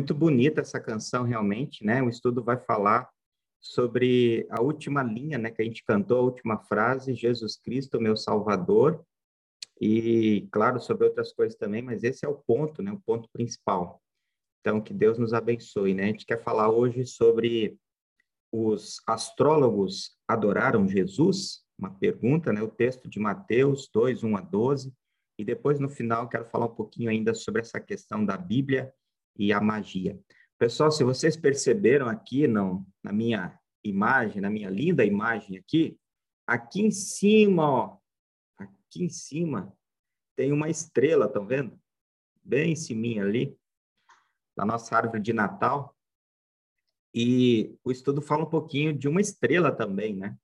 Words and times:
Muito 0.00 0.14
bonita 0.14 0.62
essa 0.62 0.80
canção, 0.80 1.24
realmente, 1.24 1.84
né? 1.84 2.02
O 2.02 2.08
estudo 2.08 2.42
vai 2.42 2.56
falar 2.56 3.06
sobre 3.60 4.46
a 4.48 4.62
última 4.62 5.02
linha, 5.02 5.36
né, 5.36 5.50
que 5.50 5.60
a 5.60 5.64
gente 5.64 5.84
cantou, 5.84 6.20
a 6.20 6.22
última 6.22 6.56
frase, 6.56 7.12
Jesus 7.12 7.58
Cristo, 7.58 8.00
meu 8.00 8.16
Salvador, 8.16 9.04
e, 9.78 10.48
claro, 10.50 10.80
sobre 10.80 11.06
outras 11.06 11.34
coisas 11.34 11.54
também, 11.54 11.82
mas 11.82 12.02
esse 12.02 12.24
é 12.24 12.28
o 12.30 12.34
ponto, 12.34 12.82
né, 12.82 12.90
o 12.90 13.00
ponto 13.00 13.28
principal. 13.30 14.00
Então, 14.62 14.80
que 14.80 14.94
Deus 14.94 15.18
nos 15.18 15.34
abençoe, 15.34 15.92
né? 15.92 16.04
A 16.04 16.06
gente 16.06 16.24
quer 16.24 16.42
falar 16.42 16.70
hoje 16.70 17.04
sobre 17.04 17.78
os 18.50 19.02
astrólogos 19.06 20.16
adoraram 20.26 20.88
Jesus? 20.88 21.62
Uma 21.78 21.90
pergunta, 21.90 22.54
né? 22.54 22.62
O 22.62 22.68
texto 22.68 23.06
de 23.06 23.20
Mateus 23.20 23.86
2, 23.92 24.24
1 24.24 24.34
a 24.34 24.40
12, 24.40 24.94
e 25.38 25.44
depois, 25.44 25.78
no 25.78 25.90
final, 25.90 26.26
quero 26.26 26.46
falar 26.46 26.64
um 26.64 26.74
pouquinho 26.74 27.10
ainda 27.10 27.34
sobre 27.34 27.60
essa 27.60 27.78
questão 27.78 28.24
da 28.24 28.38
Bíblia 28.38 28.90
e 29.36 29.52
a 29.52 29.60
magia. 29.60 30.18
Pessoal, 30.58 30.90
se 30.90 31.02
vocês 31.02 31.36
perceberam 31.36 32.08
aqui 32.08 32.46
não, 32.46 32.86
na 33.02 33.12
minha 33.12 33.58
imagem, 33.82 34.42
na 34.42 34.50
minha 34.50 34.68
linda 34.68 35.04
imagem 35.04 35.56
aqui, 35.56 35.98
aqui 36.46 36.82
em 36.82 36.90
cima, 36.90 37.70
ó, 37.70 37.98
aqui 38.58 39.04
em 39.04 39.08
cima 39.08 39.74
tem 40.36 40.52
uma 40.52 40.68
estrela, 40.68 41.26
estão 41.26 41.46
vendo? 41.46 41.78
Bem 42.42 42.72
em 42.72 42.76
cima 42.76 43.22
ali, 43.22 43.56
da 44.56 44.64
nossa 44.64 44.96
árvore 44.96 45.20
de 45.20 45.32
Natal. 45.32 45.96
E 47.14 47.74
o 47.82 47.90
estudo 47.90 48.22
fala 48.22 48.44
um 48.44 48.50
pouquinho 48.50 48.92
de 48.92 49.08
uma 49.08 49.20
estrela 49.20 49.72
também, 49.72 50.14
né? 50.14 50.36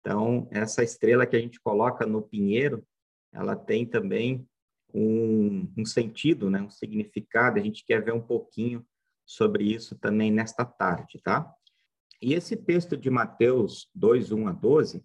Então, 0.00 0.48
essa 0.50 0.82
estrela 0.82 1.26
que 1.26 1.36
a 1.36 1.40
gente 1.40 1.60
coloca 1.60 2.06
no 2.06 2.22
pinheiro, 2.22 2.86
ela 3.32 3.54
tem 3.54 3.86
também 3.86 4.48
um, 4.94 5.72
um 5.76 5.84
sentido, 5.84 6.50
né, 6.50 6.60
um 6.60 6.70
significado. 6.70 7.58
A 7.58 7.62
gente 7.62 7.84
quer 7.84 8.02
ver 8.02 8.12
um 8.12 8.20
pouquinho 8.20 8.84
sobre 9.24 9.64
isso 9.64 9.96
também 9.96 10.30
nesta 10.30 10.64
tarde, 10.64 11.20
tá? 11.22 11.52
E 12.20 12.34
esse 12.34 12.56
texto 12.56 12.96
de 12.96 13.08
Mateus 13.08 13.88
2, 13.94 14.32
1 14.32 14.48
a 14.48 14.52
12, 14.52 15.04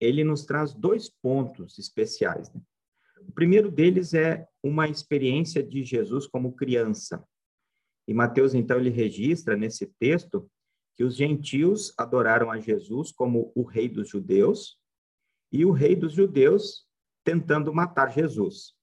ele 0.00 0.22
nos 0.22 0.44
traz 0.44 0.74
dois 0.74 1.08
pontos 1.08 1.78
especiais. 1.78 2.52
Né? 2.52 2.60
O 3.26 3.32
primeiro 3.32 3.70
deles 3.70 4.14
é 4.14 4.46
uma 4.62 4.88
experiência 4.88 5.62
de 5.62 5.82
Jesus 5.82 6.26
como 6.26 6.54
criança. 6.54 7.24
E 8.06 8.14
Mateus, 8.14 8.54
então, 8.54 8.78
ele 8.78 8.90
registra 8.90 9.56
nesse 9.56 9.86
texto 9.98 10.50
que 10.96 11.04
os 11.04 11.14
gentios 11.14 11.92
adoraram 11.96 12.50
a 12.50 12.58
Jesus 12.58 13.12
como 13.12 13.52
o 13.54 13.62
rei 13.62 13.88
dos 13.88 14.08
judeus 14.08 14.78
e 15.52 15.64
o 15.64 15.70
rei 15.70 15.94
dos 15.94 16.12
judeus 16.12 16.86
tentando 17.24 17.72
matar 17.72 18.12
Jesus. 18.12 18.74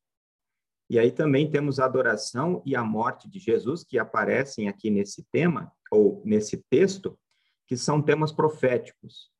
E 0.89 0.99
aí 0.99 1.11
também 1.11 1.49
temos 1.49 1.79
a 1.79 1.85
adoração 1.85 2.61
e 2.65 2.75
a 2.75 2.83
morte 2.83 3.29
de 3.29 3.39
Jesus, 3.39 3.83
que 3.83 3.97
aparecem 3.97 4.67
aqui 4.67 4.89
nesse 4.89 5.23
tema, 5.31 5.71
ou 5.91 6.21
nesse 6.23 6.63
texto, 6.69 7.17
que 7.67 7.75
são 7.75 8.01
temas 8.01 8.31
proféticos, 8.31 9.31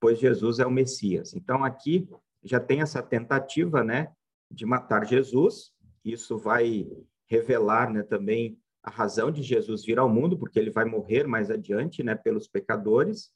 pois 0.00 0.18
Jesus 0.18 0.58
é 0.58 0.66
o 0.66 0.70
Messias. 0.70 1.34
Então, 1.34 1.62
aqui 1.62 2.08
já 2.42 2.58
tem 2.58 2.80
essa 2.80 3.02
tentativa, 3.02 3.84
né, 3.84 4.12
de 4.50 4.64
matar 4.64 5.04
Jesus. 5.04 5.72
Isso 6.04 6.38
vai 6.38 6.86
revelar, 7.26 7.92
né, 7.92 8.02
também 8.02 8.58
a 8.82 8.90
razão 8.90 9.30
de 9.30 9.42
Jesus 9.42 9.84
vir 9.84 9.98
ao 9.98 10.08
mundo, 10.08 10.38
porque 10.38 10.58
ele 10.58 10.70
vai 10.70 10.84
morrer 10.84 11.26
mais 11.26 11.50
adiante, 11.50 12.02
né, 12.02 12.14
pelos 12.14 12.46
pecadores. 12.48 13.30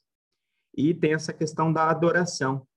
E 0.75 0.93
tem 0.93 1.13
essa 1.13 1.33
questão 1.33 1.73
da 1.73 1.89
adoração, 1.89 2.67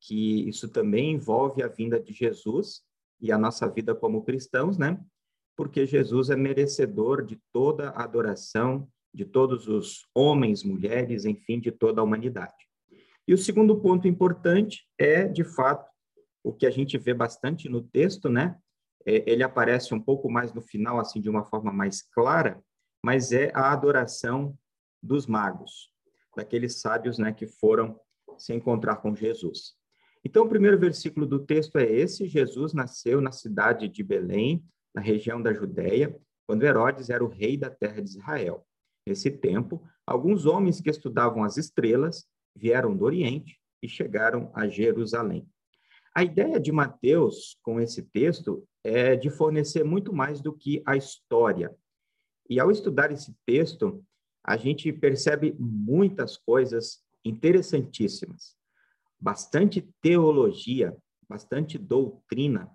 que 0.00 0.48
isso 0.48 0.68
também 0.68 1.12
envolve 1.12 1.62
a 1.62 1.68
vinda 1.68 2.00
de 2.00 2.12
Jesus 2.12 2.82
e 3.20 3.32
a 3.32 3.38
nossa 3.38 3.68
vida 3.68 3.94
como 3.94 4.24
cristãos, 4.24 4.78
né? 4.78 4.98
Porque 5.56 5.86
Jesus 5.86 6.30
é 6.30 6.36
merecedor 6.36 7.24
de 7.24 7.40
toda 7.52 7.90
a 7.90 8.04
adoração 8.04 8.88
de 9.12 9.24
todos 9.24 9.66
os 9.68 10.06
homens, 10.14 10.62
mulheres, 10.62 11.24
enfim, 11.24 11.58
de 11.58 11.72
toda 11.72 12.00
a 12.00 12.04
humanidade. 12.04 12.54
E 13.26 13.34
o 13.34 13.38
segundo 13.38 13.80
ponto 13.80 14.06
importante 14.06 14.86
é, 14.98 15.24
de 15.26 15.44
fato, 15.44 15.88
o 16.42 16.52
que 16.52 16.66
a 16.66 16.70
gente 16.70 16.96
vê 16.96 17.12
bastante 17.12 17.68
no 17.68 17.82
texto, 17.82 18.28
né? 18.28 18.56
É, 19.04 19.30
ele 19.30 19.42
aparece 19.42 19.94
um 19.94 20.00
pouco 20.00 20.30
mais 20.30 20.52
no 20.52 20.62
final, 20.62 21.00
assim, 21.00 21.20
de 21.20 21.28
uma 21.28 21.44
forma 21.44 21.72
mais 21.72 22.02
clara, 22.02 22.62
mas 23.04 23.32
é 23.32 23.50
a 23.54 23.72
adoração 23.72 24.56
dos 25.02 25.26
magos, 25.26 25.90
daqueles 26.36 26.80
sábios, 26.80 27.18
né, 27.18 27.32
que 27.32 27.46
foram 27.46 27.98
se 28.36 28.52
encontrar 28.52 28.96
com 28.96 29.14
Jesus. 29.14 29.74
Então, 30.24 30.44
o 30.44 30.48
primeiro 30.48 30.78
versículo 30.78 31.26
do 31.26 31.38
texto 31.38 31.76
é 31.76 31.84
esse: 31.84 32.26
Jesus 32.26 32.72
nasceu 32.72 33.20
na 33.20 33.32
cidade 33.32 33.88
de 33.88 34.02
Belém, 34.02 34.64
na 34.94 35.00
região 35.00 35.40
da 35.40 35.52
Judéia, 35.52 36.14
quando 36.46 36.64
Herodes 36.64 37.10
era 37.10 37.24
o 37.24 37.28
rei 37.28 37.56
da 37.56 37.70
terra 37.70 38.00
de 38.00 38.10
Israel. 38.10 38.66
Nesse 39.06 39.30
tempo, 39.30 39.82
alguns 40.06 40.44
homens 40.44 40.80
que 40.80 40.90
estudavam 40.90 41.44
as 41.44 41.56
estrelas 41.56 42.26
vieram 42.54 42.96
do 42.96 43.04
Oriente 43.04 43.58
e 43.82 43.88
chegaram 43.88 44.50
a 44.54 44.66
Jerusalém. 44.66 45.48
A 46.14 46.24
ideia 46.24 46.58
de 46.58 46.72
Mateus 46.72 47.56
com 47.62 47.80
esse 47.80 48.02
texto 48.02 48.66
é 48.82 49.14
de 49.14 49.30
fornecer 49.30 49.84
muito 49.84 50.12
mais 50.12 50.40
do 50.40 50.52
que 50.52 50.82
a 50.84 50.96
história. 50.96 51.74
E 52.50 52.58
ao 52.58 52.70
estudar 52.70 53.12
esse 53.12 53.36
texto, 53.46 54.04
a 54.42 54.56
gente 54.56 54.92
percebe 54.92 55.54
muitas 55.58 56.36
coisas 56.36 57.04
interessantíssimas 57.24 58.57
bastante 59.20 59.82
teologia, 60.00 60.96
bastante 61.28 61.76
doutrina, 61.78 62.70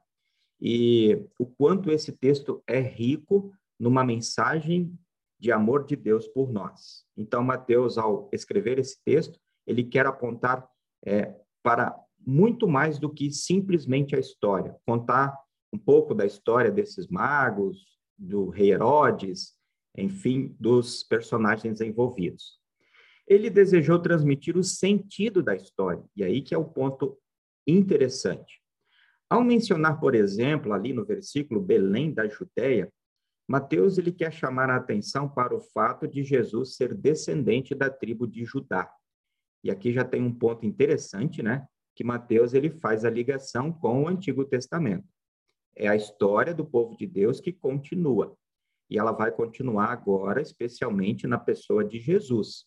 e 0.61 1.25
o 1.39 1.45
quanto 1.45 1.91
esse 1.91 2.11
texto 2.11 2.63
é 2.67 2.79
rico 2.79 3.51
numa 3.79 4.03
mensagem 4.03 4.97
de 5.39 5.51
amor 5.51 5.85
de 5.85 5.95
Deus 5.95 6.27
por 6.27 6.51
nós. 6.51 7.05
Então, 7.17 7.43
Mateus, 7.43 7.97
ao 7.97 8.29
escrever 8.31 8.79
esse 8.79 8.97
texto, 9.03 9.37
ele 9.67 9.83
quer 9.83 10.05
apontar 10.05 10.65
é, 11.05 11.35
para 11.61 11.93
muito 12.25 12.67
mais 12.67 12.97
do 12.97 13.09
que 13.09 13.29
simplesmente 13.31 14.15
a 14.15 14.19
história, 14.19 14.77
contar 14.85 15.37
um 15.73 15.77
pouco 15.77 16.13
da 16.13 16.25
história 16.25 16.71
desses 16.71 17.07
magos, 17.07 17.99
do 18.17 18.49
rei 18.49 18.71
Herodes, 18.71 19.53
enfim, 19.97 20.55
dos 20.59 21.03
personagens 21.03 21.81
envolvidos 21.81 22.62
ele 23.27 23.49
desejou 23.49 23.99
transmitir 23.99 24.57
o 24.57 24.63
sentido 24.63 25.41
da 25.41 25.55
história. 25.55 26.03
E 26.15 26.23
aí 26.23 26.41
que 26.41 26.53
é 26.53 26.57
o 26.57 26.65
ponto 26.65 27.17
interessante. 27.65 28.61
Ao 29.29 29.43
mencionar, 29.43 29.99
por 29.99 30.13
exemplo, 30.13 30.73
ali 30.73 30.93
no 30.93 31.05
versículo 31.05 31.61
Belém 31.61 32.13
da 32.13 32.27
Judéia, 32.27 32.91
Mateus 33.47 33.97
ele 33.97 34.11
quer 34.11 34.31
chamar 34.31 34.69
a 34.69 34.77
atenção 34.77 35.27
para 35.27 35.55
o 35.55 35.59
fato 35.59 36.07
de 36.07 36.23
Jesus 36.23 36.75
ser 36.75 36.93
descendente 36.93 37.73
da 37.75 37.89
tribo 37.89 38.27
de 38.27 38.45
Judá. 38.45 38.89
E 39.63 39.71
aqui 39.71 39.91
já 39.91 40.03
tem 40.03 40.21
um 40.21 40.33
ponto 40.33 40.65
interessante, 40.65 41.41
né? 41.41 41.65
Que 41.95 42.03
Mateus 42.03 42.53
ele 42.53 42.69
faz 42.69 43.05
a 43.05 43.09
ligação 43.09 43.71
com 43.71 44.03
o 44.03 44.07
Antigo 44.07 44.45
Testamento. 44.45 45.07
É 45.75 45.87
a 45.87 45.95
história 45.95 46.53
do 46.53 46.65
povo 46.65 46.95
de 46.95 47.07
Deus 47.07 47.39
que 47.39 47.51
continua. 47.51 48.35
E 48.89 48.97
ela 48.97 49.11
vai 49.11 49.31
continuar 49.31 49.87
agora, 49.91 50.41
especialmente 50.41 51.25
na 51.25 51.37
pessoa 51.37 51.83
de 51.83 51.99
Jesus, 51.99 52.65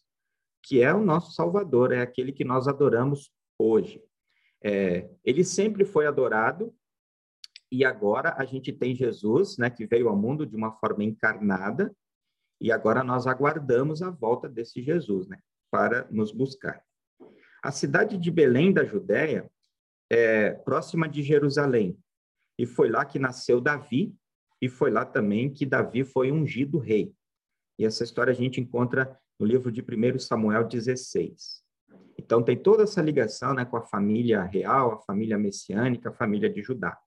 que 0.67 0.83
é 0.83 0.93
o 0.93 1.01
nosso 1.01 1.31
Salvador, 1.31 1.93
é 1.93 2.01
aquele 2.01 2.33
que 2.33 2.45
nós 2.45 2.67
adoramos 2.67 3.31
hoje. 3.57 4.03
É, 4.63 5.09
ele 5.25 5.45
sempre 5.45 5.85
foi 5.85 6.07
adorado 6.07 6.75
e 7.71 7.85
agora 7.85 8.35
a 8.37 8.45
gente 8.45 8.73
tem 8.73 8.93
Jesus, 8.93 9.57
né, 9.59 9.71
que 9.71 9.87
veio 9.87 10.09
ao 10.09 10.17
mundo 10.17 10.45
de 10.45 10.57
uma 10.57 10.73
forma 10.73 11.05
encarnada 11.05 11.95
e 12.61 12.73
agora 12.73 13.05
nós 13.05 13.29
aguardamos 13.29 14.03
a 14.03 14.11
volta 14.11 14.49
desse 14.49 14.83
Jesus, 14.83 15.29
né, 15.29 15.39
para 15.71 16.09
nos 16.11 16.33
buscar. 16.33 16.83
A 17.63 17.71
cidade 17.71 18.19
de 18.19 18.31
Belém 18.31 18.73
da 18.73 18.85
Judéia 18.85 19.49
é 20.11 20.51
próxima 20.51 21.09
de 21.09 21.23
Jerusalém 21.23 21.97
e 22.59 22.67
foi 22.67 22.91
lá 22.91 23.05
que 23.05 23.21
nasceu 23.21 23.61
Davi 23.61 24.13
e 24.61 24.69
foi 24.69 24.91
lá 24.91 25.05
também 25.05 25.53
que 25.53 25.65
Davi 25.65 26.03
foi 26.03 26.33
ungido 26.33 26.79
rei. 26.79 27.15
E 27.79 27.85
essa 27.85 28.03
história 28.03 28.33
a 28.33 28.37
gente 28.37 28.61
encontra 28.61 29.17
no 29.39 29.47
livro 29.47 29.71
de 29.71 29.83
1 29.83 30.19
Samuel 30.19 30.67
16. 30.67 31.63
Então, 32.19 32.43
tem 32.43 32.57
toda 32.57 32.85
essa 32.85 33.03
ligação 33.03 33.55
né, 33.55 33.65
com 33.65 33.77
a 33.77 33.83
família 33.83 34.43
real, 34.43 34.93
a 34.93 34.99
família 34.99 35.39
messiânica, 35.39 36.09
a 36.09 36.13
família 36.13 36.49
de 36.49 36.63
Judá. 36.63 36.99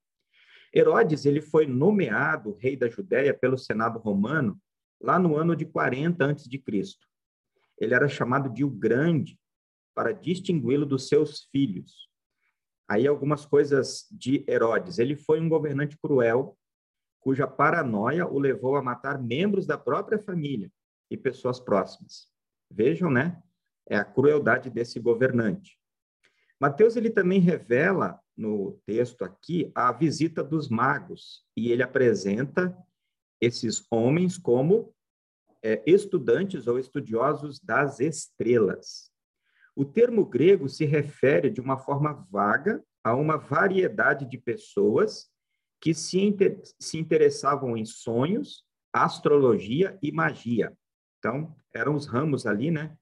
Herodes 0.73 1.25
ele 1.25 1.41
foi 1.41 1.65
nomeado 1.65 2.53
rei 2.53 2.77
da 2.77 2.87
Judéia 2.87 3.33
pelo 3.33 3.57
Senado 3.57 3.97
romano 3.97 4.59
lá 5.01 5.17
no 5.17 5.35
ano 5.35 5.55
de 5.55 5.65
40 5.65 6.25
a.C. 6.25 6.63
Ele 7.79 7.93
era 7.93 8.07
chamado 8.07 8.49
de 8.49 8.63
o 8.63 8.69
Grande 8.69 9.39
para 9.95 10.11
distingui-lo 10.11 10.85
dos 10.85 11.07
seus 11.07 11.45
filhos. 11.51 12.07
Aí 12.87 13.07
algumas 13.07 13.45
coisas 13.45 14.07
de 14.11 14.45
Herodes. 14.47 14.99
Ele 14.99 15.15
foi 15.15 15.39
um 15.39 15.49
governante 15.49 15.97
cruel, 15.97 16.55
cuja 17.19 17.47
paranoia 17.47 18.27
o 18.27 18.37
levou 18.37 18.75
a 18.75 18.81
matar 18.81 19.21
membros 19.21 19.65
da 19.65 19.77
própria 19.77 20.19
família 20.19 20.71
e 21.09 21.17
pessoas 21.17 21.59
próximas. 21.59 22.27
Vejam, 22.71 23.09
né? 23.09 23.41
é 23.89 23.97
a 23.97 24.05
crueldade 24.05 24.69
desse 24.69 24.99
governante. 24.99 25.77
Mateus 26.59 26.95
ele 26.95 27.09
também 27.09 27.39
revela 27.39 28.19
no 28.37 28.79
texto 28.85 29.23
aqui 29.23 29.71
a 29.73 29.91
visita 29.91 30.43
dos 30.43 30.69
magos 30.69 31.43
e 31.57 31.71
ele 31.71 31.81
apresenta 31.81 32.77
esses 33.41 33.83
homens 33.89 34.37
como 34.37 34.93
é, 35.63 35.81
estudantes 35.85 36.67
ou 36.67 36.77
estudiosos 36.77 37.59
das 37.59 37.99
estrelas. 37.99 39.09
O 39.75 39.83
termo 39.83 40.25
grego 40.25 40.69
se 40.69 40.85
refere 40.85 41.49
de 41.49 41.59
uma 41.59 41.77
forma 41.77 42.13
vaga 42.29 42.83
a 43.03 43.15
uma 43.15 43.37
variedade 43.37 44.25
de 44.25 44.37
pessoas 44.37 45.29
que 45.81 45.93
se, 45.93 46.19
inter 46.19 46.61
se 46.77 46.97
interessavam 46.97 47.75
em 47.75 47.85
sonhos, 47.85 48.65
astrologia 48.93 49.97
e 50.01 50.11
magia. 50.11 50.77
Então, 51.19 51.55
eram 51.73 51.95
os 51.95 52.07
ramos 52.07 52.45
ali, 52.45 52.71
né, 52.71 52.97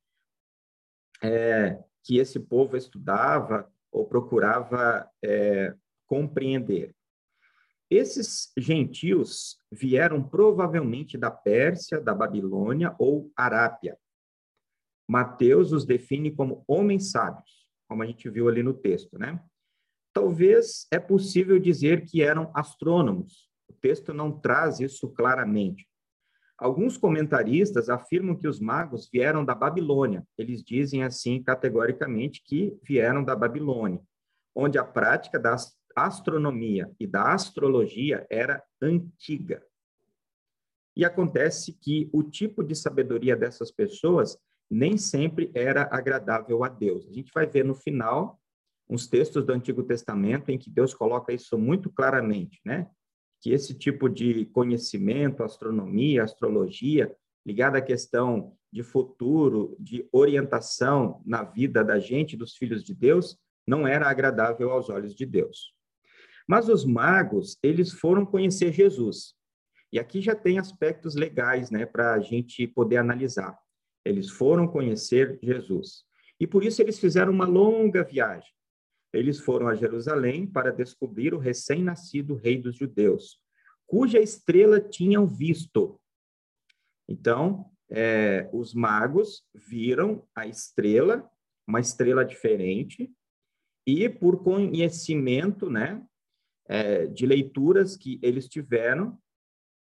é, 1.21 1.81
que 2.03 2.17
esse 2.17 2.39
povo 2.39 2.75
estudava 2.75 3.71
ou 3.91 4.05
procurava 4.05 5.09
é, 5.23 5.73
compreender. 6.05 6.95
Esses 7.89 8.51
gentios 8.57 9.59
vieram 9.71 10.21
provavelmente 10.21 11.17
da 11.17 11.31
Pérsia, 11.31 12.01
da 12.01 12.13
Babilônia 12.13 12.93
ou 12.99 13.31
Arábia. 13.35 13.97
Mateus 15.07 15.71
os 15.71 15.85
define 15.85 16.31
como 16.31 16.65
homens 16.67 17.11
sábios, 17.11 17.65
como 17.87 18.03
a 18.03 18.05
gente 18.05 18.29
viu 18.29 18.49
ali 18.49 18.61
no 18.61 18.73
texto, 18.73 19.17
né? 19.17 19.41
Talvez 20.13 20.85
é 20.91 20.99
possível 20.99 21.57
dizer 21.59 22.03
que 22.05 22.21
eram 22.21 22.51
astrônomos. 22.53 23.47
O 23.69 23.73
texto 23.73 24.13
não 24.13 24.37
traz 24.37 24.79
isso 24.81 25.09
claramente, 25.09 25.86
Alguns 26.57 26.97
comentaristas 26.97 27.87
afirmam 27.87 28.35
que 28.35 28.47
os 28.47 28.59
magos 28.59 29.07
vieram 29.11 29.45
da 29.45 29.53
Babilônia. 29.53 30.25
Eles 30.37 30.63
dizem 30.63 31.03
assim 31.03 31.41
categoricamente 31.41 32.41
que 32.43 32.75
vieram 32.83 33.23
da 33.23 33.35
Babilônia, 33.35 34.01
onde 34.55 34.77
a 34.79 34.83
prática 34.83 35.39
da 35.39 35.55
astronomia 35.95 36.91
e 36.99 37.05
da 37.05 37.33
astrologia 37.33 38.25
era 38.29 38.63
antiga. 38.81 39.63
E 40.95 41.05
acontece 41.05 41.73
que 41.73 42.09
o 42.11 42.23
tipo 42.23 42.63
de 42.63 42.75
sabedoria 42.75 43.35
dessas 43.35 43.71
pessoas 43.71 44.35
nem 44.69 44.97
sempre 44.97 45.51
era 45.53 45.87
agradável 45.91 46.63
a 46.63 46.69
Deus. 46.69 47.07
A 47.07 47.13
gente 47.13 47.31
vai 47.31 47.45
ver 47.45 47.63
no 47.63 47.75
final 47.75 48.39
uns 48.89 49.05
textos 49.05 49.45
do 49.45 49.53
Antigo 49.53 49.83
Testamento 49.83 50.49
em 50.49 50.57
que 50.57 50.71
Deus 50.71 50.93
coloca 50.93 51.31
isso 51.31 51.57
muito 51.57 51.89
claramente, 51.91 52.59
né? 52.65 52.89
Que 53.41 53.51
esse 53.51 53.73
tipo 53.73 54.09
de 54.09 54.45
conhecimento, 54.45 55.43
astronomia, 55.43 56.23
astrologia, 56.23 57.15
ligada 57.45 57.77
à 57.77 57.81
questão 57.81 58.53
de 58.71 58.83
futuro, 58.83 59.75
de 59.79 60.07
orientação 60.11 61.21
na 61.25 61.43
vida 61.43 61.83
da 61.83 61.99
gente, 61.99 62.35
dos 62.35 62.55
filhos 62.55 62.83
de 62.83 62.93
Deus, 62.93 63.37
não 63.65 63.87
era 63.87 64.09
agradável 64.09 64.71
aos 64.71 64.89
olhos 64.89 65.15
de 65.15 65.25
Deus. 65.25 65.73
Mas 66.47 66.69
os 66.69 66.85
magos, 66.85 67.57
eles 67.61 67.91
foram 67.91 68.25
conhecer 68.25 68.71
Jesus. 68.71 69.35
E 69.91 69.99
aqui 69.99 70.21
já 70.21 70.35
tem 70.35 70.59
aspectos 70.59 71.15
legais, 71.15 71.69
né, 71.71 71.85
para 71.85 72.13
a 72.13 72.19
gente 72.19 72.67
poder 72.67 72.97
analisar. 72.97 73.57
Eles 74.03 74.29
foram 74.29 74.67
conhecer 74.67 75.39
Jesus. 75.41 76.03
E 76.39 76.47
por 76.47 76.63
isso 76.63 76.81
eles 76.81 76.99
fizeram 76.99 77.31
uma 77.31 77.45
longa 77.45 78.03
viagem. 78.03 78.49
Eles 79.13 79.39
foram 79.39 79.67
a 79.67 79.75
Jerusalém 79.75 80.45
para 80.45 80.71
descobrir 80.71 81.33
o 81.33 81.39
recém-nascido 81.39 82.35
rei 82.35 82.57
dos 82.57 82.75
judeus, 82.75 83.39
cuja 83.85 84.19
estrela 84.19 84.79
tinham 84.79 85.25
visto. 85.25 85.99
Então, 87.07 87.71
é, 87.89 88.49
os 88.51 88.73
magos 88.73 89.45
viram 89.53 90.27
a 90.35 90.45
estrela, 90.45 91.29
uma 91.65 91.79
estrela 91.79 92.25
diferente, 92.25 93.11
e 93.85 94.09
por 94.09 94.43
conhecimento, 94.43 95.69
né, 95.69 96.05
é, 96.67 97.07
de 97.07 97.25
leituras 97.25 97.95
que 97.95 98.19
eles 98.21 98.47
tiveram, 98.47 99.17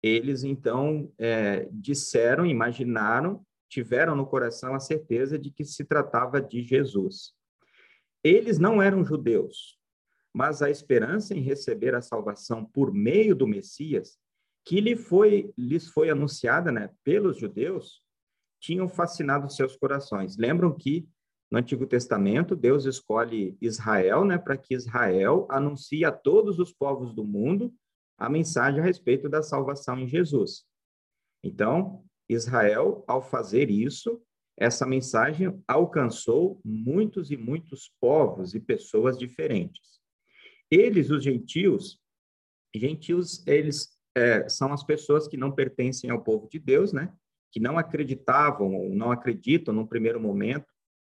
eles 0.02 0.44
então 0.44 1.10
é, 1.18 1.66
disseram, 1.72 2.44
imaginaram, 2.44 3.44
tiveram 3.68 4.14
no 4.14 4.26
coração 4.26 4.74
a 4.74 4.80
certeza 4.80 5.38
de 5.38 5.50
que 5.50 5.64
se 5.64 5.84
tratava 5.84 6.40
de 6.40 6.62
Jesus. 6.62 7.34
Eles 8.26 8.58
não 8.58 8.82
eram 8.82 9.04
judeus, 9.04 9.78
mas 10.34 10.60
a 10.60 10.68
esperança 10.68 11.32
em 11.32 11.40
receber 11.40 11.94
a 11.94 12.02
salvação 12.02 12.64
por 12.64 12.92
meio 12.92 13.36
do 13.36 13.46
Messias, 13.46 14.18
que 14.64 14.80
lhe 14.80 14.96
foi, 14.96 15.54
lhes 15.56 15.86
foi 15.86 16.10
anunciada 16.10 16.72
né, 16.72 16.90
pelos 17.04 17.38
judeus, 17.38 18.02
tinham 18.60 18.88
fascinado 18.88 19.48
seus 19.48 19.76
corações. 19.76 20.36
Lembram 20.36 20.76
que 20.76 21.08
no 21.48 21.58
Antigo 21.58 21.86
Testamento 21.86 22.56
Deus 22.56 22.84
escolhe 22.84 23.56
Israel 23.60 24.24
né, 24.24 24.36
para 24.36 24.56
que 24.56 24.74
Israel 24.74 25.46
anuncie 25.48 26.04
a 26.04 26.10
todos 26.10 26.58
os 26.58 26.72
povos 26.72 27.14
do 27.14 27.22
mundo 27.22 27.72
a 28.18 28.28
mensagem 28.28 28.80
a 28.80 28.84
respeito 28.84 29.28
da 29.28 29.40
salvação 29.40 30.00
em 30.00 30.08
Jesus. 30.08 30.64
Então, 31.44 32.04
Israel, 32.28 33.04
ao 33.06 33.22
fazer 33.22 33.70
isso, 33.70 34.20
essa 34.56 34.86
mensagem 34.86 35.62
alcançou 35.68 36.60
muitos 36.64 37.30
e 37.30 37.36
muitos 37.36 37.92
povos 38.00 38.54
e 38.54 38.60
pessoas 38.60 39.18
diferentes. 39.18 40.00
Eles, 40.70 41.10
os 41.10 41.22
gentios, 41.22 42.00
gentios, 42.74 43.46
eles 43.46 43.96
é, 44.16 44.48
são 44.48 44.72
as 44.72 44.82
pessoas 44.82 45.28
que 45.28 45.36
não 45.36 45.52
pertencem 45.52 46.10
ao 46.10 46.22
povo 46.22 46.48
de 46.48 46.58
Deus, 46.58 46.92
né? 46.92 47.12
Que 47.52 47.60
não 47.60 47.78
acreditavam 47.78 48.74
ou 48.74 48.88
não 48.90 49.12
acreditam, 49.12 49.74
no 49.74 49.86
primeiro 49.86 50.18
momento, 50.18 50.66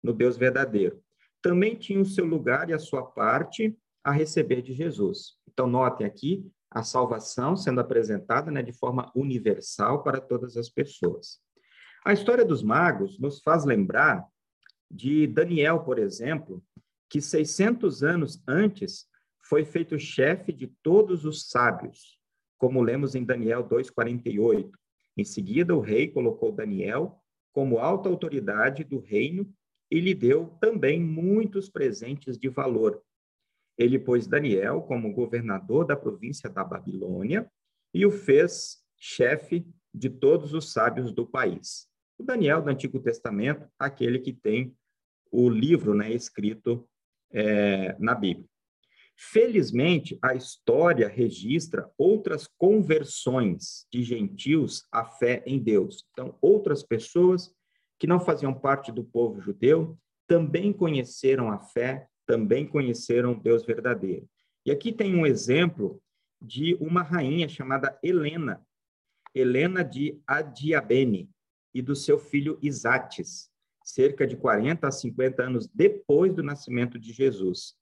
no 0.02 0.12
Deus 0.12 0.36
verdadeiro. 0.36 1.02
Também 1.42 1.74
tinham 1.74 2.04
seu 2.04 2.26
lugar 2.26 2.68
e 2.68 2.74
a 2.74 2.78
sua 2.78 3.02
parte 3.02 3.76
a 4.04 4.12
receber 4.12 4.60
de 4.62 4.74
Jesus. 4.74 5.36
Então, 5.48 5.66
notem 5.66 6.06
aqui 6.06 6.46
a 6.70 6.82
salvação 6.82 7.56
sendo 7.56 7.80
apresentada 7.80 8.50
né, 8.50 8.62
de 8.62 8.72
forma 8.72 9.10
universal 9.14 10.02
para 10.02 10.20
todas 10.20 10.56
as 10.56 10.68
pessoas. 10.68 11.40
A 12.02 12.14
história 12.14 12.44
dos 12.44 12.62
magos 12.62 13.18
nos 13.18 13.42
faz 13.42 13.64
lembrar 13.64 14.26
de 14.90 15.26
Daniel, 15.26 15.80
por 15.80 15.98
exemplo, 15.98 16.64
que 17.10 17.20
600 17.20 18.02
anos 18.02 18.42
antes 18.48 19.06
foi 19.44 19.64
feito 19.64 19.98
chefe 19.98 20.52
de 20.52 20.66
todos 20.82 21.24
os 21.26 21.50
sábios, 21.50 22.18
como 22.56 22.82
lemos 22.82 23.14
em 23.14 23.24
Daniel 23.24 23.62
2:48. 23.64 24.70
Em 25.16 25.24
seguida, 25.24 25.74
o 25.76 25.80
rei 25.80 26.08
colocou 26.08 26.52
Daniel 26.52 27.20
como 27.52 27.78
alta 27.78 28.08
autoridade 28.08 28.82
do 28.82 28.98
reino 28.98 29.52
e 29.90 30.00
lhe 30.00 30.14
deu 30.14 30.56
também 30.60 31.02
muitos 31.02 31.68
presentes 31.68 32.38
de 32.38 32.48
valor. 32.48 33.02
Ele 33.76 33.98
pôs 33.98 34.26
Daniel 34.26 34.82
como 34.82 35.12
governador 35.12 35.84
da 35.84 35.96
província 35.96 36.48
da 36.48 36.64
Babilônia 36.64 37.50
e 37.92 38.06
o 38.06 38.10
fez 38.10 38.78
chefe 38.96 39.66
de 39.92 40.08
todos 40.08 40.54
os 40.54 40.72
sábios 40.72 41.12
do 41.12 41.26
país. 41.26 41.89
O 42.20 42.22
Daniel 42.22 42.60
do 42.60 42.68
Antigo 42.68 43.00
Testamento, 43.00 43.66
aquele 43.78 44.18
que 44.18 44.30
tem 44.30 44.76
o 45.32 45.48
livro 45.48 45.94
né, 45.94 46.12
escrito 46.12 46.86
é, 47.32 47.96
na 47.98 48.14
Bíblia. 48.14 48.46
Felizmente, 49.16 50.18
a 50.20 50.34
história 50.34 51.08
registra 51.08 51.90
outras 51.96 52.46
conversões 52.58 53.86
de 53.90 54.02
gentios 54.02 54.86
à 54.92 55.06
fé 55.06 55.42
em 55.46 55.58
Deus. 55.58 56.04
Então, 56.12 56.36
outras 56.42 56.82
pessoas 56.82 57.54
que 57.98 58.06
não 58.06 58.20
faziam 58.20 58.52
parte 58.52 58.92
do 58.92 59.02
povo 59.02 59.40
judeu 59.40 59.98
também 60.26 60.74
conheceram 60.74 61.50
a 61.50 61.58
fé, 61.58 62.06
também 62.26 62.66
conheceram 62.66 63.32
Deus 63.32 63.64
verdadeiro. 63.64 64.28
E 64.66 64.70
aqui 64.70 64.92
tem 64.92 65.16
um 65.16 65.24
exemplo 65.24 66.02
de 66.38 66.74
uma 66.74 67.02
rainha 67.02 67.48
chamada 67.48 67.98
Helena, 68.02 68.62
Helena 69.34 69.82
de 69.82 70.20
Adiabene, 70.26 71.30
e 71.74 71.80
do 71.80 71.94
seu 71.94 72.18
filho 72.18 72.58
Isates, 72.62 73.50
cerca 73.84 74.26
de 74.26 74.36
40 74.36 74.86
a 74.86 74.90
50 74.90 75.42
anos 75.42 75.68
depois 75.68 76.34
do 76.34 76.42
nascimento 76.42 76.98
de 76.98 77.12
Jesus. 77.12 77.74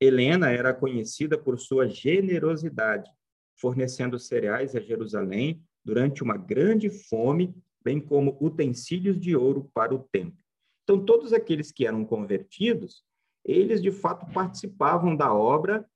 Helena 0.00 0.50
era 0.50 0.74
conhecida 0.74 1.38
por 1.38 1.58
sua 1.58 1.88
generosidade, 1.88 3.10
fornecendo 3.56 4.18
cereais 4.18 4.74
a 4.74 4.80
Jerusalém 4.80 5.62
durante 5.84 6.22
uma 6.22 6.36
grande 6.36 6.90
fome, 6.90 7.54
bem 7.84 8.00
como 8.00 8.36
utensílios 8.40 9.18
de 9.18 9.36
ouro 9.36 9.70
para 9.74 9.94
o 9.94 9.98
templo. 9.98 10.42
Então, 10.82 11.04
todos 11.04 11.32
aqueles 11.32 11.70
que 11.70 11.86
eram 11.86 12.04
convertidos, 12.04 13.04
eles 13.44 13.80
de 13.82 13.90
fato 13.90 14.26
participavam 14.32 15.16
da 15.16 15.32
obra 15.32 15.86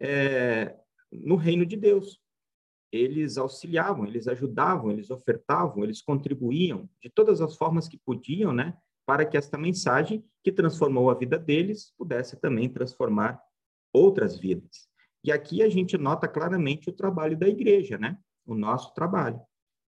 é, 0.00 0.76
no 1.12 1.36
reino 1.36 1.66
de 1.66 1.76
Deus. 1.76 2.20
Eles 2.90 3.36
auxiliavam, 3.36 4.06
eles 4.06 4.26
ajudavam, 4.28 4.90
eles 4.90 5.10
ofertavam, 5.10 5.84
eles 5.84 6.00
contribuíam 6.00 6.88
de 7.02 7.10
todas 7.10 7.40
as 7.40 7.56
formas 7.56 7.86
que 7.86 7.98
podiam, 7.98 8.52
né, 8.52 8.76
para 9.06 9.24
que 9.24 9.36
esta 9.36 9.56
mensagem 9.58 10.24
que 10.42 10.52
transformou 10.52 11.10
a 11.10 11.14
vida 11.14 11.38
deles 11.38 11.92
pudesse 11.96 12.38
também 12.40 12.68
transformar 12.68 13.40
outras 13.92 14.38
vidas. 14.38 14.88
E 15.24 15.32
aqui 15.32 15.62
a 15.62 15.68
gente 15.68 15.96
nota 15.98 16.28
claramente 16.28 16.88
o 16.88 16.92
trabalho 16.92 17.36
da 17.36 17.48
igreja, 17.48 17.98
né? 17.98 18.18
O 18.46 18.54
nosso 18.54 18.94
trabalho. 18.94 19.40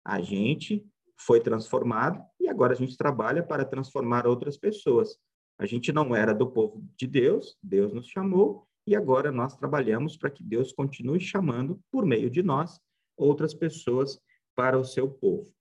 A 0.04 0.20
gente 0.20 0.84
foi 1.18 1.40
transformado 1.40 2.22
e 2.40 2.48
agora 2.48 2.72
a 2.72 2.76
gente 2.76 2.96
trabalha 2.96 3.42
para 3.42 3.64
transformar 3.64 4.26
outras 4.26 4.56
pessoas. 4.56 5.16
A 5.58 5.66
gente 5.66 5.92
não 5.92 6.16
era 6.16 6.34
do 6.34 6.50
povo 6.50 6.82
de 6.96 7.06
Deus, 7.06 7.56
Deus 7.62 7.92
nos 7.92 8.08
chamou 8.08 8.66
e 8.86 8.96
agora 8.96 9.30
nós 9.30 9.56
trabalhamos 9.56 10.16
para 10.16 10.30
que 10.30 10.42
Deus 10.42 10.72
continue 10.72 11.20
chamando 11.20 11.78
por 11.90 12.06
meio 12.06 12.30
de 12.30 12.42
nós 12.42 12.80
outras 13.20 13.54
pessoas 13.54 14.18
para 14.54 14.78
o 14.78 14.84
seu 14.84 15.08
povo. 15.08 15.52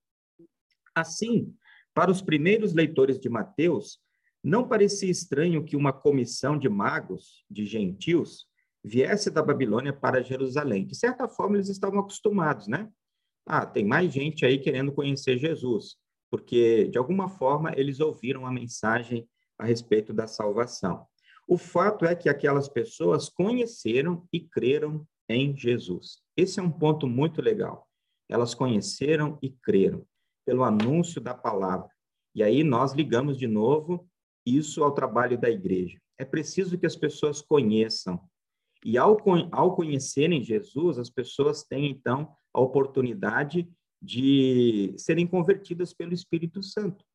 Assim, 0.96 1.54
para 1.94 2.12
os 2.12 2.22
primeiros 2.22 2.74
leitores 2.74 3.20
de 3.20 3.30
Mateus, 3.30 4.00
não 4.44 4.68
parecia 4.68 5.12
estranho 5.12 5.64
que 5.64 5.76
uma 5.76 5.92
comissão 5.92 6.58
de 6.58 6.70
magos, 6.70 7.44
de 7.50 7.66
gentios, 7.66 8.48
viesse 8.84 9.30
da 9.30 9.44
Babilônia 9.44 9.92
para 9.92 10.24
Jerusalém. 10.24 10.86
De 10.86 10.96
certa 10.96 11.28
forma, 11.28 11.58
eles 11.58 11.70
estavam 11.70 12.00
acostumados, 12.00 12.68
né? 12.68 12.90
Ah, 13.46 13.66
tem 13.66 13.84
mais 13.84 14.14
gente 14.14 14.46
aí 14.46 14.58
querendo 14.60 14.94
conhecer 14.94 15.38
Jesus, 15.38 15.98
porque 16.30 16.88
de 16.88 16.98
alguma 16.98 17.28
forma 17.28 17.74
eles 17.76 18.00
ouviram 18.00 18.46
a 18.46 18.52
mensagem 18.52 19.28
a 19.58 19.66
respeito 19.66 20.14
da 20.14 20.28
salvação. 20.28 21.06
O 21.48 21.58
fato 21.58 22.06
é 22.06 22.16
que 22.16 22.30
aquelas 22.30 22.70
pessoas 22.70 23.28
conheceram 23.28 24.26
e 24.32 24.40
creram 24.40 25.06
em 25.30 25.56
Jesus. 25.56 26.22
Esse 26.36 26.60
é 26.60 26.64
um 26.64 26.72
ponto 26.72 27.08
muito 27.08 27.42
legal. 27.42 27.88
Elas 28.28 28.56
conheceram 28.56 29.38
e 29.42 29.52
creram 29.52 30.06
pelo 30.46 30.64
anúncio 30.64 31.22
da 31.22 31.34
palavra. 31.34 31.90
E 32.34 32.42
aí 32.42 32.64
nós 32.64 32.94
ligamos 32.94 33.38
de 33.38 33.48
novo 33.48 34.10
isso 34.46 34.84
ao 34.84 34.94
trabalho 34.94 35.40
da 35.40 35.50
igreja. 35.50 36.00
É 36.18 36.26
preciso 36.26 36.78
que 36.78 36.86
as 36.86 36.96
pessoas 36.96 37.42
conheçam. 37.42 38.20
E 38.84 38.98
ao, 38.98 39.18
ao 39.52 39.76
conhecerem 39.76 40.44
Jesus, 40.44 40.98
as 40.98 41.10
pessoas 41.10 41.64
têm, 41.64 41.92
então, 41.92 42.34
a 42.54 42.60
oportunidade 42.60 43.70
de 44.02 44.94
serem 44.98 45.28
convertidas 45.28 45.94
pelo 45.94 46.14
Espírito 46.14 46.64
Santo. 46.64 47.06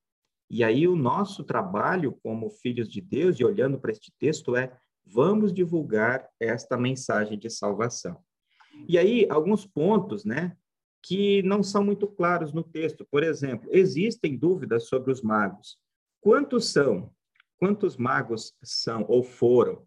E 0.51 0.63
aí 0.63 0.87
o 0.87 0.95
nosso 0.95 1.43
trabalho 1.43 2.19
como 2.23 2.51
filhos 2.51 2.89
de 2.89 3.01
Deus, 3.01 3.41
e 3.41 3.45
olhando 3.45 3.79
para 3.79 3.93
este 3.93 4.13
texto, 4.19 4.55
é 4.55 4.79
vamos 5.07 5.53
divulgar 5.53 6.29
esta 6.41 6.77
mensagem 6.77 7.39
de 7.39 7.51
salvação. 7.51 8.23
E 8.89 8.99
aí 8.99 9.27
alguns 9.31 9.67
pontos, 9.67 10.25
né, 10.25 10.57
que 11.03 11.43
não 11.43 11.63
são 11.63 11.85
muito 11.85 12.07
claros 12.07 12.53
no 12.53 12.63
texto. 12.63 13.07
Por 13.11 13.23
exemplo, 13.23 13.69
existem 13.71 14.37
dúvidas 14.37 14.89
sobre 14.89 15.13
os 15.13 15.21
magos. 15.21 15.79
Quantos 16.21 16.73
são? 16.73 17.13
Quantos 17.59 17.97
magos 17.97 18.55
são 18.63 19.05
ou 19.09 19.23
foram? 19.23 19.87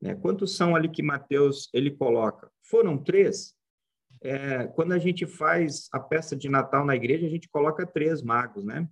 Né? 0.00 0.14
Quantos 0.14 0.54
são 0.54 0.76
ali 0.76 0.90
que 0.90 1.02
Mateus 1.02 1.70
ele 1.72 1.90
coloca? 1.90 2.50
Foram 2.62 2.98
três. 2.98 3.54
É, 4.20 4.66
quando 4.68 4.92
a 4.92 4.98
gente 4.98 5.26
faz 5.26 5.88
a 5.92 5.98
peça 5.98 6.36
de 6.36 6.48
Natal 6.48 6.84
na 6.84 6.94
igreja, 6.94 7.26
a 7.26 7.30
gente 7.30 7.48
coloca 7.48 7.86
três 7.86 8.22
magos, 8.22 8.64
né? 8.64 8.86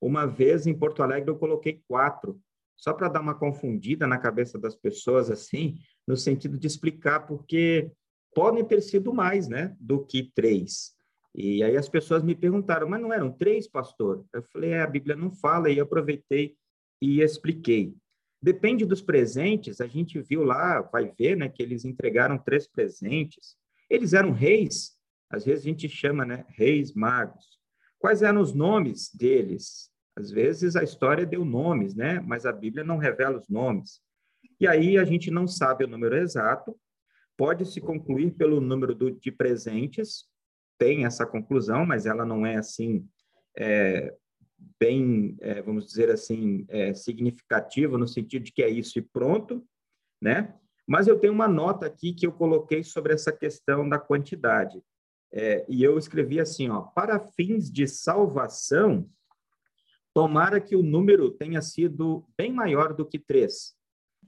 Uma 0.00 0.26
vez 0.26 0.66
em 0.66 0.76
Porto 0.76 1.02
Alegre 1.02 1.30
eu 1.30 1.38
coloquei 1.38 1.82
quatro, 1.86 2.40
só 2.82 2.92
para 2.92 3.08
dar 3.08 3.20
uma 3.20 3.36
confundida 3.36 4.08
na 4.08 4.18
cabeça 4.18 4.58
das 4.58 4.74
pessoas, 4.74 5.30
assim, 5.30 5.78
no 6.04 6.16
sentido 6.16 6.58
de 6.58 6.66
explicar 6.66 7.20
porque 7.20 7.92
podem 8.34 8.64
ter 8.64 8.80
sido 8.80 9.14
mais, 9.14 9.46
né, 9.46 9.76
do 9.78 10.04
que 10.04 10.32
três. 10.34 10.92
E 11.32 11.62
aí 11.62 11.76
as 11.76 11.88
pessoas 11.88 12.24
me 12.24 12.34
perguntaram, 12.34 12.88
mas 12.88 13.00
não 13.00 13.12
eram 13.12 13.30
três, 13.30 13.68
pastor? 13.68 14.24
Eu 14.34 14.42
falei, 14.42 14.70
é, 14.70 14.80
a 14.82 14.86
Bíblia 14.88 15.14
não 15.14 15.30
fala, 15.30 15.70
e 15.70 15.78
aproveitei 15.78 16.56
e 17.00 17.20
expliquei. 17.20 17.94
Depende 18.42 18.84
dos 18.84 19.00
presentes, 19.00 19.80
a 19.80 19.86
gente 19.86 20.20
viu 20.20 20.42
lá, 20.42 20.82
vai 20.82 21.08
ver, 21.16 21.36
né, 21.36 21.48
que 21.48 21.62
eles 21.62 21.84
entregaram 21.84 22.36
três 22.36 22.66
presentes. 22.66 23.54
Eles 23.88 24.12
eram 24.12 24.32
reis, 24.32 24.98
às 25.30 25.44
vezes 25.44 25.64
a 25.64 25.68
gente 25.68 25.88
chama, 25.88 26.24
né, 26.24 26.44
reis 26.48 26.92
magos. 26.92 27.60
Quais 28.00 28.22
eram 28.22 28.40
os 28.40 28.52
nomes 28.52 29.08
deles? 29.14 29.91
Às 30.16 30.30
vezes 30.30 30.76
a 30.76 30.82
história 30.82 31.24
deu 31.24 31.44
nomes, 31.44 31.94
né, 31.94 32.20
mas 32.20 32.44
a 32.44 32.52
Bíblia 32.52 32.84
não 32.84 32.98
revela 32.98 33.38
os 33.38 33.48
nomes. 33.48 34.00
E 34.60 34.66
aí 34.66 34.98
a 34.98 35.04
gente 35.04 35.30
não 35.30 35.46
sabe 35.46 35.84
o 35.84 35.88
número 35.88 36.16
exato, 36.16 36.76
pode 37.36 37.64
se 37.66 37.80
concluir 37.80 38.32
pelo 38.32 38.60
número 38.60 38.94
do, 38.94 39.10
de 39.10 39.32
presentes, 39.32 40.26
tem 40.78 41.04
essa 41.04 41.26
conclusão, 41.26 41.86
mas 41.86 42.06
ela 42.06 42.24
não 42.24 42.44
é 42.44 42.56
assim 42.56 43.08
é, 43.56 44.14
bem, 44.78 45.36
é, 45.40 45.62
vamos 45.62 45.86
dizer 45.86 46.10
assim, 46.10 46.64
é, 46.68 46.94
significativo 46.94 47.98
no 47.98 48.06
sentido 48.06 48.44
de 48.44 48.52
que 48.52 48.62
é 48.62 48.68
isso 48.68 48.98
e 48.98 49.02
pronto, 49.02 49.66
né? 50.20 50.54
Mas 50.86 51.06
eu 51.06 51.18
tenho 51.18 51.32
uma 51.32 51.48
nota 51.48 51.86
aqui 51.86 52.12
que 52.12 52.26
eu 52.26 52.32
coloquei 52.32 52.82
sobre 52.82 53.12
essa 53.12 53.32
questão 53.32 53.88
da 53.88 53.98
quantidade. 53.98 54.82
É, 55.32 55.64
e 55.68 55.82
eu 55.82 55.96
escrevi 55.96 56.40
assim, 56.40 56.68
ó, 56.68 56.82
para 56.82 57.18
fins 57.18 57.70
de 57.70 57.86
salvação, 57.86 59.08
tomara 60.14 60.60
que 60.60 60.76
o 60.76 60.82
número 60.82 61.30
tenha 61.30 61.62
sido 61.62 62.26
bem 62.36 62.52
maior 62.52 62.94
do 62.94 63.06
que 63.06 63.18
três, 63.18 63.74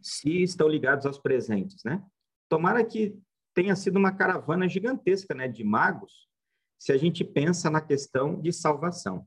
se 0.01 0.43
estão 0.43 0.69
ligados 0.69 1.07
aos 1.07 1.19
presentes, 1.19 1.83
né? 1.85 2.03
Tomara 2.49 2.85
que 2.85 3.19
tenha 3.55 3.77
sido 3.77 3.99
uma 3.99 4.13
caravana 4.13 4.69
gigantesca, 4.69 5.35
né, 5.35 5.47
de 5.47 5.63
magos, 5.63 6.29
se 6.79 6.93
a 6.93 6.97
gente 6.97 7.25
pensa 7.25 7.71
na 7.71 7.81
questão 7.81 8.41
de 8.41 8.53
salvação. 8.53 9.27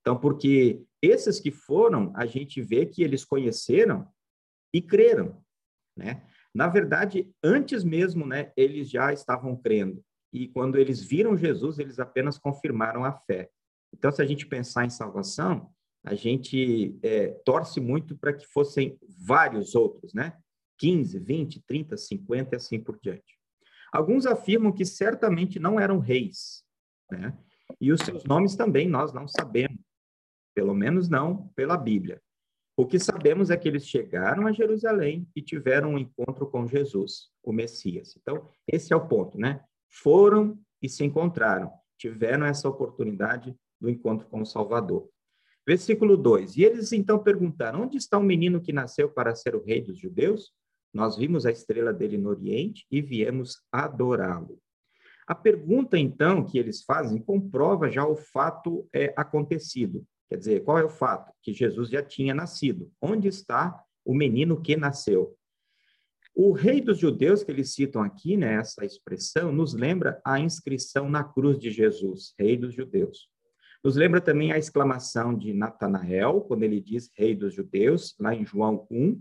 Então, 0.00 0.18
porque 0.18 0.82
esses 1.00 1.38
que 1.38 1.50
foram, 1.50 2.12
a 2.16 2.26
gente 2.26 2.60
vê 2.60 2.86
que 2.86 3.02
eles 3.02 3.24
conheceram 3.24 4.08
e 4.74 4.80
creram, 4.80 5.42
né? 5.96 6.26
Na 6.54 6.66
verdade, 6.66 7.32
antes 7.42 7.84
mesmo, 7.84 8.26
né, 8.26 8.52
eles 8.56 8.90
já 8.90 9.12
estavam 9.12 9.56
crendo. 9.56 10.04
E 10.32 10.48
quando 10.48 10.76
eles 10.76 11.00
viram 11.00 11.36
Jesus, 11.36 11.78
eles 11.78 11.98
apenas 11.98 12.38
confirmaram 12.38 13.04
a 13.04 13.12
fé. 13.12 13.50
Então, 13.92 14.10
se 14.10 14.20
a 14.20 14.24
gente 14.24 14.46
pensar 14.46 14.84
em 14.84 14.90
salvação, 14.90 15.72
a 16.04 16.14
gente 16.14 16.98
é, 17.02 17.28
torce 17.44 17.80
muito 17.80 18.16
para 18.16 18.32
que 18.32 18.46
fossem 18.46 18.98
vários 19.18 19.74
outros, 19.74 20.14
né? 20.14 20.36
15, 20.78 21.18
20, 21.18 21.62
30, 21.66 21.96
50 21.96 22.54
e 22.54 22.56
assim 22.56 22.80
por 22.80 22.98
diante. 23.00 23.38
Alguns 23.92 24.24
afirmam 24.24 24.72
que 24.72 24.84
certamente 24.84 25.58
não 25.58 25.78
eram 25.78 25.98
reis, 25.98 26.64
né? 27.10 27.36
E 27.80 27.92
os 27.92 28.00
seus 28.00 28.24
nomes 28.24 28.56
também 28.56 28.88
nós 28.88 29.12
não 29.12 29.28
sabemos 29.28 29.78
pelo 30.54 30.74
menos 30.74 31.08
não 31.08 31.48
pela 31.54 31.76
Bíblia. 31.76 32.20
O 32.76 32.86
que 32.86 32.98
sabemos 32.98 33.50
é 33.50 33.56
que 33.56 33.68
eles 33.68 33.86
chegaram 33.86 34.46
a 34.46 34.52
Jerusalém 34.52 35.28
e 35.34 35.42
tiveram 35.42 35.94
um 35.94 35.98
encontro 35.98 36.46
com 36.46 36.66
Jesus, 36.66 37.30
o 37.42 37.52
Messias. 37.52 38.16
Então, 38.16 38.48
esse 38.66 38.92
é 38.92 38.96
o 38.96 39.06
ponto, 39.06 39.38
né? 39.38 39.62
Foram 39.88 40.58
e 40.80 40.88
se 40.88 41.04
encontraram, 41.04 41.70
tiveram 41.98 42.46
essa 42.46 42.68
oportunidade 42.68 43.54
do 43.80 43.90
encontro 43.90 44.26
com 44.28 44.40
o 44.40 44.46
Salvador. 44.46 45.08
Versículo 45.66 46.16
2: 46.16 46.56
E 46.56 46.64
eles 46.64 46.92
então 46.92 47.18
perguntaram: 47.18 47.82
Onde 47.82 47.96
está 47.96 48.18
o 48.18 48.22
menino 48.22 48.60
que 48.60 48.72
nasceu 48.72 49.08
para 49.08 49.34
ser 49.34 49.54
o 49.54 49.62
rei 49.62 49.80
dos 49.80 49.98
judeus? 49.98 50.52
Nós 50.92 51.16
vimos 51.16 51.46
a 51.46 51.50
estrela 51.50 51.92
dele 51.92 52.18
no 52.18 52.30
Oriente 52.30 52.84
e 52.90 53.00
viemos 53.00 53.62
adorá-lo. 53.70 54.58
A 55.26 55.34
pergunta, 55.34 55.96
então, 55.96 56.44
que 56.44 56.58
eles 56.58 56.82
fazem 56.82 57.22
comprova 57.22 57.88
já 57.88 58.04
o 58.04 58.16
fato 58.16 58.88
é, 58.92 59.14
acontecido. 59.16 60.04
Quer 60.28 60.36
dizer, 60.38 60.64
qual 60.64 60.78
é 60.78 60.84
o 60.84 60.88
fato? 60.88 61.32
Que 61.40 61.52
Jesus 61.52 61.88
já 61.88 62.02
tinha 62.02 62.34
nascido. 62.34 62.90
Onde 63.00 63.28
está 63.28 63.80
o 64.04 64.12
menino 64.12 64.60
que 64.60 64.76
nasceu? 64.76 65.36
O 66.34 66.52
rei 66.52 66.80
dos 66.80 66.98
judeus, 66.98 67.44
que 67.44 67.50
eles 67.50 67.74
citam 67.74 68.02
aqui, 68.02 68.36
né, 68.36 68.54
essa 68.54 68.84
expressão, 68.84 69.52
nos 69.52 69.74
lembra 69.74 70.20
a 70.24 70.40
inscrição 70.40 71.08
na 71.08 71.22
cruz 71.22 71.58
de 71.58 71.70
Jesus, 71.70 72.32
rei 72.38 72.56
dos 72.56 72.74
judeus. 72.74 73.28
Nos 73.82 73.96
lembra 73.96 74.20
também 74.20 74.52
a 74.52 74.58
exclamação 74.58 75.34
de 75.34 75.54
Natanael, 75.54 76.42
quando 76.42 76.64
ele 76.64 76.80
diz 76.80 77.10
rei 77.14 77.34
dos 77.34 77.54
judeus, 77.54 78.14
lá 78.20 78.34
em 78.34 78.44
João 78.44 78.86
1. 78.90 79.20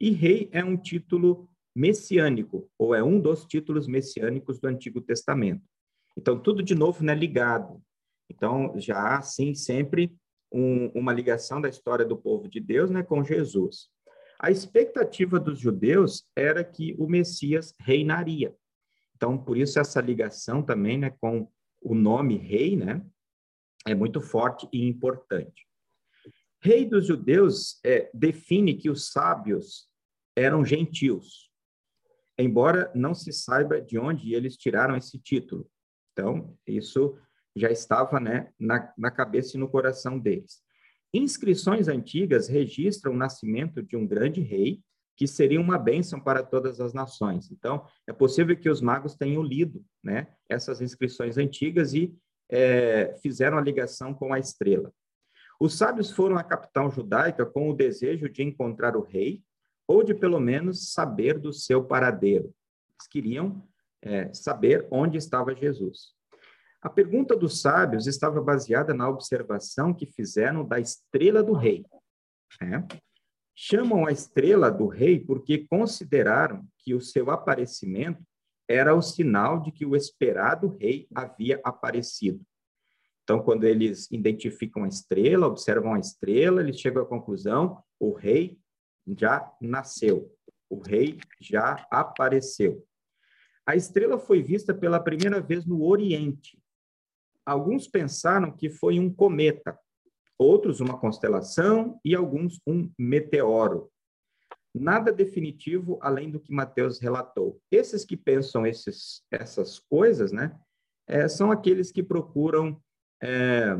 E 0.00 0.10
rei 0.10 0.48
é 0.52 0.64
um 0.64 0.76
título 0.76 1.48
messiânico, 1.74 2.68
ou 2.76 2.94
é 2.94 3.02
um 3.02 3.20
dos 3.20 3.44
títulos 3.44 3.86
messiânicos 3.86 4.58
do 4.58 4.66
Antigo 4.66 5.00
Testamento. 5.00 5.62
Então, 6.16 6.38
tudo 6.38 6.62
de 6.62 6.74
novo 6.74 7.04
né, 7.04 7.14
ligado. 7.14 7.80
Então, 8.30 8.74
já 8.76 9.16
há, 9.16 9.22
sim, 9.22 9.54
sempre 9.54 10.12
um, 10.52 10.88
uma 10.88 11.12
ligação 11.12 11.60
da 11.60 11.68
história 11.68 12.04
do 12.04 12.16
povo 12.16 12.48
de 12.48 12.60
Deus 12.60 12.90
né, 12.90 13.02
com 13.02 13.24
Jesus. 13.24 13.88
A 14.38 14.50
expectativa 14.50 15.38
dos 15.38 15.58
judeus 15.58 16.26
era 16.36 16.64
que 16.64 16.94
o 16.98 17.08
Messias 17.08 17.74
reinaria. 17.80 18.54
Então, 19.16 19.38
por 19.38 19.56
isso 19.56 19.78
essa 19.78 20.00
ligação 20.00 20.62
também 20.62 20.98
né, 20.98 21.10
com 21.20 21.48
o 21.80 21.94
nome 21.94 22.36
rei, 22.36 22.76
né, 22.76 23.04
é 23.86 23.94
muito 23.94 24.20
forte 24.20 24.68
e 24.72 24.86
importante. 24.86 25.66
Rei 26.60 26.86
dos 26.86 27.06
judeus 27.06 27.78
é, 27.84 28.10
define 28.14 28.74
que 28.74 28.88
os 28.88 29.10
sábios 29.10 29.88
eram 30.36 30.64
gentios, 30.64 31.50
embora 32.38 32.90
não 32.94 33.14
se 33.14 33.32
saiba 33.32 33.80
de 33.80 33.98
onde 33.98 34.34
eles 34.34 34.56
tiraram 34.56 34.96
esse 34.96 35.18
título. 35.18 35.70
Então, 36.12 36.56
isso 36.66 37.18
já 37.54 37.70
estava 37.70 38.18
né, 38.18 38.50
na, 38.58 38.92
na 38.96 39.10
cabeça 39.10 39.56
e 39.56 39.60
no 39.60 39.68
coração 39.68 40.18
deles. 40.18 40.62
Inscrições 41.12 41.86
antigas 41.86 42.48
registram 42.48 43.12
o 43.12 43.16
nascimento 43.16 43.82
de 43.82 43.96
um 43.96 44.06
grande 44.06 44.40
rei 44.40 44.82
que 45.16 45.26
seria 45.28 45.60
uma 45.60 45.78
bênção 45.78 46.20
para 46.20 46.42
todas 46.42 46.80
as 46.80 46.92
nações. 46.92 47.50
Então, 47.52 47.86
é 48.06 48.12
possível 48.12 48.56
que 48.56 48.68
os 48.68 48.80
magos 48.80 49.14
tenham 49.14 49.42
lido 49.42 49.84
né, 50.02 50.34
essas 50.48 50.80
inscrições 50.80 51.38
antigas 51.38 51.94
e 51.94 52.16
é, 52.50 53.14
fizeram 53.22 53.58
a 53.58 53.62
ligação 53.62 54.14
com 54.14 54.32
a 54.32 54.38
estrela. 54.38 54.92
Os 55.58 55.78
sábios 55.78 56.10
foram 56.10 56.36
à 56.36 56.42
capital 56.42 56.90
judaica 56.90 57.46
com 57.46 57.70
o 57.70 57.74
desejo 57.74 58.28
de 58.28 58.42
encontrar 58.42 58.96
o 58.96 59.02
rei, 59.02 59.42
ou 59.86 60.02
de 60.02 60.14
pelo 60.14 60.40
menos 60.40 60.92
saber 60.92 61.38
do 61.38 61.52
seu 61.52 61.84
paradeiro. 61.84 62.46
Eles 62.46 63.08
queriam 63.10 63.66
é, 64.02 64.32
saber 64.32 64.86
onde 64.90 65.18
estava 65.18 65.54
Jesus. 65.54 66.14
A 66.82 66.90
pergunta 66.90 67.34
dos 67.34 67.62
sábios 67.62 68.06
estava 68.06 68.42
baseada 68.42 68.92
na 68.92 69.08
observação 69.08 69.94
que 69.94 70.06
fizeram 70.06 70.66
da 70.66 70.78
estrela 70.78 71.42
do 71.42 71.54
rei. 71.54 71.84
Né? 72.60 72.86
Chamam 73.54 74.06
a 74.06 74.12
estrela 74.12 74.70
do 74.70 74.86
rei 74.86 75.18
porque 75.18 75.66
consideraram 75.66 76.66
que 76.78 76.94
o 76.94 77.00
seu 77.00 77.30
aparecimento 77.30 78.22
era 78.68 78.94
o 78.94 79.02
sinal 79.02 79.60
de 79.60 79.70
que 79.70 79.84
o 79.84 79.94
esperado 79.94 80.68
rei 80.68 81.06
havia 81.14 81.60
aparecido. 81.64 82.44
Então, 83.22 83.42
quando 83.42 83.64
eles 83.64 84.10
identificam 84.10 84.84
a 84.84 84.88
estrela, 84.88 85.46
observam 85.46 85.94
a 85.94 85.98
estrela, 85.98 86.60
eles 86.60 86.78
chegam 86.78 87.02
à 87.02 87.06
conclusão: 87.06 87.82
o 87.98 88.12
rei 88.12 88.58
já 89.18 89.50
nasceu, 89.60 90.30
o 90.68 90.78
rei 90.78 91.18
já 91.40 91.86
apareceu. 91.90 92.86
A 93.66 93.74
estrela 93.74 94.18
foi 94.18 94.42
vista 94.42 94.74
pela 94.74 95.00
primeira 95.00 95.40
vez 95.40 95.64
no 95.64 95.82
Oriente. 95.82 96.62
Alguns 97.46 97.88
pensaram 97.88 98.52
que 98.54 98.68
foi 98.68 98.98
um 98.98 99.12
cometa, 99.12 99.78
outros 100.38 100.80
uma 100.80 100.98
constelação 100.98 101.98
e 102.04 102.14
alguns 102.14 102.60
um 102.66 102.90
meteoro. 102.98 103.90
Nada 104.74 105.12
definitivo 105.12 105.98
além 106.02 106.30
do 106.30 106.40
que 106.40 106.52
Mateus 106.52 106.98
relatou. 106.98 107.60
Esses 107.70 108.04
que 108.04 108.16
pensam 108.16 108.66
esses, 108.66 109.22
essas 109.30 109.78
coisas, 109.78 110.32
né, 110.32 110.58
é, 111.06 111.28
são 111.28 111.52
aqueles 111.52 111.92
que 111.92 112.02
procuram 112.02 112.82
é, 113.22 113.76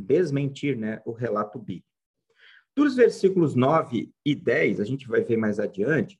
desmentir 0.00 0.76
né, 0.76 1.02
o 1.04 1.12
relato 1.12 1.58
bíblico. 1.58 1.86
Dos 2.74 2.94
versículos 2.94 3.54
9 3.54 4.12
e 4.24 4.34
10, 4.34 4.80
a 4.80 4.84
gente 4.84 5.06
vai 5.08 5.22
ver 5.22 5.36
mais 5.36 5.58
adiante, 5.58 6.18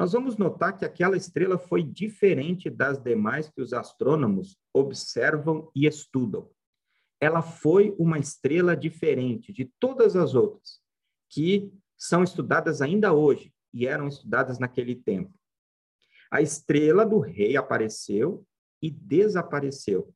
nós 0.00 0.12
vamos 0.12 0.38
notar 0.38 0.78
que 0.78 0.84
aquela 0.86 1.14
estrela 1.14 1.58
foi 1.58 1.82
diferente 1.82 2.70
das 2.70 2.98
demais 2.98 3.50
que 3.50 3.60
os 3.60 3.74
astrônomos 3.74 4.56
observam 4.72 5.70
e 5.76 5.86
estudam. 5.86 6.50
Ela 7.20 7.42
foi 7.42 7.94
uma 7.98 8.18
estrela 8.18 8.74
diferente 8.74 9.52
de 9.52 9.70
todas 9.78 10.16
as 10.16 10.34
outras, 10.34 10.80
que 11.28 11.70
são 12.00 12.24
estudadas 12.24 12.80
ainda 12.80 13.12
hoje 13.12 13.52
e 13.74 13.86
eram 13.86 14.08
estudadas 14.08 14.58
naquele 14.58 14.96
tempo. 14.96 15.32
A 16.30 16.40
estrela 16.40 17.04
do 17.04 17.18
rei 17.18 17.58
apareceu 17.58 18.46
e 18.80 18.90
desapareceu. 18.90 20.14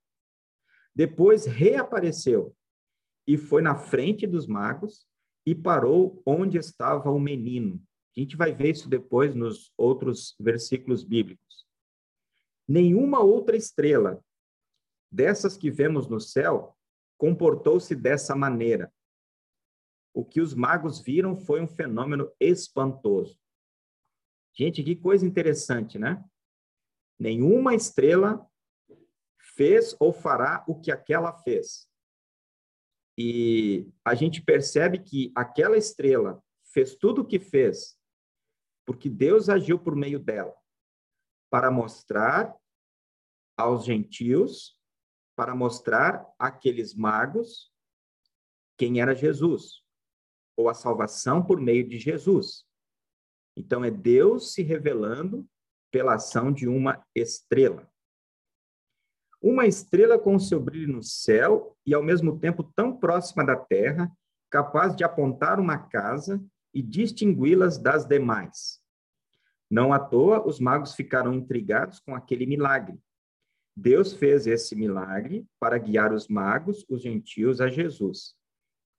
Depois 0.94 1.44
reapareceu 1.44 2.57
e 3.27 3.37
foi 3.37 3.61
na 3.61 3.75
frente 3.75 4.27
dos 4.27 4.47
magos 4.47 5.07
e 5.44 5.55
parou 5.55 6.23
onde 6.25 6.57
estava 6.57 7.11
o 7.11 7.20
menino. 7.20 7.83
A 8.16 8.20
gente 8.20 8.35
vai 8.35 8.53
ver 8.53 8.70
isso 8.70 8.88
depois 8.88 9.35
nos 9.35 9.70
outros 9.77 10.35
versículos 10.40 11.05
bíblicos. 11.05 11.66
Nenhuma 12.66 13.20
outra 13.20 13.57
estrela 13.57 14.25
dessas 15.12 15.55
que 15.55 15.70
vemos 15.70 16.09
no 16.09 16.18
céu 16.18 16.75
comportou-se 17.18 17.94
dessa 17.94 18.35
maneira. 18.35 18.90
O 20.14 20.24
que 20.24 20.40
os 20.40 20.55
magos 20.55 21.00
viram 21.00 21.37
foi 21.37 21.61
um 21.61 21.66
fenômeno 21.66 22.33
espantoso. 22.40 23.38
Gente, 24.55 24.83
que 24.83 24.96
coisa 24.96 25.27
interessante, 25.27 25.98
né? 25.98 26.24
Nenhuma 27.18 27.74
estrela 27.74 28.48
fez 29.57 29.94
ou 30.00 30.12
fará 30.12 30.64
o 30.66 30.81
que 30.81 30.90
aquela 30.90 31.33
fez. 31.33 31.90
E 33.18 33.92
a 34.05 34.14
gente 34.14 34.40
percebe 34.40 35.00
que 35.00 35.31
aquela 35.35 35.77
estrela 35.77 36.42
fez 36.72 36.94
tudo 36.94 37.22
o 37.22 37.27
que 37.27 37.38
fez 37.38 37.98
porque 38.85 39.09
Deus 39.09 39.48
agiu 39.48 39.79
por 39.79 39.96
meio 39.96 40.18
dela 40.18 40.55
para 41.50 41.70
mostrar 41.70 42.55
aos 43.57 43.85
gentios, 43.85 44.79
para 45.37 45.55
mostrar 45.55 46.27
àqueles 46.38 46.94
magos 46.94 47.72
quem 48.77 49.00
era 49.00 49.14
Jesus, 49.14 49.84
ou 50.57 50.69
a 50.69 50.75
salvação 50.75 51.43
por 51.43 51.61
meio 51.61 51.87
de 51.87 51.99
Jesus. 51.99 52.64
Então 53.57 53.85
é 53.85 53.90
Deus 53.90 54.53
se 54.53 54.62
revelando 54.62 55.47
pela 55.90 56.14
ação 56.14 56.53
de 56.53 56.69
uma 56.69 57.05
estrela. 57.14 57.88
Uma 59.40 59.67
estrela 59.67 60.19
com 60.19 60.38
seu 60.38 60.59
brilho 60.59 60.93
no 60.93 61.03
céu 61.03 61.77
e 61.87 61.95
ao 61.95 62.03
mesmo 62.03 62.38
tempo 62.38 62.64
tão 62.75 62.97
próxima 62.97 63.45
da 63.45 63.57
terra, 63.57 64.11
capaz 64.51 64.97
de 64.97 65.05
apontar 65.05 65.61
uma 65.61 65.79
casa 65.79 66.43
e 66.73 66.83
distingui-las 66.83 67.79
das 67.79 68.07
demais. 68.07 68.83
Não 69.71 69.93
à 69.93 69.99
toa, 69.99 70.47
os 70.47 70.59
magos 70.59 70.95
ficaram 70.95 71.35
intrigados 71.35 72.01
com 72.01 72.14
aquele 72.14 72.47
milagre. 72.47 72.99
Deus 73.77 74.12
fez 74.12 74.47
esse 74.47 74.75
milagre 74.77 75.47
para 75.59 75.79
guiar 75.79 76.12
os 76.12 76.29
magos, 76.29 76.85
os 76.88 77.03
gentios, 77.03 77.61
a 77.61 77.69
Jesus. 77.69 78.37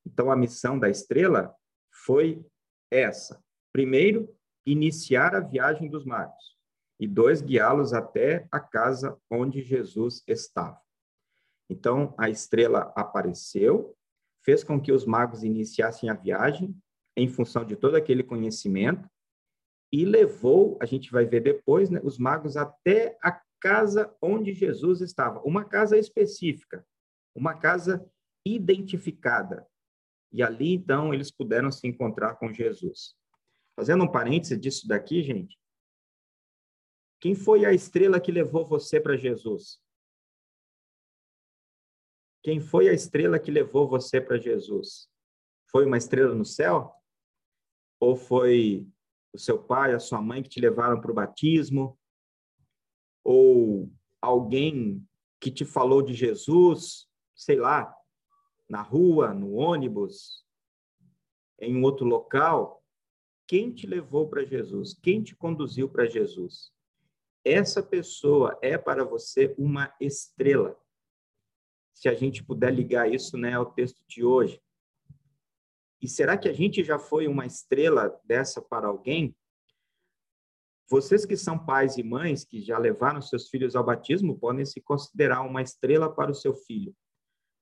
Então, 0.05 0.31
a 0.31 0.35
missão 0.35 0.77
da 0.77 0.89
estrela 0.89 1.55
foi 1.91 2.45
essa: 2.91 3.43
primeiro, 3.73 4.33
iniciar 4.65 5.35
a 5.35 5.39
viagem 5.39 5.89
dos 5.89 6.05
magos 6.05 6.55
e 6.99 7.07
dois 7.07 7.41
guiá-los 7.41 7.93
até 7.93 8.47
a 8.51 8.59
casa 8.59 9.17
onde 9.29 9.61
Jesus 9.61 10.23
estava. 10.27 10.79
Então, 11.69 12.13
a 12.17 12.29
estrela 12.29 12.93
apareceu, 12.95 13.95
fez 14.43 14.63
com 14.63 14.79
que 14.79 14.91
os 14.91 15.05
magos 15.05 15.43
iniciassem 15.43 16.09
a 16.09 16.13
viagem 16.13 16.75
em 17.17 17.27
função 17.27 17.65
de 17.65 17.75
todo 17.75 17.95
aquele 17.95 18.23
conhecimento 18.23 19.09
e 19.91 20.05
levou, 20.05 20.77
a 20.81 20.85
gente 20.85 21.11
vai 21.11 21.25
ver 21.25 21.41
depois, 21.41 21.89
né, 21.89 21.99
os 22.03 22.17
magos 22.17 22.57
até 22.57 23.17
a 23.23 23.41
casa 23.59 24.13
onde 24.21 24.53
Jesus 24.53 25.01
estava, 25.01 25.41
uma 25.41 25.65
casa 25.65 25.97
específica, 25.97 26.85
uma 27.33 27.55
casa 27.55 28.05
identificada. 28.45 29.65
E 30.35 30.43
ali, 30.43 30.73
então, 30.73 31.13
eles 31.13 31.31
puderam 31.31 31.71
se 31.71 31.87
encontrar 31.87 32.35
com 32.35 32.51
Jesus. 32.51 33.15
Fazendo 33.73 34.03
um 34.03 34.11
parêntese 34.11 34.57
disso 34.57 34.85
daqui, 34.85 35.23
gente, 35.23 35.57
quem 37.21 37.33
foi 37.33 37.63
a 37.63 37.71
estrela 37.71 38.19
que 38.19 38.33
levou 38.33 38.65
você 38.65 38.99
para 38.99 39.15
Jesus? 39.15 39.81
Quem 42.43 42.59
foi 42.59 42.89
a 42.89 42.93
estrela 42.93 43.39
que 43.39 43.49
levou 43.49 43.87
você 43.87 44.19
para 44.19 44.37
Jesus? 44.37 45.09
Foi 45.71 45.85
uma 45.85 45.97
estrela 45.97 46.35
no 46.35 46.43
céu? 46.43 46.93
Ou 47.97 48.17
foi 48.17 48.85
o 49.31 49.37
seu 49.39 49.57
pai, 49.57 49.93
a 49.93 49.99
sua 49.99 50.21
mãe 50.21 50.43
que 50.43 50.49
te 50.49 50.59
levaram 50.59 50.99
para 50.99 51.11
o 51.11 51.15
batismo, 51.15 51.97
ou 53.23 53.89
alguém 54.21 55.01
que 55.39 55.49
te 55.49 55.63
falou 55.63 56.01
de 56.01 56.13
Jesus, 56.13 57.07
sei 57.33 57.55
lá, 57.55 57.95
na 58.67 58.81
rua, 58.81 59.33
no 59.33 59.53
ônibus, 59.53 60.45
em 61.59 61.75
um 61.75 61.83
outro 61.83 62.05
local, 62.05 62.83
quem 63.47 63.71
te 63.71 63.85
levou 63.85 64.27
para 64.27 64.43
Jesus? 64.43 64.93
Quem 64.93 65.21
te 65.21 65.35
conduziu 65.35 65.87
para 65.87 66.05
Jesus? 66.05 66.71
Essa 67.43 67.81
pessoa 67.83 68.57
é 68.61 68.77
para 68.77 69.03
você 69.03 69.53
uma 69.57 69.93
estrela. 70.01 70.75
Se 71.93 72.09
a 72.09 72.15
gente 72.15 72.43
puder 72.43 72.73
ligar 72.73 73.11
isso 73.11 73.37
né, 73.37 73.53
ao 73.53 73.71
texto 73.71 74.03
de 74.07 74.23
hoje. 74.23 74.61
E 76.01 76.07
será 76.07 76.37
que 76.37 76.49
a 76.49 76.53
gente 76.53 76.83
já 76.83 76.99
foi 76.99 77.27
uma 77.27 77.45
estrela 77.45 78.19
dessa 78.25 78.61
para 78.61 78.87
alguém? 78.87 79.35
Vocês 80.89 81.25
que 81.25 81.37
são 81.37 81.57
pais 81.57 81.97
e 81.97 82.03
mães 82.03 82.43
que 82.43 82.61
já 82.61 82.77
levaram 82.77 83.21
seus 83.21 83.49
filhos 83.49 83.75
ao 83.75 83.83
batismo 83.83 84.37
podem 84.37 84.65
se 84.65 84.81
considerar 84.81 85.41
uma 85.41 85.61
estrela 85.61 86.13
para 86.13 86.31
o 86.31 86.35
seu 86.35 86.55
filho. 86.55 86.95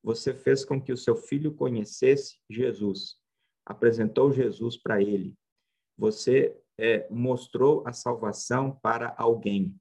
Você 0.03 0.33
fez 0.33 0.65
com 0.65 0.81
que 0.81 0.91
o 0.91 0.97
seu 0.97 1.15
filho 1.15 1.53
conhecesse 1.53 2.37
Jesus, 2.49 3.15
apresentou 3.65 4.33
Jesus 4.33 4.77
para 4.77 5.01
ele. 5.01 5.33
Você 5.97 6.57
é, 6.77 7.07
mostrou 7.09 7.83
a 7.87 7.93
salvação 7.93 8.77
para 8.81 9.15
alguém. 9.17 9.75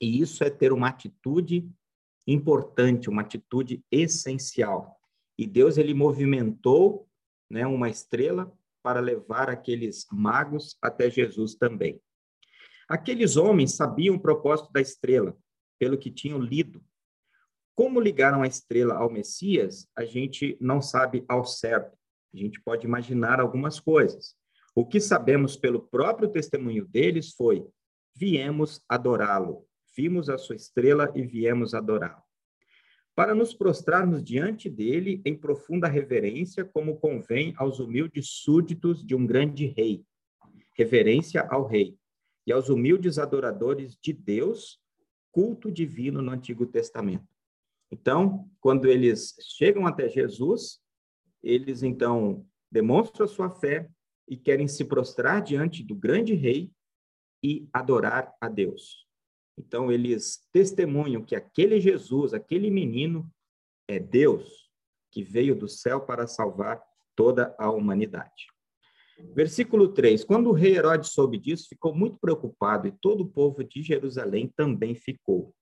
E 0.00 0.20
isso 0.20 0.44
é 0.44 0.50
ter 0.50 0.72
uma 0.72 0.88
atitude 0.88 1.68
importante, 2.26 3.10
uma 3.10 3.22
atitude 3.22 3.84
essencial. 3.90 4.98
E 5.36 5.46
Deus 5.46 5.78
ele 5.78 5.94
movimentou, 5.94 7.08
né, 7.50 7.66
uma 7.66 7.88
estrela 7.88 8.52
para 8.82 9.00
levar 9.00 9.50
aqueles 9.50 10.06
magos 10.12 10.76
até 10.80 11.10
Jesus 11.10 11.54
também. 11.54 12.00
Aqueles 12.88 13.36
homens 13.36 13.74
sabiam 13.74 14.16
o 14.16 14.20
propósito 14.20 14.72
da 14.72 14.80
estrela, 14.80 15.36
pelo 15.78 15.98
que 15.98 16.10
tinham 16.10 16.38
lido. 16.38 16.84
Como 17.80 17.98
ligaram 17.98 18.42
a 18.42 18.46
estrela 18.46 18.96
ao 18.96 19.10
Messias, 19.10 19.88
a 19.96 20.04
gente 20.04 20.54
não 20.60 20.82
sabe 20.82 21.24
ao 21.26 21.46
certo. 21.46 21.96
A 22.34 22.36
gente 22.36 22.60
pode 22.60 22.86
imaginar 22.86 23.40
algumas 23.40 23.80
coisas. 23.80 24.34
O 24.74 24.84
que 24.84 25.00
sabemos 25.00 25.56
pelo 25.56 25.88
próprio 25.88 26.28
testemunho 26.28 26.86
deles 26.86 27.32
foi: 27.32 27.66
viemos 28.14 28.84
adorá-lo, 28.86 29.64
vimos 29.96 30.28
a 30.28 30.36
sua 30.36 30.56
estrela 30.56 31.10
e 31.14 31.22
viemos 31.22 31.72
adorá-lo. 31.72 32.22
Para 33.14 33.34
nos 33.34 33.54
prostrarmos 33.54 34.22
diante 34.22 34.68
dele 34.68 35.22
em 35.24 35.34
profunda 35.34 35.88
reverência, 35.88 36.66
como 36.66 36.98
convém 36.98 37.54
aos 37.56 37.80
humildes 37.80 38.28
súditos 38.28 39.02
de 39.02 39.14
um 39.14 39.26
grande 39.26 39.64
rei. 39.64 40.04
Reverência 40.76 41.46
ao 41.48 41.66
rei 41.66 41.96
e 42.46 42.52
aos 42.52 42.68
humildes 42.68 43.18
adoradores 43.18 43.96
de 43.96 44.12
Deus, 44.12 44.78
culto 45.32 45.72
divino 45.72 46.20
no 46.20 46.30
Antigo 46.30 46.66
Testamento. 46.66 47.39
Então, 47.90 48.48
quando 48.60 48.86
eles 48.86 49.34
chegam 49.56 49.86
até 49.86 50.08
Jesus, 50.08 50.80
eles 51.42 51.82
então 51.82 52.46
demonstram 52.70 53.24
a 53.24 53.28
sua 53.28 53.50
fé 53.50 53.88
e 54.28 54.36
querem 54.36 54.68
se 54.68 54.84
prostrar 54.84 55.42
diante 55.42 55.82
do 55.82 55.94
grande 55.94 56.34
rei 56.34 56.70
e 57.42 57.68
adorar 57.72 58.32
a 58.40 58.48
Deus. 58.48 59.06
Então, 59.58 59.90
eles 59.90 60.46
testemunham 60.52 61.24
que 61.24 61.34
aquele 61.34 61.80
Jesus, 61.80 62.32
aquele 62.32 62.70
menino, 62.70 63.30
é 63.88 63.98
Deus 63.98 64.70
que 65.10 65.22
veio 65.22 65.56
do 65.56 65.68
céu 65.68 66.00
para 66.00 66.26
salvar 66.26 66.80
toda 67.16 67.54
a 67.58 67.70
humanidade. 67.70 68.46
Versículo 69.34 69.88
3: 69.88 70.24
Quando 70.24 70.48
o 70.48 70.52
rei 70.52 70.76
Herodes 70.76 71.10
soube 71.10 71.38
disso, 71.38 71.68
ficou 71.68 71.94
muito 71.94 72.18
preocupado 72.18 72.86
e 72.86 72.92
todo 72.92 73.22
o 73.22 73.28
povo 73.28 73.62
de 73.64 73.82
Jerusalém 73.82 74.52
também 74.56 74.94
ficou. 74.94 75.54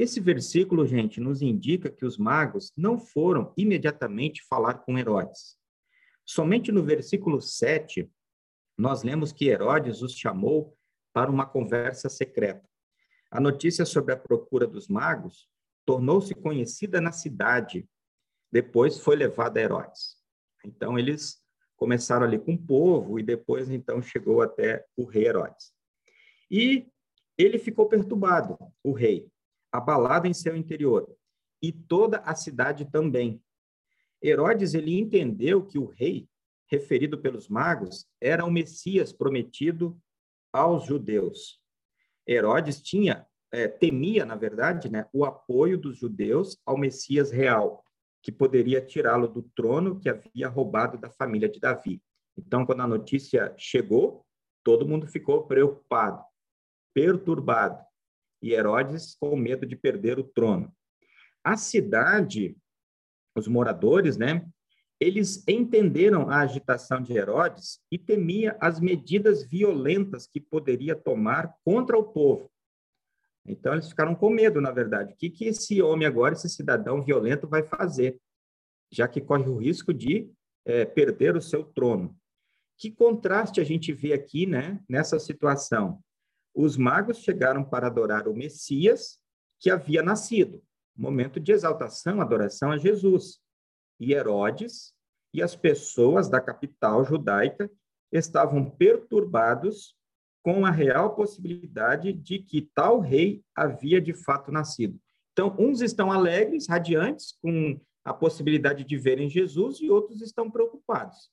Esse 0.00 0.18
versículo, 0.18 0.86
gente, 0.86 1.20
nos 1.20 1.42
indica 1.42 1.90
que 1.90 2.06
os 2.06 2.16
magos 2.16 2.72
não 2.74 2.98
foram 2.98 3.52
imediatamente 3.54 4.42
falar 4.48 4.78
com 4.78 4.98
Herodes. 4.98 5.58
Somente 6.24 6.72
no 6.72 6.82
versículo 6.82 7.38
7, 7.38 8.10
nós 8.78 9.02
lemos 9.02 9.30
que 9.30 9.50
Herodes 9.50 10.00
os 10.00 10.14
chamou 10.14 10.74
para 11.12 11.30
uma 11.30 11.44
conversa 11.44 12.08
secreta. 12.08 12.66
A 13.30 13.38
notícia 13.38 13.84
sobre 13.84 14.14
a 14.14 14.16
procura 14.16 14.66
dos 14.66 14.88
magos 14.88 15.46
tornou-se 15.84 16.34
conhecida 16.34 16.98
na 16.98 17.12
cidade. 17.12 17.86
Depois 18.50 18.98
foi 18.98 19.16
levada 19.16 19.60
a 19.60 19.62
Herodes. 19.62 20.16
Então, 20.64 20.98
eles 20.98 21.42
começaram 21.76 22.24
ali 22.24 22.38
com 22.38 22.54
o 22.54 22.66
povo 22.66 23.18
e 23.18 23.22
depois 23.22 23.70
então 23.70 24.00
chegou 24.00 24.40
até 24.40 24.82
o 24.96 25.04
rei 25.04 25.26
Herodes. 25.26 25.74
E 26.50 26.88
ele 27.36 27.58
ficou 27.58 27.86
perturbado, 27.86 28.56
o 28.82 28.92
rei, 28.92 29.30
abalado 29.72 30.26
em 30.26 30.34
seu 30.34 30.56
interior, 30.56 31.08
e 31.62 31.72
toda 31.72 32.18
a 32.18 32.34
cidade 32.34 32.90
também. 32.90 33.42
Herodes 34.22 34.74
ele 34.74 34.98
entendeu 34.98 35.64
que 35.64 35.78
o 35.78 35.86
rei 35.86 36.28
referido 36.70 37.18
pelos 37.18 37.48
magos 37.48 38.06
era 38.20 38.44
o 38.44 38.50
Messias 38.50 39.12
prometido 39.12 40.00
aos 40.52 40.86
judeus. 40.86 41.60
Herodes 42.26 42.80
tinha 42.80 43.26
é, 43.52 43.66
temia, 43.66 44.24
na 44.24 44.36
verdade, 44.36 44.90
né, 44.90 45.06
o 45.12 45.24
apoio 45.24 45.76
dos 45.76 45.98
judeus 45.98 46.56
ao 46.64 46.78
Messias 46.78 47.30
real, 47.30 47.84
que 48.22 48.30
poderia 48.30 48.80
tirá-lo 48.80 49.26
do 49.26 49.42
trono 49.42 49.98
que 49.98 50.08
havia 50.08 50.48
roubado 50.48 50.98
da 50.98 51.10
família 51.10 51.48
de 51.48 51.58
Davi. 51.58 52.00
Então, 52.36 52.64
quando 52.64 52.82
a 52.82 52.86
notícia 52.86 53.52
chegou, 53.56 54.24
todo 54.62 54.86
mundo 54.86 55.06
ficou 55.06 55.46
preocupado, 55.46 56.22
perturbado, 56.94 57.84
e 58.42 58.52
Herodes 58.52 59.16
com 59.18 59.36
medo 59.36 59.66
de 59.66 59.76
perder 59.76 60.18
o 60.18 60.24
trono. 60.24 60.72
A 61.42 61.56
cidade, 61.56 62.56
os 63.36 63.48
moradores, 63.48 64.16
né, 64.16 64.46
eles 65.00 65.42
entenderam 65.48 66.28
a 66.28 66.40
agitação 66.40 67.02
de 67.02 67.14
Herodes 67.14 67.80
e 67.90 67.98
temia 67.98 68.56
as 68.60 68.78
medidas 68.78 69.48
violentas 69.48 70.26
que 70.26 70.40
poderia 70.40 70.94
tomar 70.94 71.54
contra 71.64 71.98
o 71.98 72.04
povo. 72.04 72.50
Então, 73.46 73.72
eles 73.72 73.88
ficaram 73.88 74.14
com 74.14 74.28
medo, 74.28 74.60
na 74.60 74.70
verdade. 74.70 75.14
O 75.14 75.16
que, 75.16 75.30
que 75.30 75.46
esse 75.46 75.80
homem 75.80 76.06
agora, 76.06 76.34
esse 76.34 76.48
cidadão 76.50 77.02
violento, 77.02 77.48
vai 77.48 77.62
fazer? 77.62 78.20
Já 78.92 79.08
que 79.08 79.20
corre 79.20 79.48
o 79.48 79.56
risco 79.56 79.94
de 79.94 80.30
é, 80.66 80.84
perder 80.84 81.34
o 81.34 81.40
seu 81.40 81.64
trono. 81.64 82.14
Que 82.76 82.90
contraste 82.90 83.60
a 83.60 83.64
gente 83.64 83.92
vê 83.92 84.12
aqui, 84.12 84.44
né, 84.46 84.82
nessa 84.88 85.18
situação? 85.18 86.02
Os 86.54 86.76
magos 86.76 87.18
chegaram 87.18 87.64
para 87.64 87.86
adorar 87.86 88.28
o 88.28 88.34
Messias 88.34 89.18
que 89.58 89.70
havia 89.70 90.02
nascido. 90.02 90.62
Momento 90.96 91.38
de 91.38 91.52
exaltação, 91.52 92.20
adoração 92.20 92.70
a 92.70 92.76
Jesus. 92.76 93.40
E 93.98 94.12
Herodes 94.12 94.94
e 95.32 95.42
as 95.42 95.54
pessoas 95.54 96.28
da 96.28 96.40
capital 96.40 97.04
judaica 97.04 97.70
estavam 98.10 98.68
perturbados 98.68 99.94
com 100.42 100.64
a 100.64 100.70
real 100.70 101.14
possibilidade 101.14 102.12
de 102.12 102.38
que 102.38 102.62
tal 102.74 102.98
rei 102.98 103.42
havia 103.54 104.00
de 104.00 104.14
fato 104.14 104.50
nascido. 104.50 104.98
Então, 105.32 105.54
uns 105.58 105.80
estão 105.80 106.10
alegres, 106.10 106.66
radiantes, 106.66 107.36
com 107.40 107.78
a 108.04 108.12
possibilidade 108.12 108.84
de 108.84 108.96
verem 108.96 109.28
Jesus, 109.28 109.80
e 109.80 109.90
outros 109.90 110.22
estão 110.22 110.50
preocupados, 110.50 111.30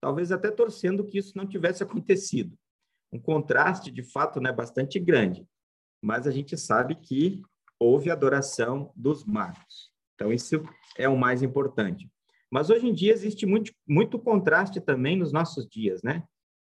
talvez 0.00 0.30
até 0.30 0.50
torcendo 0.50 1.04
que 1.04 1.18
isso 1.18 1.36
não 1.36 1.46
tivesse 1.46 1.82
acontecido. 1.82 2.56
Um 3.12 3.18
contraste, 3.18 3.90
de 3.90 4.02
fato, 4.02 4.40
né, 4.40 4.50
bastante 4.52 4.98
grande, 4.98 5.46
mas 6.02 6.26
a 6.26 6.30
gente 6.30 6.56
sabe 6.56 6.94
que 6.94 7.42
houve 7.78 8.10
adoração 8.10 8.92
dos 8.96 9.24
magos. 9.24 9.92
Então, 10.14 10.32
isso 10.32 10.62
é 10.96 11.08
o 11.08 11.16
mais 11.16 11.42
importante. 11.42 12.10
Mas 12.50 12.70
hoje 12.70 12.86
em 12.86 12.94
dia 12.94 13.12
existe 13.12 13.46
muito, 13.46 13.72
muito 13.86 14.18
contraste 14.18 14.80
também 14.80 15.16
nos 15.16 15.32
nossos 15.32 15.66
dias, 15.68 16.02
né? 16.02 16.22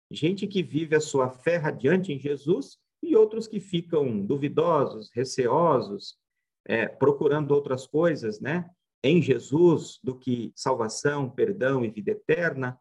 gente 0.09 0.47
que 0.47 0.63
vive 0.63 0.95
a 0.95 1.01
sua 1.01 1.29
fé 1.29 1.57
radiante 1.57 2.11
em 2.11 2.19
Jesus 2.19 2.77
e 3.03 3.15
outros 3.15 3.47
que 3.47 3.59
ficam 3.59 4.25
duvidosos, 4.25 5.11
receosos, 5.13 6.17
é, 6.65 6.87
procurando 6.87 7.51
outras 7.51 7.85
coisas, 7.85 8.39
né? 8.39 8.69
Em 9.03 9.21
Jesus 9.21 9.99
do 10.03 10.17
que 10.17 10.51
salvação, 10.55 11.29
perdão 11.29 11.85
e 11.85 11.89
vida 11.89 12.11
eterna. 12.11 12.79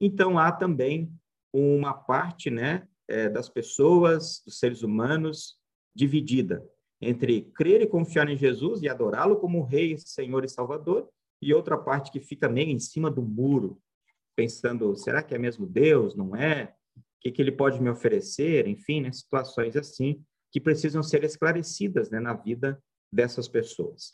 Então 0.00 0.38
há 0.38 0.50
também 0.50 1.12
uma 1.52 1.92
parte, 1.92 2.50
né, 2.50 2.86
é, 3.08 3.28
das 3.28 3.48
pessoas, 3.48 4.42
dos 4.44 4.58
seres 4.58 4.82
humanos, 4.82 5.56
dividida 5.94 6.64
entre 7.00 7.42
crer 7.54 7.80
e 7.82 7.86
confiar 7.86 8.28
em 8.28 8.36
Jesus 8.36 8.82
e 8.82 8.88
adorá-lo 8.88 9.36
como 9.36 9.64
Rei, 9.64 9.96
Senhor 9.98 10.44
e 10.44 10.48
Salvador, 10.48 11.08
e 11.40 11.54
outra 11.54 11.78
parte 11.78 12.10
que 12.10 12.20
fica 12.20 12.48
meio 12.48 12.70
em 12.70 12.78
cima 12.78 13.10
do 13.10 13.22
muro, 13.22 13.80
pensando, 14.34 14.94
será 14.96 15.22
que 15.22 15.34
é 15.34 15.38
mesmo 15.38 15.66
Deus? 15.66 16.16
Não 16.16 16.34
é? 16.34 16.74
O 16.96 17.00
que, 17.20 17.30
que 17.30 17.42
ele 17.42 17.52
pode 17.52 17.80
me 17.80 17.88
oferecer? 17.88 18.66
Enfim, 18.66 19.00
né, 19.00 19.12
situações 19.12 19.76
assim 19.76 20.22
que 20.50 20.60
precisam 20.60 21.02
ser 21.02 21.24
esclarecidas 21.24 22.10
né, 22.10 22.18
na 22.18 22.34
vida 22.34 22.82
dessas 23.12 23.48
pessoas. 23.48 24.10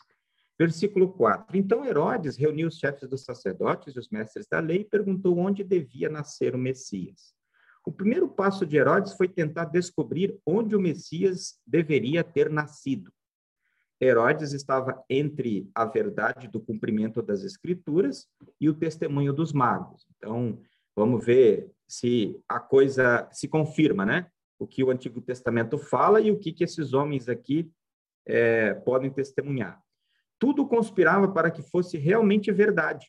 Versículo 0.57 1.11
4. 1.13 1.57
Então 1.57 1.85
Herodes 1.85 2.37
reuniu 2.37 2.67
os 2.67 2.77
chefes 2.77 3.09
dos 3.09 3.23
sacerdotes 3.23 3.95
e 3.95 3.99
os 3.99 4.09
mestres 4.09 4.47
da 4.49 4.59
lei 4.59 4.81
e 4.81 4.85
perguntou 4.85 5.37
onde 5.37 5.63
devia 5.63 6.09
nascer 6.09 6.55
o 6.55 6.57
Messias. 6.57 7.34
O 7.85 7.91
primeiro 7.91 8.27
passo 8.27 8.65
de 8.65 8.77
Herodes 8.77 9.13
foi 9.13 9.27
tentar 9.27 9.65
descobrir 9.65 10.39
onde 10.45 10.75
o 10.75 10.79
Messias 10.79 11.59
deveria 11.65 12.23
ter 12.23 12.49
nascido. 12.49 13.11
Herodes 14.01 14.51
estava 14.53 15.03
entre 15.09 15.69
a 15.73 15.85
verdade 15.85 16.47
do 16.47 16.59
cumprimento 16.59 17.21
das 17.21 17.43
Escrituras 17.43 18.27
e 18.59 18.67
o 18.67 18.73
testemunho 18.73 19.31
dos 19.31 19.53
magos. 19.53 20.05
Então, 20.17 20.59
vamos 20.95 21.23
ver 21.23 21.71
se 21.87 22.41
a 22.49 22.59
coisa 22.59 23.29
se 23.31 23.47
confirma, 23.47 24.05
né? 24.05 24.27
O 24.57 24.67
que 24.67 24.83
o 24.83 24.89
Antigo 24.89 25.21
Testamento 25.21 25.77
fala 25.77 26.19
e 26.19 26.31
o 26.31 26.39
que, 26.39 26.51
que 26.51 26.63
esses 26.63 26.93
homens 26.93 27.29
aqui 27.29 27.71
é, 28.25 28.73
podem 28.73 29.11
testemunhar. 29.11 29.81
Tudo 30.39 30.67
conspirava 30.67 31.31
para 31.31 31.51
que 31.51 31.61
fosse 31.61 31.97
realmente 31.97 32.51
verdade. 32.51 33.07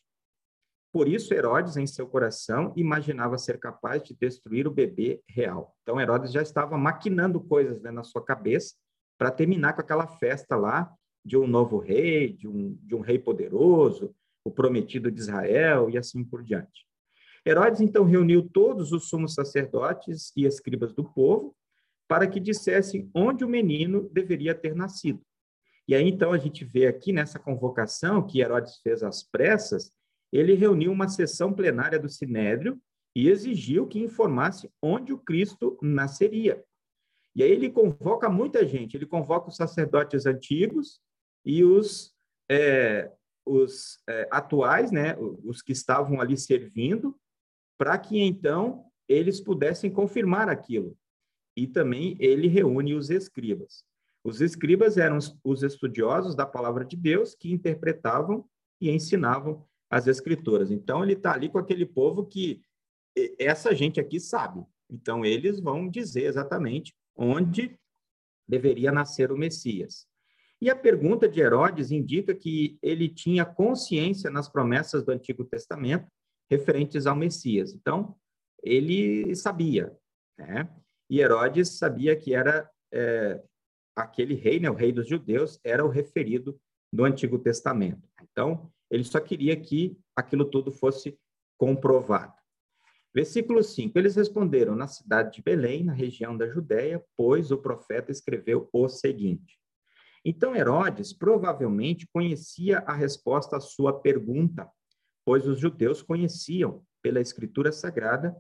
Por 0.97 1.09
isso, 1.09 1.35
Herodes, 1.35 1.77
em 1.77 1.87
seu 1.87 2.07
coração, 2.07 2.73
imaginava 2.75 3.37
ser 3.37 3.59
capaz 3.59 4.03
de 4.03 4.15
destruir 4.15 4.67
o 4.67 4.71
bebê 4.71 5.21
real. 5.29 5.77
Então, 5.83 6.01
Herodes 6.01 6.33
já 6.33 6.41
estava 6.41 6.79
maquinando 6.79 7.39
coisas 7.39 7.83
né, 7.83 7.91
na 7.91 8.03
sua 8.03 8.25
cabeça 8.25 8.75
para 9.19 9.31
terminar 9.31 9.75
com 9.75 9.83
aquela 9.83 10.07
festa 10.07 10.57
lá 10.57 10.91
de 11.23 11.37
um 11.37 11.47
novo 11.47 11.77
rei, 11.77 12.33
de 12.33 12.49
um, 12.49 12.79
de 12.81 12.95
um 12.95 13.01
rei 13.01 13.19
poderoso, 13.19 14.17
o 14.43 14.51
prometido 14.51 15.11
de 15.11 15.21
Israel 15.21 15.91
e 15.91 15.99
assim 15.99 16.25
por 16.25 16.43
diante. 16.43 16.87
Herodes 17.45 17.83
então 17.83 18.03
reuniu 18.03 18.49
todos 18.49 18.91
os 18.91 19.11
sumos 19.11 19.35
sacerdotes 19.35 20.33
e 20.35 20.47
escribas 20.47 20.95
do 20.95 21.05
povo 21.05 21.55
para 22.09 22.27
que 22.27 22.41
dissessem 22.41 23.11
onde 23.15 23.45
o 23.45 23.49
menino 23.51 24.09
deveria 24.15 24.55
ter 24.55 24.75
nascido. 24.75 25.21
E 25.87 25.95
aí 25.95 26.09
então 26.09 26.33
a 26.33 26.39
gente 26.39 26.65
vê 26.65 26.87
aqui 26.87 27.13
nessa 27.13 27.39
convocação 27.39 28.27
que 28.27 28.41
Herodes 28.41 28.79
fez 28.79 29.03
às 29.03 29.23
pressas, 29.23 29.95
ele 30.33 30.55
reuniu 30.55 30.93
uma 30.93 31.09
sessão 31.09 31.53
plenária 31.53 31.99
do 31.99 32.09
Sinédrio 32.09 32.81
e 33.15 33.29
exigiu 33.29 33.87
que 33.87 33.99
informasse 33.99 34.71
onde 34.83 35.13
o 35.13 35.19
Cristo 35.19 35.79
nasceria. 35.81 36.63
E 37.35 37.43
aí 37.43 37.51
ele 37.51 37.71
convoca 37.71 38.29
muita 38.29 38.67
gente, 38.67 38.97
ele 38.97 39.07
convoca 39.07 39.49
os 39.49 39.57
sacerdotes 39.57 40.27
antigos 40.27 41.01
e 41.45 41.63
os, 41.65 42.15
é, 42.51 43.11
os 43.45 43.99
é, 44.09 44.29
atuais, 44.31 44.91
né, 44.91 45.17
os 45.19 45.63
que 45.63 45.73
estavam 45.73 46.21
ali 46.21 46.37
servindo, 46.37 47.19
para 47.79 47.99
que 47.99 48.19
então 48.19 48.85
eles 49.09 49.41
pudessem 49.41 49.91
confirmar 49.91 50.49
aquilo. 50.49 50.97
E 51.57 51.67
também 51.67 52.17
ele 52.19 52.49
reúne 52.49 52.95
os 52.95 53.11
escribas. 53.11 53.85
Os 54.25 54.41
escribas 54.41 54.97
eram 54.97 55.19
os 55.45 55.63
estudiosos 55.63 56.35
da 56.35 56.45
palavra 56.45 56.85
de 56.85 56.97
Deus 56.97 57.35
que 57.35 57.53
interpretavam 57.53 58.45
e 58.81 58.91
ensinavam 58.91 59.65
as 59.91 60.07
escrituras. 60.07 60.71
Então 60.71 61.03
ele 61.03 61.15
está 61.15 61.33
ali 61.33 61.49
com 61.49 61.59
aquele 61.59 61.87
povo 61.87 62.27
que 62.27 62.63
essa 63.39 63.75
gente 63.75 64.01
aqui 64.01 64.21
sabe. 64.21 64.65
Então 64.91 65.25
eles 65.25 65.61
vão 65.61 65.89
dizer 65.89 66.25
exatamente 66.25 66.95
onde 67.17 67.79
deveria 68.49 68.93
nascer 68.93 69.33
o 69.33 69.39
Messias. 69.39 70.07
E 70.61 70.71
a 70.71 70.77
pergunta 70.77 71.29
de 71.29 71.41
Herodes 71.41 71.91
indica 71.91 72.35
que 72.35 72.79
ele 72.83 73.09
tinha 73.09 73.45
consciência 73.45 74.31
nas 74.31 74.49
promessas 74.49 75.03
do 75.05 75.13
Antigo 75.13 75.45
Testamento 75.45 76.07
referentes 76.51 77.07
ao 77.07 77.17
Messias. 77.17 77.75
Então, 77.75 78.17
ele 78.63 79.35
sabia, 79.35 79.95
né? 80.39 80.69
E 81.11 81.21
Herodes 81.21 81.79
sabia 81.79 82.17
que 82.17 82.35
era 82.35 82.69
é, 82.93 83.43
aquele 83.95 84.35
rei, 84.35 84.59
né, 84.59 84.71
o 84.71 84.75
rei 84.75 84.93
dos 84.93 85.09
judeus, 85.09 85.61
era 85.63 85.85
o 85.85 85.89
referido 85.89 86.59
do 86.93 87.05
Antigo 87.05 87.39
Testamento. 87.39 88.09
Então, 88.23 88.71
ele 88.91 89.05
só 89.05 89.21
queria 89.21 89.57
que 89.57 89.97
aquilo 90.15 90.45
tudo 90.45 90.71
fosse 90.71 91.19
comprovado. 91.59 92.35
Versículo 93.15 93.63
5: 93.63 93.99
Eles 93.99 94.15
responderam 94.15 94.77
na 94.77 94.87
cidade 94.87 95.37
de 95.37 95.43
Belém, 95.43 95.83
na 95.83 95.93
região 95.93 96.37
da 96.37 96.49
Judéia, 96.49 97.03
pois 97.17 97.51
o 97.51 97.59
profeta 97.59 98.13
escreveu 98.13 98.69
o 98.73 98.89
seguinte. 98.89 99.59
Então 100.25 100.55
Herodes 100.55 101.13
provavelmente 101.13 102.07
conhecia 102.13 102.81
a 102.81 102.93
resposta 102.93 103.57
à 103.57 103.61
sua 103.61 103.93
pergunta, 103.99 104.69
pois 105.25 105.47
os 105.47 105.59
judeus 105.59 106.03
conheciam 106.03 106.85
pela 107.01 107.21
Escritura 107.21 107.73
Sagrada, 107.73 108.37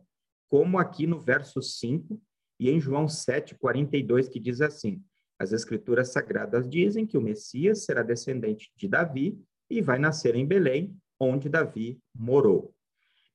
como 0.48 0.78
aqui 0.78 1.06
no 1.06 1.18
verso 1.18 1.62
5 1.62 2.20
e 2.61 2.70
em 2.70 2.80
João 2.80 3.06
7:42 3.06 4.28
que 4.28 4.40
diz 4.40 4.61
assim: 4.61 5.02
As 5.38 5.52
Escrituras 5.52 6.12
Sagradas 6.12 6.68
dizem 6.68 7.06
que 7.06 7.16
o 7.16 7.22
Messias 7.22 7.85
será 7.85 8.02
descendente 8.02 8.70
de 8.76 8.88
Davi 8.88 9.40
e 9.68 9.81
vai 9.81 9.98
nascer 9.98 10.35
em 10.35 10.46
Belém, 10.46 10.96
onde 11.18 11.48
Davi 11.48 12.00
morou. 12.14 12.74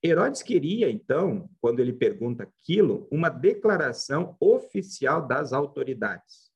Herodes 0.03 0.41
queria, 0.41 0.89
então, 0.89 1.49
quando 1.59 1.79
ele 1.79 1.93
pergunta 1.93 2.43
aquilo, 2.43 3.07
uma 3.11 3.29
declaração 3.29 4.35
oficial 4.39 5.27
das 5.27 5.53
autoridades. 5.53 6.51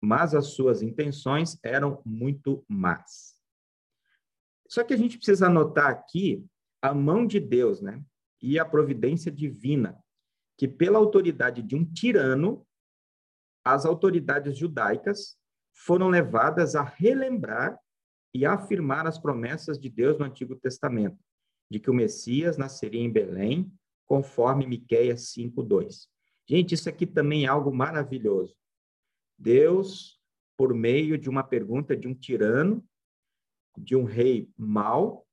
Mas 0.00 0.34
as 0.34 0.48
suas 0.48 0.82
intenções 0.82 1.56
eram 1.62 2.02
muito 2.04 2.64
más. 2.68 3.36
Só 4.68 4.82
que 4.82 4.94
a 4.94 4.96
gente 4.96 5.16
precisa 5.16 5.46
anotar 5.46 5.90
aqui 5.90 6.44
a 6.80 6.92
mão 6.92 7.24
de 7.24 7.38
Deus, 7.38 7.80
né? 7.80 8.02
E 8.40 8.58
a 8.58 8.64
providência 8.64 9.30
divina, 9.30 10.02
que 10.58 10.66
pela 10.66 10.98
autoridade 10.98 11.62
de 11.62 11.76
um 11.76 11.84
tirano, 11.84 12.66
as 13.64 13.86
autoridades 13.86 14.58
judaicas 14.58 15.36
foram 15.72 16.08
levadas 16.08 16.74
a 16.74 16.82
relembrar 16.82 17.78
e 18.34 18.46
afirmar 18.46 19.06
as 19.06 19.18
promessas 19.18 19.78
de 19.78 19.88
Deus 19.88 20.18
no 20.18 20.24
Antigo 20.24 20.56
Testamento, 20.56 21.18
de 21.70 21.78
que 21.78 21.90
o 21.90 21.94
Messias 21.94 22.56
nasceria 22.56 23.00
em 23.00 23.10
Belém, 23.10 23.72
conforme 24.06 24.66
Miqueias 24.66 25.32
5:2. 25.32 26.08
Gente, 26.48 26.74
isso 26.74 26.88
aqui 26.88 27.06
também 27.06 27.44
é 27.44 27.48
algo 27.48 27.72
maravilhoso. 27.72 28.56
Deus, 29.38 30.20
por 30.56 30.74
meio 30.74 31.16
de 31.16 31.28
uma 31.28 31.42
pergunta 31.42 31.96
de 31.96 32.08
um 32.08 32.14
tirano, 32.14 32.84
de 33.76 33.96
um 33.96 34.04
rei 34.04 34.50
mau 34.56 35.26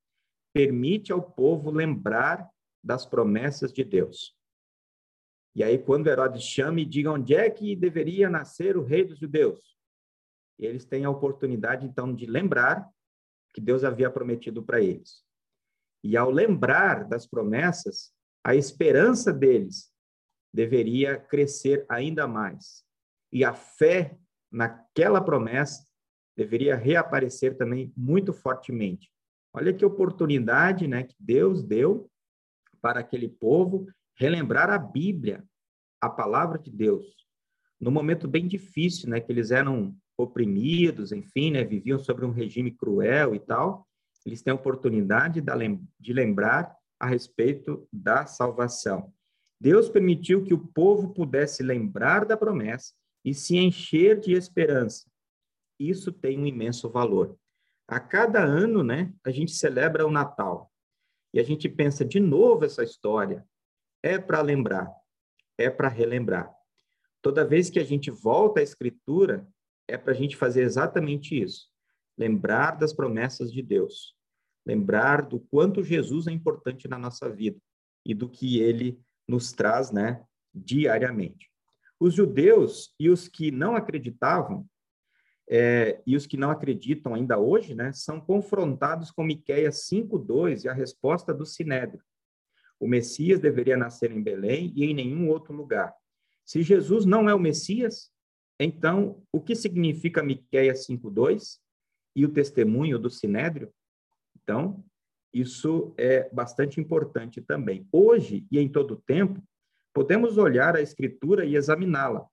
permite 0.53 1.11
ao 1.11 1.21
povo 1.21 1.69
lembrar 1.69 2.49
das 2.83 3.05
promessas 3.05 3.71
de 3.71 3.83
Deus. 3.83 4.35
E 5.55 5.63
aí, 5.63 5.77
quando 5.77 6.07
Herodes 6.07 6.43
chama 6.43 6.81
e 6.81 6.85
diga 6.85 7.11
onde 7.11 7.35
é 7.35 7.49
que 7.49 7.75
deveria 7.75 8.29
nascer 8.29 8.77
o 8.77 8.83
rei 8.83 9.03
dos 9.03 9.19
judeus, 9.19 9.77
eles 10.65 10.85
têm 10.85 11.05
a 11.05 11.09
oportunidade, 11.09 11.85
então, 11.85 12.13
de 12.13 12.25
lembrar 12.25 12.87
que 13.53 13.61
Deus 13.61 13.83
havia 13.83 14.09
prometido 14.09 14.63
para 14.63 14.81
eles. 14.81 15.23
E 16.03 16.15
ao 16.15 16.29
lembrar 16.29 17.05
das 17.07 17.25
promessas, 17.25 18.11
a 18.43 18.55
esperança 18.55 19.33
deles 19.33 19.91
deveria 20.53 21.17
crescer 21.17 21.85
ainda 21.89 22.27
mais. 22.27 22.83
E 23.31 23.43
a 23.43 23.53
fé 23.53 24.17
naquela 24.51 25.21
promessa 25.21 25.85
deveria 26.35 26.75
reaparecer 26.75 27.57
também 27.57 27.93
muito 27.95 28.33
fortemente. 28.33 29.11
Olha 29.53 29.73
que 29.73 29.85
oportunidade 29.85 30.87
né, 30.87 31.03
que 31.03 31.15
Deus 31.19 31.63
deu 31.63 32.09
para 32.81 32.99
aquele 32.99 33.27
povo 33.27 33.87
relembrar 34.15 34.69
a 34.69 34.77
Bíblia, 34.77 35.43
a 36.01 36.09
palavra 36.09 36.57
de 36.57 36.71
Deus, 36.71 37.05
no 37.79 37.91
momento 37.91 38.27
bem 38.27 38.47
difícil, 38.47 39.09
né, 39.09 39.19
que 39.19 39.31
eles 39.31 39.51
eram 39.51 39.95
oprimidos, 40.21 41.11
enfim, 41.11 41.51
né, 41.51 41.63
viviam 41.63 41.97
sobre 41.97 42.25
um 42.25 42.31
regime 42.31 42.71
cruel 42.71 43.33
e 43.33 43.39
tal. 43.39 43.87
Eles 44.25 44.41
têm 44.41 44.51
a 44.51 44.55
oportunidade 44.55 45.41
de 45.99 46.13
lembrar 46.13 46.75
a 46.99 47.07
respeito 47.07 47.87
da 47.91 48.25
salvação. 48.25 49.13
Deus 49.59 49.89
permitiu 49.89 50.43
que 50.43 50.53
o 50.53 50.67
povo 50.67 51.13
pudesse 51.13 51.63
lembrar 51.63 52.25
da 52.25 52.35
promessa 52.35 52.93
e 53.23 53.33
se 53.33 53.57
encher 53.57 54.19
de 54.19 54.33
esperança, 54.33 55.09
isso 55.79 56.11
tem 56.11 56.37
um 56.37 56.45
imenso 56.45 56.89
valor. 56.89 57.37
A 57.87 57.99
cada 57.99 58.43
ano, 58.43 58.83
né, 58.83 59.13
a 59.25 59.31
gente 59.31 59.51
celebra 59.51 60.05
o 60.05 60.11
Natal 60.11 60.71
e 61.33 61.39
a 61.39 61.43
gente 61.43 61.69
pensa 61.69 62.03
de 62.03 62.19
novo 62.19 62.65
essa 62.65 62.83
história. 62.83 63.45
É 64.03 64.17
para 64.17 64.41
lembrar, 64.41 64.93
é 65.57 65.69
para 65.69 65.87
relembrar. 65.87 66.53
Toda 67.21 67.45
vez 67.45 67.69
que 67.69 67.79
a 67.79 67.83
gente 67.83 68.11
volta 68.11 68.59
à 68.59 68.63
Escritura, 68.63 69.47
é 69.89 69.97
para 69.97 70.13
a 70.13 70.15
gente 70.15 70.35
fazer 70.35 70.61
exatamente 70.61 71.39
isso. 71.41 71.67
Lembrar 72.17 72.77
das 72.77 72.93
promessas 72.93 73.51
de 73.51 73.61
Deus. 73.61 74.15
Lembrar 74.65 75.23
do 75.23 75.39
quanto 75.39 75.83
Jesus 75.83 76.27
é 76.27 76.31
importante 76.31 76.87
na 76.87 76.97
nossa 76.97 77.29
vida 77.29 77.59
e 78.05 78.13
do 78.13 78.29
que 78.29 78.59
ele 78.59 78.99
nos 79.27 79.51
traz 79.51 79.91
né, 79.91 80.23
diariamente. 80.53 81.49
Os 81.99 82.13
judeus 82.13 82.93
e 82.99 83.09
os 83.09 83.27
que 83.27 83.51
não 83.51 83.75
acreditavam 83.75 84.65
é, 85.51 85.99
e 86.05 86.15
os 86.15 86.27
que 86.27 86.37
não 86.37 86.51
acreditam 86.51 87.15
ainda 87.15 87.39
hoje, 87.39 87.73
né, 87.73 87.91
são 87.91 88.21
confrontados 88.21 89.09
com 89.09 89.23
Miqueias 89.23 89.87
5:2 89.87 90.63
e 90.63 90.69
a 90.69 90.73
resposta 90.73 91.33
do 91.33 91.45
Sinédrio. 91.45 92.03
O 92.79 92.87
Messias 92.87 93.39
deveria 93.39 93.75
nascer 93.75 94.11
em 94.11 94.21
Belém 94.21 94.71
e 94.75 94.85
em 94.85 94.93
nenhum 94.93 95.27
outro 95.27 95.53
lugar. 95.53 95.93
Se 96.45 96.61
Jesus 96.61 97.03
não 97.05 97.27
é 97.27 97.33
o 97.33 97.39
Messias, 97.39 98.11
então 98.59 99.21
o 99.31 99.39
que 99.39 99.55
significa 99.55 100.23
Miqueias 100.23 100.85
5:2 100.85 101.59
e 102.15 102.25
o 102.25 102.29
testemunho 102.33 102.99
do 102.99 103.09
Sinédrio? 103.09 103.71
Então, 104.41 104.83
isso 105.33 105.93
é 105.97 106.29
bastante 106.33 106.79
importante 106.79 107.41
também. 107.41 107.87
Hoje 107.91 108.47
e 108.51 108.59
em 108.59 108.67
todo 108.67 108.95
o 108.95 109.01
tempo, 109.01 109.41
podemos 109.93 110.37
olhar 110.37 110.75
a 110.75 110.81
Escritura 110.81 111.45
e 111.45 111.55
examiná-la 111.55 112.27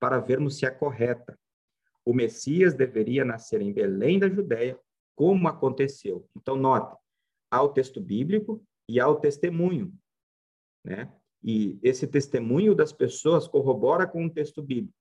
para 0.00 0.18
vermos 0.18 0.58
se 0.58 0.66
é 0.66 0.70
correta. 0.70 1.38
O 2.04 2.12
Messias 2.12 2.74
deveria 2.74 3.24
nascer 3.24 3.60
em 3.60 3.72
Belém 3.72 4.18
da 4.18 4.28
Judéia, 4.28 4.78
como 5.14 5.46
aconteceu. 5.48 6.28
Então, 6.36 6.56
nota, 6.56 6.96
há 7.50 7.62
o 7.62 7.68
texto 7.68 8.00
bíblico 8.00 8.62
e 8.88 8.98
há 8.98 9.06
o 9.06 9.16
testemunho, 9.16 9.92
né? 10.84 11.12
E 11.42 11.78
esse 11.82 12.06
testemunho 12.06 12.74
das 12.74 12.92
pessoas 12.92 13.46
corrobora 13.46 14.06
com 14.06 14.26
o 14.26 14.30
texto 14.30 14.62
bíblico. 14.62 14.99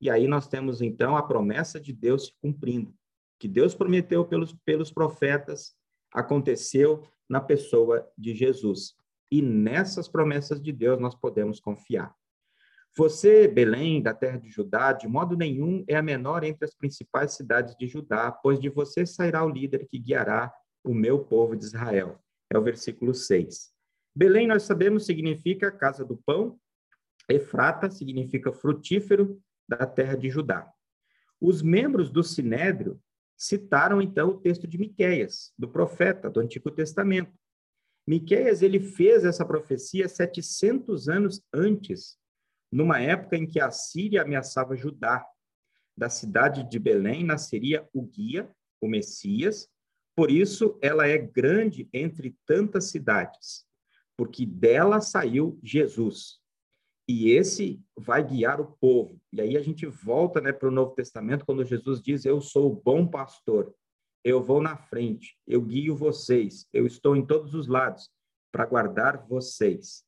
E 0.00 0.08
aí 0.08 0.28
nós 0.28 0.46
temos, 0.46 0.80
então, 0.80 1.16
a 1.16 1.22
promessa 1.22 1.80
de 1.80 1.92
Deus 1.92 2.26
se 2.26 2.32
cumprindo. 2.40 2.94
Que 3.38 3.48
Deus 3.48 3.74
prometeu 3.74 4.24
pelos, 4.24 4.52
pelos 4.64 4.92
profetas, 4.92 5.74
aconteceu 6.12 7.02
na 7.28 7.40
pessoa 7.40 8.08
de 8.16 8.34
Jesus. 8.34 8.94
E 9.30 9.42
nessas 9.42 10.08
promessas 10.08 10.60
de 10.60 10.72
Deus 10.72 10.98
nós 10.98 11.14
podemos 11.14 11.60
confiar. 11.60 12.14
Você, 12.96 13.46
Belém, 13.46 14.02
da 14.02 14.14
terra 14.14 14.38
de 14.38 14.48
Judá, 14.48 14.92
de 14.92 15.06
modo 15.06 15.36
nenhum 15.36 15.84
é 15.86 15.94
a 15.96 16.02
menor 16.02 16.42
entre 16.42 16.64
as 16.64 16.74
principais 16.74 17.32
cidades 17.32 17.76
de 17.76 17.86
Judá, 17.86 18.32
pois 18.32 18.58
de 18.58 18.68
você 18.68 19.04
sairá 19.04 19.44
o 19.44 19.50
líder 19.50 19.86
que 19.86 19.98
guiará 19.98 20.52
o 20.82 20.94
meu 20.94 21.24
povo 21.24 21.54
de 21.54 21.64
Israel. 21.64 22.18
É 22.50 22.58
o 22.58 22.62
versículo 22.62 23.14
6. 23.14 23.70
Belém, 24.16 24.46
nós 24.46 24.62
sabemos, 24.64 25.06
significa 25.06 25.70
casa 25.70 26.04
do 26.04 26.16
pão, 26.16 26.58
Efrata 27.28 27.90
significa 27.90 28.52
frutífero 28.52 29.40
da 29.68 29.86
terra 29.86 30.16
de 30.16 30.30
Judá. 30.30 30.72
Os 31.40 31.62
membros 31.62 32.10
do 32.10 32.22
Sinédrio 32.22 33.00
citaram 33.36 34.02
então 34.02 34.30
o 34.30 34.40
texto 34.40 34.66
de 34.66 34.78
Miqueias, 34.78 35.52
do 35.56 35.68
profeta 35.68 36.28
do 36.28 36.40
Antigo 36.40 36.70
Testamento. 36.70 37.32
Miqueias 38.06 38.62
ele 38.62 38.80
fez 38.80 39.24
essa 39.24 39.44
profecia 39.44 40.08
700 40.08 41.08
anos 41.08 41.42
antes, 41.52 42.18
numa 42.72 43.00
época 43.00 43.36
em 43.36 43.46
que 43.46 43.60
a 43.60 43.70
Síria 43.70 44.22
ameaçava 44.22 44.76
Judá. 44.76 45.24
Da 45.96 46.08
cidade 46.08 46.68
de 46.68 46.78
Belém 46.78 47.24
nasceria 47.24 47.88
o 47.92 48.02
guia, 48.02 48.50
o 48.80 48.88
Messias, 48.88 49.68
por 50.16 50.32
isso 50.32 50.76
ela 50.82 51.06
é 51.06 51.16
grande 51.16 51.88
entre 51.92 52.36
tantas 52.44 52.90
cidades, 52.90 53.64
porque 54.16 54.44
dela 54.44 55.00
saiu 55.00 55.60
Jesus. 55.62 56.40
E 57.08 57.30
esse 57.30 57.80
vai 57.96 58.22
guiar 58.22 58.60
o 58.60 58.76
povo. 58.78 59.18
E 59.32 59.40
aí 59.40 59.56
a 59.56 59.62
gente 59.62 59.86
volta 59.86 60.40
né, 60.40 60.52
para 60.52 60.68
o 60.68 60.72
Novo 60.72 60.94
Testamento, 60.94 61.46
quando 61.46 61.64
Jesus 61.64 62.02
diz: 62.02 62.24
Eu 62.24 62.40
sou 62.40 62.70
o 62.70 62.82
bom 62.84 63.06
pastor 63.06 63.74
eu 64.24 64.42
vou 64.42 64.60
na 64.60 64.76
frente, 64.76 65.38
eu 65.46 65.62
guio 65.62 65.94
vocês, 65.96 66.68
eu 66.72 66.86
estou 66.86 67.16
em 67.16 67.24
todos 67.24 67.54
os 67.54 67.66
lados 67.66 68.10
para 68.52 68.66
guardar 68.66 69.26
vocês. 69.26 70.04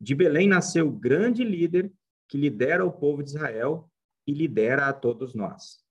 De 0.00 0.14
Belém 0.14 0.48
nasceu 0.48 0.88
o 0.88 0.92
grande 0.92 1.44
líder 1.44 1.92
que 2.28 2.36
lidera 2.36 2.84
o 2.84 2.92
povo 2.92 3.22
de 3.22 3.30
Israel 3.30 3.90
e 4.26 4.32
lidera 4.32 4.88
a 4.88 4.92
todos 4.92 5.34
nós. 5.34 5.82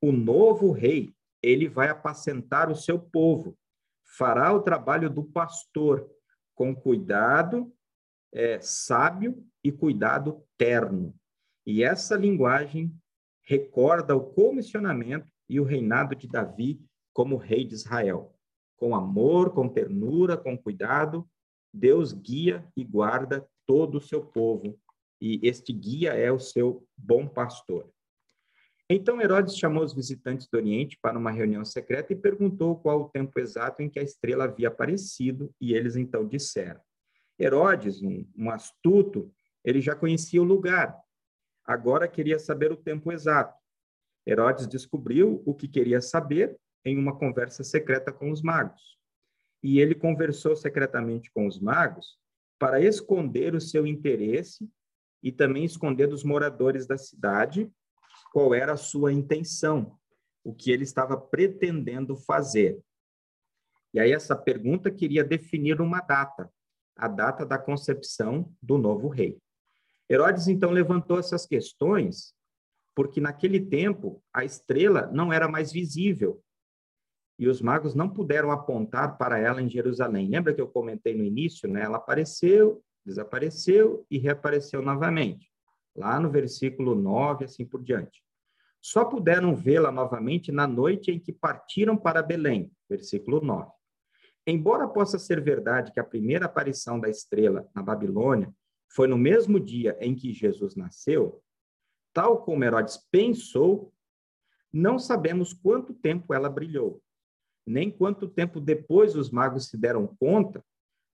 O 0.00 0.12
novo 0.12 0.70
rei, 0.70 1.14
ele 1.42 1.68
vai 1.68 1.88
apacentar 1.88 2.70
o 2.70 2.76
seu 2.76 2.98
povo, 2.98 3.56
fará 4.16 4.52
o 4.52 4.62
trabalho 4.62 5.10
do 5.10 5.24
pastor 5.24 6.08
com 6.54 6.74
cuidado 6.74 7.72
é, 8.32 8.60
sábio 8.60 9.44
e 9.66 9.72
cuidado 9.72 10.40
terno. 10.56 11.12
E 11.66 11.82
essa 11.82 12.14
linguagem 12.14 12.94
recorda 13.42 14.14
o 14.14 14.20
comissionamento 14.20 15.32
e 15.48 15.58
o 15.58 15.64
reinado 15.64 16.14
de 16.14 16.28
Davi 16.28 16.80
como 17.12 17.36
rei 17.36 17.64
de 17.64 17.74
Israel. 17.74 18.32
Com 18.76 18.94
amor, 18.94 19.50
com 19.50 19.68
ternura, 19.68 20.36
com 20.36 20.56
cuidado, 20.56 21.28
Deus 21.74 22.12
guia 22.12 22.64
e 22.76 22.84
guarda 22.84 23.44
todo 23.66 23.98
o 23.98 24.00
seu 24.00 24.24
povo, 24.24 24.78
e 25.20 25.40
este 25.42 25.72
guia 25.72 26.12
é 26.12 26.30
o 26.30 26.38
seu 26.38 26.86
bom 26.96 27.26
pastor. 27.26 27.90
Então 28.88 29.20
Herodes 29.20 29.58
chamou 29.58 29.82
os 29.82 29.92
visitantes 29.92 30.46
do 30.46 30.56
Oriente 30.56 30.96
para 31.02 31.18
uma 31.18 31.32
reunião 31.32 31.64
secreta 31.64 32.12
e 32.12 32.16
perguntou 32.16 32.76
qual 32.76 33.00
o 33.00 33.08
tempo 33.08 33.40
exato 33.40 33.82
em 33.82 33.90
que 33.90 33.98
a 33.98 34.02
estrela 34.02 34.44
havia 34.44 34.68
aparecido, 34.68 35.52
e 35.60 35.74
eles 35.74 35.96
então 35.96 36.24
disseram. 36.24 36.80
Herodes, 37.38 38.00
um, 38.00 38.24
um 38.38 38.48
astuto, 38.48 39.32
ele 39.66 39.80
já 39.80 39.96
conhecia 39.96 40.40
o 40.40 40.44
lugar, 40.44 40.96
agora 41.64 42.06
queria 42.06 42.38
saber 42.38 42.70
o 42.70 42.76
tempo 42.76 43.10
exato. 43.10 43.60
Herodes 44.24 44.68
descobriu 44.68 45.42
o 45.44 45.52
que 45.52 45.66
queria 45.66 46.00
saber 46.00 46.56
em 46.84 46.96
uma 46.96 47.18
conversa 47.18 47.64
secreta 47.64 48.12
com 48.12 48.30
os 48.30 48.40
magos. 48.40 48.96
E 49.60 49.80
ele 49.80 49.96
conversou 49.96 50.54
secretamente 50.54 51.32
com 51.32 51.48
os 51.48 51.58
magos 51.58 52.16
para 52.60 52.80
esconder 52.80 53.56
o 53.56 53.60
seu 53.60 53.84
interesse 53.84 54.70
e 55.20 55.32
também 55.32 55.64
esconder 55.64 56.06
dos 56.06 56.22
moradores 56.22 56.86
da 56.86 56.96
cidade 56.96 57.68
qual 58.32 58.54
era 58.54 58.74
a 58.74 58.76
sua 58.76 59.12
intenção, 59.12 59.98
o 60.44 60.54
que 60.54 60.70
ele 60.70 60.84
estava 60.84 61.16
pretendendo 61.16 62.16
fazer. 62.16 62.80
E 63.92 63.98
aí 63.98 64.12
essa 64.12 64.36
pergunta 64.36 64.90
queria 64.90 65.24
definir 65.24 65.80
uma 65.80 66.00
data, 66.00 66.52
a 66.94 67.08
data 67.08 67.44
da 67.44 67.58
concepção 67.58 68.52
do 68.62 68.78
novo 68.78 69.08
rei. 69.08 69.40
Herodes 70.08 70.48
então 70.48 70.70
levantou 70.70 71.18
essas 71.18 71.46
questões 71.46 72.34
porque 72.94 73.20
naquele 73.20 73.60
tempo 73.60 74.22
a 74.32 74.44
estrela 74.44 75.10
não 75.12 75.32
era 75.32 75.46
mais 75.46 75.70
visível 75.70 76.42
e 77.38 77.48
os 77.48 77.60
magos 77.60 77.94
não 77.94 78.08
puderam 78.08 78.50
apontar 78.50 79.18
para 79.18 79.38
ela 79.38 79.60
em 79.60 79.68
Jerusalém. 79.68 80.28
Lembra 80.28 80.54
que 80.54 80.60
eu 80.60 80.68
comentei 80.68 81.14
no 81.14 81.22
início, 81.22 81.68
né? 81.68 81.82
Ela 81.82 81.98
apareceu, 81.98 82.82
desapareceu 83.04 84.06
e 84.10 84.16
reapareceu 84.16 84.80
novamente, 84.80 85.50
lá 85.94 86.18
no 86.18 86.30
versículo 86.30 86.94
9, 86.94 87.44
assim 87.44 87.66
por 87.66 87.82
diante. 87.82 88.24
Só 88.80 89.04
puderam 89.04 89.54
vê-la 89.54 89.92
novamente 89.92 90.50
na 90.50 90.66
noite 90.66 91.10
em 91.10 91.18
que 91.18 91.32
partiram 91.32 91.96
para 91.96 92.22
Belém, 92.22 92.72
versículo 92.88 93.40
9. 93.42 93.70
Embora 94.46 94.88
possa 94.88 95.18
ser 95.18 95.42
verdade 95.42 95.92
que 95.92 96.00
a 96.00 96.04
primeira 96.04 96.46
aparição 96.46 96.98
da 96.98 97.10
estrela 97.10 97.68
na 97.74 97.82
Babilônia 97.82 98.50
foi 98.88 99.06
no 99.06 99.18
mesmo 99.18 99.60
dia 99.60 99.96
em 100.00 100.14
que 100.14 100.32
Jesus 100.32 100.74
nasceu, 100.74 101.42
tal 102.12 102.42
como 102.42 102.64
Herodes 102.64 102.98
pensou, 103.10 103.92
não 104.72 104.98
sabemos 104.98 105.52
quanto 105.52 105.94
tempo 105.94 106.32
ela 106.32 106.48
brilhou 106.48 107.02
nem 107.66 107.90
quanto 107.90 108.28
tempo 108.28 108.60
depois 108.60 109.16
os 109.16 109.30
magos 109.30 109.66
se 109.66 109.76
deram 109.76 110.06
conta 110.06 110.64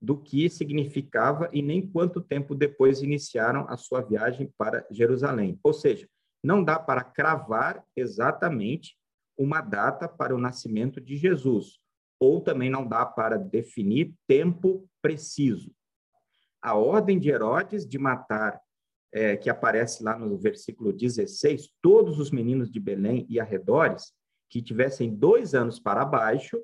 do 0.00 0.18
que 0.18 0.50
significava 0.50 1.48
e 1.52 1.62
nem 1.62 1.86
quanto 1.86 2.20
tempo 2.20 2.54
depois 2.54 3.02
iniciaram 3.02 3.66
a 3.68 3.76
sua 3.76 4.02
viagem 4.02 4.52
para 4.58 4.86
Jerusalém. 4.90 5.58
Ou 5.62 5.72
seja, 5.72 6.08
não 6.42 6.62
dá 6.62 6.78
para 6.78 7.02
cravar 7.02 7.82
exatamente 7.96 8.96
uma 9.38 9.60
data 9.60 10.08
para 10.08 10.34
o 10.34 10.38
nascimento 10.38 11.00
de 11.00 11.16
Jesus, 11.16 11.78
ou 12.20 12.40
também 12.40 12.68
não 12.68 12.86
dá 12.86 13.06
para 13.06 13.38
definir 13.38 14.12
tempo 14.26 14.86
preciso. 15.00 15.72
A 16.62 16.74
ordem 16.74 17.18
de 17.18 17.28
Herodes 17.28 17.86
de 17.86 17.98
matar, 17.98 18.60
é, 19.12 19.36
que 19.36 19.50
aparece 19.50 20.02
lá 20.02 20.16
no 20.16 20.38
versículo 20.38 20.92
16, 20.92 21.68
todos 21.82 22.18
os 22.18 22.30
meninos 22.30 22.70
de 22.70 22.78
Belém 22.78 23.26
e 23.28 23.40
arredores, 23.40 24.12
que 24.48 24.62
tivessem 24.62 25.14
dois 25.14 25.54
anos 25.54 25.80
para 25.80 26.04
baixo, 26.04 26.62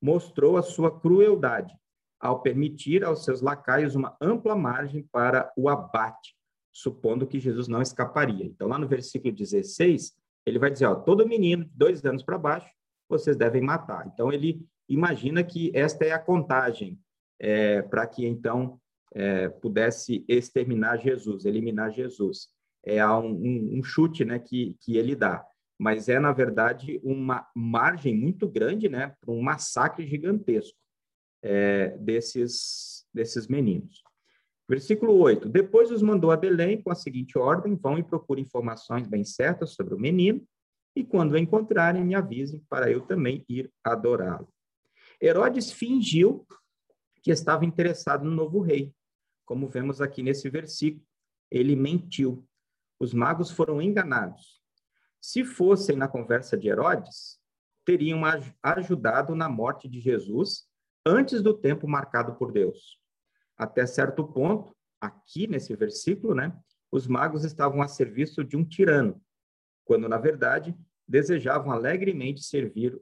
mostrou 0.00 0.56
a 0.56 0.62
sua 0.62 1.00
crueldade 1.00 1.74
ao 2.20 2.40
permitir 2.40 3.04
aos 3.04 3.24
seus 3.24 3.42
lacaios 3.42 3.94
uma 3.94 4.16
ampla 4.20 4.56
margem 4.56 5.02
para 5.10 5.52
o 5.56 5.68
abate, 5.68 6.34
supondo 6.72 7.26
que 7.26 7.38
Jesus 7.38 7.68
não 7.68 7.82
escaparia. 7.82 8.46
Então, 8.46 8.68
lá 8.68 8.78
no 8.78 8.88
versículo 8.88 9.34
16, 9.34 10.12
ele 10.46 10.58
vai 10.58 10.70
dizer: 10.70 10.86
ó, 10.86 10.94
todo 10.94 11.28
menino 11.28 11.64
de 11.64 11.70
dois 11.74 12.04
anos 12.04 12.22
para 12.22 12.38
baixo, 12.38 12.70
vocês 13.08 13.36
devem 13.36 13.62
matar. 13.62 14.06
Então, 14.06 14.32
ele 14.32 14.66
imagina 14.88 15.42
que 15.44 15.70
esta 15.74 16.04
é 16.04 16.12
a 16.12 16.18
contagem 16.18 16.98
é, 17.38 17.82
para 17.82 18.06
que 18.06 18.26
então 18.26 18.80
é, 19.14 19.48
pudesse 19.48 20.24
exterminar 20.28 20.98
Jesus, 20.98 21.44
eliminar 21.44 21.90
Jesus. 21.92 22.48
É 22.84 23.06
um, 23.06 23.30
um, 23.30 23.78
um 23.78 23.82
chute 23.82 24.24
né, 24.24 24.38
que, 24.38 24.76
que 24.80 24.96
ele 24.96 25.14
dá 25.14 25.46
mas 25.78 26.08
é, 26.08 26.18
na 26.18 26.32
verdade, 26.32 27.00
uma 27.02 27.46
margem 27.54 28.16
muito 28.16 28.48
grande 28.48 28.88
né, 28.88 29.14
para 29.20 29.32
um 29.32 29.42
massacre 29.42 30.06
gigantesco 30.06 30.78
é, 31.42 31.96
desses, 31.98 33.04
desses 33.12 33.48
meninos. 33.48 34.02
Versículo 34.68 35.14
8: 35.18 35.48
Depois 35.48 35.90
os 35.90 36.00
mandou 36.00 36.30
a 36.30 36.36
Belém 36.36 36.80
com 36.80 36.90
a 36.90 36.94
seguinte 36.94 37.36
ordem: 37.36 37.74
vão 37.74 37.98
e 37.98 38.02
procurem 38.02 38.44
informações 38.44 39.06
bem 39.06 39.24
certas 39.24 39.74
sobre 39.74 39.94
o 39.94 39.98
menino, 39.98 40.42
e 40.96 41.04
quando 41.04 41.32
o 41.32 41.38
encontrarem, 41.38 42.04
me 42.04 42.14
avisem 42.14 42.62
para 42.68 42.90
eu 42.90 43.00
também 43.00 43.44
ir 43.48 43.70
adorá-lo. 43.82 44.48
Herodes 45.20 45.70
fingiu 45.70 46.46
que 47.22 47.30
estava 47.30 47.64
interessado 47.64 48.24
no 48.24 48.30
novo 48.30 48.60
rei, 48.60 48.92
como 49.44 49.68
vemos 49.68 50.00
aqui 50.00 50.22
nesse 50.22 50.48
versículo. 50.48 51.04
Ele 51.50 51.76
mentiu. 51.76 52.46
Os 52.98 53.12
magos 53.12 53.50
foram 53.50 53.82
enganados. 53.82 54.62
Se 55.20 55.44
fossem 55.44 55.96
na 55.96 56.08
conversa 56.08 56.56
de 56.56 56.68
Herodes, 56.68 57.38
teriam 57.84 58.22
ajudado 58.62 59.34
na 59.34 59.48
morte 59.48 59.88
de 59.88 60.00
Jesus 60.00 60.66
antes 61.06 61.42
do 61.42 61.52
tempo 61.52 61.86
marcado 61.86 62.34
por 62.36 62.52
Deus. 62.52 62.98
Até 63.56 63.86
certo 63.86 64.26
ponto, 64.26 64.74
aqui 65.00 65.46
nesse 65.46 65.74
versículo, 65.76 66.34
né, 66.34 66.56
os 66.90 67.06
magos 67.06 67.44
estavam 67.44 67.82
a 67.82 67.88
serviço 67.88 68.44
de 68.44 68.56
um 68.56 68.64
tirano, 68.64 69.20
quando 69.84 70.08
na 70.08 70.18
verdade 70.18 70.76
desejavam 71.06 71.72
alegremente 71.72 72.42
servir 72.42 72.98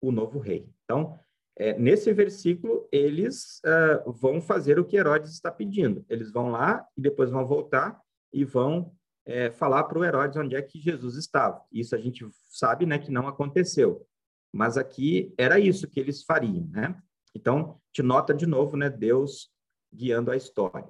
o 0.00 0.10
novo 0.10 0.38
rei. 0.38 0.68
Então, 0.84 1.18
é, 1.56 1.78
nesse 1.78 2.12
versículo, 2.12 2.88
eles 2.90 3.60
uh, 3.64 4.12
vão 4.12 4.40
fazer 4.40 4.78
o 4.78 4.84
que 4.84 4.96
Herodes 4.96 5.30
está 5.30 5.50
pedindo. 5.50 6.04
Eles 6.08 6.32
vão 6.32 6.50
lá 6.50 6.84
e 6.96 7.00
depois 7.00 7.30
vão 7.30 7.46
voltar 7.46 8.00
e 8.32 8.44
vão 8.44 8.92
é, 9.24 9.50
falar 9.50 9.84
para 9.84 9.98
o 9.98 10.04
Herodes 10.04 10.36
onde 10.36 10.56
é 10.56 10.62
que 10.62 10.80
Jesus 10.80 11.16
estava. 11.16 11.62
Isso 11.72 11.94
a 11.94 11.98
gente 11.98 12.26
sabe 12.48 12.86
né, 12.86 12.98
que 12.98 13.10
não 13.10 13.28
aconteceu. 13.28 14.04
Mas 14.52 14.76
aqui 14.76 15.32
era 15.38 15.58
isso 15.58 15.88
que 15.88 16.00
eles 16.00 16.24
fariam. 16.24 16.66
Né? 16.72 16.96
Então, 17.34 17.80
te 17.92 18.02
nota 18.02 18.34
de 18.34 18.46
novo 18.46 18.76
né, 18.76 18.90
Deus 18.90 19.48
guiando 19.92 20.32
a 20.32 20.36
história. 20.36 20.88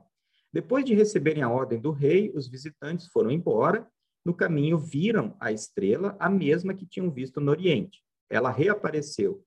Depois 0.51 0.85
de 0.85 0.95
receberem 0.95 1.43
a 1.43 1.51
ordem 1.51 1.81
do 1.81 1.91
rei, 1.91 2.33
os 2.35 2.49
visitantes 2.49 3.09
foram 3.09 3.31
embora. 3.31 3.87
No 4.25 4.33
caminho, 4.33 4.79
viram 4.79 5.37
a 5.39 5.53
estrela, 5.53 6.17
a 6.19 6.31
mesma 6.31 6.73
que 6.73 6.87
tinham 6.87 7.11
visto 7.11 7.39
no 7.39 7.51
Oriente. 7.51 8.03
Ela 8.31 8.51
reapareceu 8.51 9.45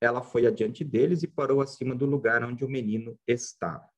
ela 0.00 0.22
foi 0.22 0.46
adiante 0.46 0.84
deles 0.84 1.22
e 1.22 1.26
parou 1.26 1.60
acima 1.60 1.94
do 1.94 2.06
lugar 2.06 2.42
onde 2.44 2.64
o 2.64 2.68
menino 2.68 3.18
estava. 3.26 3.88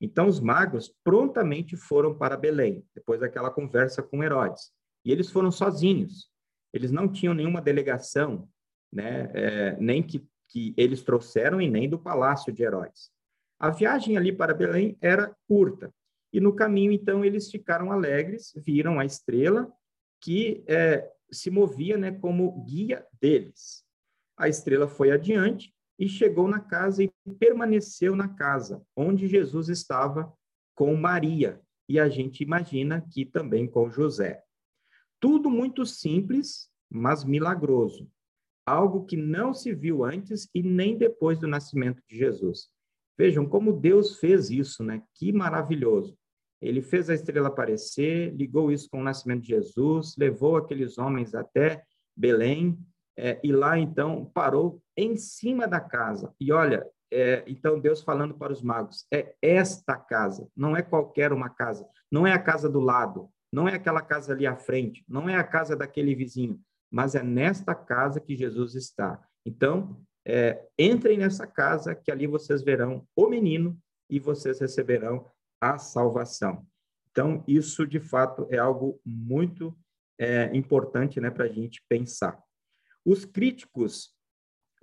Então 0.00 0.26
os 0.26 0.40
magos 0.40 0.92
prontamente 1.04 1.76
foram 1.76 2.16
para 2.16 2.36
Belém, 2.36 2.84
depois 2.94 3.20
daquela 3.20 3.50
conversa 3.50 4.02
com 4.02 4.22
Herodes. 4.22 4.72
E 5.04 5.12
eles 5.12 5.30
foram 5.30 5.50
sozinhos. 5.50 6.30
Eles 6.72 6.90
não 6.90 7.06
tinham 7.06 7.34
nenhuma 7.34 7.60
delegação, 7.60 8.48
né, 8.92 9.30
é, 9.34 9.76
nem 9.78 10.02
que, 10.02 10.26
que 10.48 10.74
eles 10.76 11.02
trouxeram 11.02 11.60
e 11.60 11.68
nem 11.68 11.88
do 11.88 11.98
palácio 11.98 12.52
de 12.52 12.62
Herodes. 12.62 13.10
A 13.58 13.70
viagem 13.70 14.16
ali 14.16 14.32
para 14.32 14.54
Belém 14.54 14.96
era 15.00 15.34
curta. 15.46 15.94
E 16.32 16.40
no 16.40 16.54
caminho, 16.54 16.90
então, 16.90 17.24
eles 17.24 17.50
ficaram 17.50 17.92
alegres, 17.92 18.52
viram 18.56 18.98
a 18.98 19.04
estrela 19.04 19.70
que 20.20 20.64
é, 20.66 21.08
se 21.30 21.50
movia 21.50 21.96
né, 21.96 22.10
como 22.10 22.64
guia 22.64 23.06
deles. 23.20 23.84
A 24.42 24.48
estrela 24.48 24.88
foi 24.88 25.12
adiante 25.12 25.72
e 25.96 26.08
chegou 26.08 26.48
na 26.48 26.58
casa 26.58 27.04
e 27.04 27.12
permaneceu 27.38 28.16
na 28.16 28.26
casa, 28.26 28.84
onde 28.96 29.28
Jesus 29.28 29.68
estava 29.68 30.32
com 30.74 30.96
Maria, 30.96 31.60
e 31.88 31.96
a 32.00 32.08
gente 32.08 32.42
imagina 32.42 33.00
que 33.00 33.24
também 33.24 33.68
com 33.68 33.88
José. 33.88 34.42
Tudo 35.20 35.48
muito 35.48 35.86
simples, 35.86 36.68
mas 36.90 37.22
milagroso. 37.22 38.10
Algo 38.66 39.04
que 39.04 39.16
não 39.16 39.54
se 39.54 39.72
viu 39.72 40.04
antes 40.04 40.50
e 40.52 40.60
nem 40.60 40.98
depois 40.98 41.38
do 41.38 41.46
nascimento 41.46 42.02
de 42.08 42.18
Jesus. 42.18 42.68
Vejam 43.16 43.46
como 43.46 43.72
Deus 43.72 44.18
fez 44.18 44.50
isso, 44.50 44.82
né? 44.82 45.04
Que 45.14 45.32
maravilhoso. 45.32 46.18
Ele 46.60 46.82
fez 46.82 47.08
a 47.08 47.14
estrela 47.14 47.46
aparecer, 47.46 48.34
ligou 48.34 48.72
isso 48.72 48.90
com 48.90 48.98
o 48.98 49.04
nascimento 49.04 49.42
de 49.42 49.50
Jesus, 49.50 50.16
levou 50.18 50.56
aqueles 50.56 50.98
homens 50.98 51.32
até 51.32 51.84
Belém, 52.16 52.76
é, 53.16 53.38
e 53.42 53.52
lá, 53.52 53.78
então, 53.78 54.30
parou 54.32 54.82
em 54.96 55.16
cima 55.16 55.66
da 55.66 55.80
casa. 55.80 56.34
E 56.40 56.52
olha, 56.52 56.86
é, 57.12 57.44
então 57.46 57.78
Deus 57.78 58.02
falando 58.02 58.34
para 58.34 58.52
os 58.52 58.62
magos: 58.62 59.06
é 59.12 59.34
esta 59.42 59.96
casa, 59.96 60.48
não 60.56 60.74
é 60.76 60.82
qualquer 60.82 61.32
uma 61.32 61.50
casa, 61.50 61.86
não 62.10 62.26
é 62.26 62.32
a 62.32 62.38
casa 62.38 62.68
do 62.68 62.80
lado, 62.80 63.28
não 63.52 63.68
é 63.68 63.74
aquela 63.74 64.00
casa 64.00 64.32
ali 64.32 64.46
à 64.46 64.56
frente, 64.56 65.04
não 65.06 65.28
é 65.28 65.36
a 65.36 65.44
casa 65.44 65.76
daquele 65.76 66.14
vizinho, 66.14 66.58
mas 66.90 67.14
é 67.14 67.22
nesta 67.22 67.74
casa 67.74 68.18
que 68.20 68.34
Jesus 68.34 68.74
está. 68.74 69.22
Então, 69.44 70.00
é, 70.26 70.66
entrem 70.78 71.18
nessa 71.18 71.46
casa, 71.46 71.94
que 71.94 72.10
ali 72.10 72.26
vocês 72.26 72.62
verão 72.62 73.06
o 73.14 73.28
menino 73.28 73.78
e 74.08 74.18
vocês 74.18 74.60
receberão 74.60 75.26
a 75.60 75.76
salvação. 75.78 76.64
Então, 77.10 77.44
isso 77.46 77.86
de 77.86 78.00
fato 78.00 78.46
é 78.50 78.56
algo 78.56 78.98
muito 79.04 79.76
é, 80.18 80.50
importante 80.56 81.20
né, 81.20 81.30
para 81.30 81.44
a 81.44 81.48
gente 81.48 81.82
pensar. 81.88 82.40
Os 83.04 83.24
críticos 83.24 84.14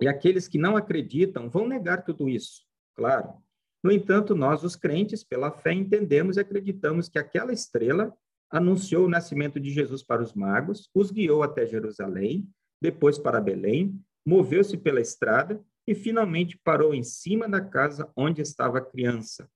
e 0.00 0.08
aqueles 0.08 0.48
que 0.48 0.58
não 0.58 0.76
acreditam 0.76 1.48
vão 1.48 1.66
negar 1.66 2.04
tudo 2.04 2.28
isso, 2.28 2.62
claro. 2.96 3.34
No 3.82 3.90
entanto, 3.90 4.34
nós, 4.34 4.62
os 4.62 4.76
crentes, 4.76 5.24
pela 5.24 5.50
fé, 5.50 5.72
entendemos 5.72 6.36
e 6.36 6.40
acreditamos 6.40 7.08
que 7.08 7.18
aquela 7.18 7.52
estrela 7.52 8.14
anunciou 8.50 9.06
o 9.06 9.08
nascimento 9.08 9.58
de 9.60 9.70
Jesus 9.70 10.02
para 10.02 10.22
os 10.22 10.34
magos, 10.34 10.90
os 10.94 11.10
guiou 11.10 11.42
até 11.42 11.66
Jerusalém, 11.66 12.48
depois 12.80 13.18
para 13.18 13.40
Belém, 13.40 13.98
moveu-se 14.26 14.76
pela 14.76 15.00
estrada 15.00 15.62
e 15.86 15.94
finalmente 15.94 16.58
parou 16.62 16.94
em 16.94 17.02
cima 17.02 17.48
da 17.48 17.60
casa 17.60 18.10
onde 18.16 18.42
estava 18.42 18.78
a 18.78 18.84
criança. 18.84 19.48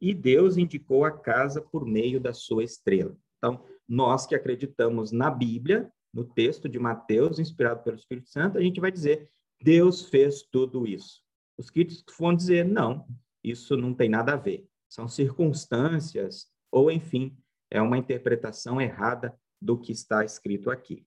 E 0.00 0.12
Deus 0.12 0.56
indicou 0.56 1.04
a 1.04 1.12
casa 1.12 1.60
por 1.60 1.86
meio 1.86 2.20
da 2.20 2.32
sua 2.32 2.64
estrela. 2.64 3.16
Então, 3.38 3.64
nós 3.88 4.26
que 4.26 4.34
acreditamos 4.34 5.12
na 5.12 5.30
Bíblia, 5.30 5.92
no 6.12 6.24
texto 6.24 6.68
de 6.68 6.78
Mateus, 6.78 7.38
inspirado 7.38 7.82
pelo 7.82 7.96
Espírito 7.96 8.28
Santo, 8.28 8.58
a 8.58 8.60
gente 8.60 8.80
vai 8.80 8.90
dizer: 8.90 9.30
Deus 9.60 10.08
fez 10.08 10.42
tudo 10.42 10.86
isso. 10.86 11.22
Os 11.56 11.70
críticos 11.70 12.14
vão 12.18 12.34
dizer: 12.34 12.64
não, 12.64 13.06
isso 13.42 13.76
não 13.76 13.94
tem 13.94 14.08
nada 14.08 14.34
a 14.34 14.36
ver. 14.36 14.66
São 14.88 15.08
circunstâncias, 15.08 16.48
ou 16.70 16.90
enfim, 16.90 17.36
é 17.70 17.80
uma 17.80 17.96
interpretação 17.96 18.80
errada 18.80 19.34
do 19.60 19.78
que 19.78 19.92
está 19.92 20.24
escrito 20.24 20.70
aqui. 20.70 21.06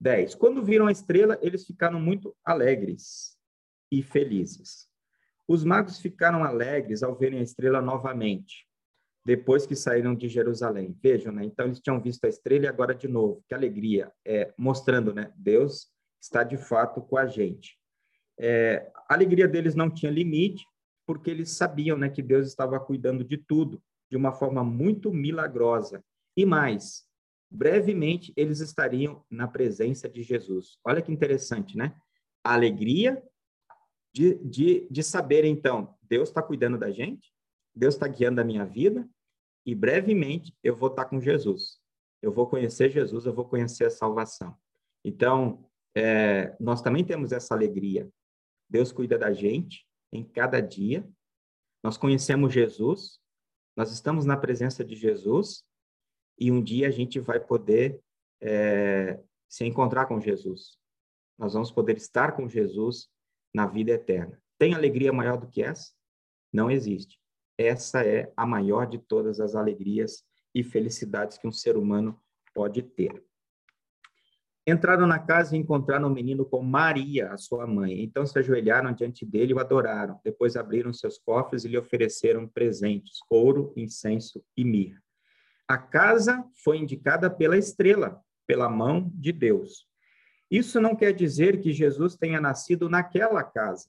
10. 0.00 0.36
Quando 0.36 0.64
viram 0.64 0.86
a 0.86 0.92
estrela, 0.92 1.38
eles 1.42 1.66
ficaram 1.66 2.00
muito 2.00 2.34
alegres 2.44 3.36
e 3.90 4.02
felizes. 4.02 4.88
Os 5.46 5.64
magos 5.64 5.98
ficaram 5.98 6.44
alegres 6.44 7.02
ao 7.02 7.16
verem 7.16 7.40
a 7.40 7.42
estrela 7.42 7.82
novamente 7.82 8.67
depois 9.28 9.66
que 9.66 9.76
saíram 9.76 10.14
de 10.14 10.26
Jerusalém. 10.26 10.96
Vejam, 11.02 11.30
né? 11.30 11.44
Então 11.44 11.66
eles 11.66 11.80
tinham 11.80 12.00
visto 12.00 12.24
a 12.24 12.28
estrela 12.28 12.64
e 12.64 12.66
agora 12.66 12.94
de 12.94 13.06
novo. 13.06 13.44
Que 13.46 13.52
alegria! 13.54 14.10
É, 14.24 14.54
mostrando, 14.56 15.12
né? 15.12 15.30
Deus 15.36 15.88
está 16.18 16.42
de 16.42 16.56
fato 16.56 17.02
com 17.02 17.18
a 17.18 17.26
gente. 17.26 17.78
É, 18.40 18.90
a 19.06 19.12
alegria 19.12 19.46
deles 19.46 19.74
não 19.74 19.90
tinha 19.90 20.10
limite, 20.10 20.64
porque 21.06 21.30
eles 21.30 21.50
sabiam, 21.50 21.94
né, 21.98 22.08
que 22.08 22.22
Deus 22.22 22.46
estava 22.46 22.80
cuidando 22.80 23.22
de 23.22 23.36
tudo 23.36 23.82
de 24.10 24.16
uma 24.16 24.32
forma 24.32 24.64
muito 24.64 25.12
milagrosa. 25.12 26.02
E 26.34 26.46
mais, 26.46 27.04
brevemente 27.50 28.32
eles 28.34 28.60
estariam 28.60 29.22
na 29.30 29.46
presença 29.46 30.08
de 30.08 30.22
Jesus. 30.22 30.78
Olha 30.82 31.02
que 31.02 31.12
interessante, 31.12 31.76
né? 31.76 31.94
A 32.42 32.54
alegria 32.54 33.22
de, 34.14 34.36
de, 34.36 34.88
de 34.90 35.02
saber, 35.02 35.44
então, 35.44 35.94
Deus 36.02 36.30
está 36.30 36.42
cuidando 36.42 36.78
da 36.78 36.90
gente, 36.90 37.30
Deus 37.76 37.94
está 37.94 38.08
guiando 38.08 38.40
a 38.40 38.44
minha 38.44 38.64
vida, 38.64 39.06
e 39.68 39.74
brevemente 39.74 40.56
eu 40.64 40.74
vou 40.74 40.88
estar 40.88 41.04
com 41.04 41.20
Jesus. 41.20 41.78
Eu 42.22 42.32
vou 42.32 42.46
conhecer 42.46 42.88
Jesus, 42.88 43.26
eu 43.26 43.34
vou 43.34 43.44
conhecer 43.44 43.84
a 43.84 43.90
salvação. 43.90 44.56
Então, 45.04 45.62
é, 45.94 46.56
nós 46.58 46.80
também 46.80 47.04
temos 47.04 47.32
essa 47.32 47.54
alegria. 47.54 48.08
Deus 48.66 48.92
cuida 48.92 49.18
da 49.18 49.30
gente 49.30 49.86
em 50.10 50.24
cada 50.24 50.58
dia. 50.62 51.06
Nós 51.84 51.98
conhecemos 51.98 52.50
Jesus, 52.50 53.20
nós 53.76 53.92
estamos 53.92 54.24
na 54.24 54.38
presença 54.38 54.82
de 54.82 54.96
Jesus 54.96 55.62
e 56.38 56.50
um 56.50 56.62
dia 56.62 56.88
a 56.88 56.90
gente 56.90 57.20
vai 57.20 57.38
poder 57.38 58.00
é, 58.40 59.20
se 59.50 59.66
encontrar 59.66 60.06
com 60.06 60.18
Jesus. 60.18 60.78
Nós 61.36 61.52
vamos 61.52 61.70
poder 61.70 61.98
estar 61.98 62.34
com 62.34 62.48
Jesus 62.48 63.10
na 63.54 63.66
vida 63.66 63.90
eterna. 63.90 64.40
Tem 64.56 64.72
alegria 64.72 65.12
maior 65.12 65.36
do 65.36 65.46
que 65.46 65.62
essa? 65.62 65.92
Não 66.50 66.70
existe. 66.70 67.20
Essa 67.58 68.06
é 68.06 68.32
a 68.36 68.46
maior 68.46 68.86
de 68.86 68.98
todas 68.98 69.40
as 69.40 69.56
alegrias 69.56 70.24
e 70.54 70.62
felicidades 70.62 71.36
que 71.36 71.48
um 71.48 71.52
ser 71.52 71.76
humano 71.76 72.16
pode 72.54 72.82
ter. 72.82 73.20
Entraram 74.64 75.06
na 75.06 75.18
casa 75.18 75.56
e 75.56 75.58
encontraram 75.58 76.08
o 76.08 76.14
menino 76.14 76.44
com 76.44 76.62
Maria, 76.62 77.32
a 77.32 77.38
sua 77.38 77.66
mãe. 77.66 78.02
Então 78.02 78.24
se 78.24 78.38
ajoelharam 78.38 78.92
diante 78.92 79.24
dele 79.24 79.52
e 79.52 79.54
o 79.54 79.58
adoraram. 79.58 80.20
Depois 80.22 80.56
abriram 80.56 80.92
seus 80.92 81.18
cofres 81.18 81.64
e 81.64 81.68
lhe 81.68 81.78
ofereceram 81.78 82.46
presentes: 82.46 83.18
ouro, 83.30 83.72
incenso 83.76 84.44
e 84.56 84.64
mirra. 84.64 85.02
A 85.66 85.78
casa 85.78 86.44
foi 86.62 86.78
indicada 86.78 87.30
pela 87.30 87.56
estrela, 87.56 88.22
pela 88.46 88.68
mão 88.68 89.10
de 89.14 89.32
Deus. 89.32 89.86
Isso 90.50 90.80
não 90.80 90.94
quer 90.94 91.12
dizer 91.12 91.60
que 91.60 91.72
Jesus 91.72 92.14
tenha 92.16 92.40
nascido 92.40 92.88
naquela 92.88 93.42
casa. 93.42 93.88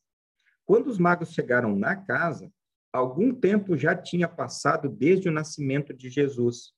Quando 0.65 0.87
os 0.87 0.97
magos 0.97 1.33
chegaram 1.33 1.75
na 1.75 1.95
casa, 1.95 2.51
algum 2.91 3.33
tempo 3.33 3.77
já 3.77 3.95
tinha 3.95 4.27
passado 4.27 4.89
desde 4.89 5.29
o 5.29 5.31
nascimento 5.31 5.93
de 5.93 6.09
Jesus. 6.09 6.73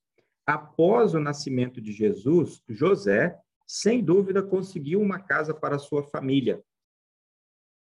Após 0.45 1.14
o 1.14 1.20
nascimento 1.20 1.82
de 1.82 1.91
Jesus, 1.91 2.62
José, 2.68 3.38
sem 3.66 4.03
dúvida, 4.03 4.43
conseguiu 4.43 5.01
uma 5.01 5.20
casa 5.20 5.53
para 5.53 5.80
sua 5.80 6.03
família. 6.03 6.62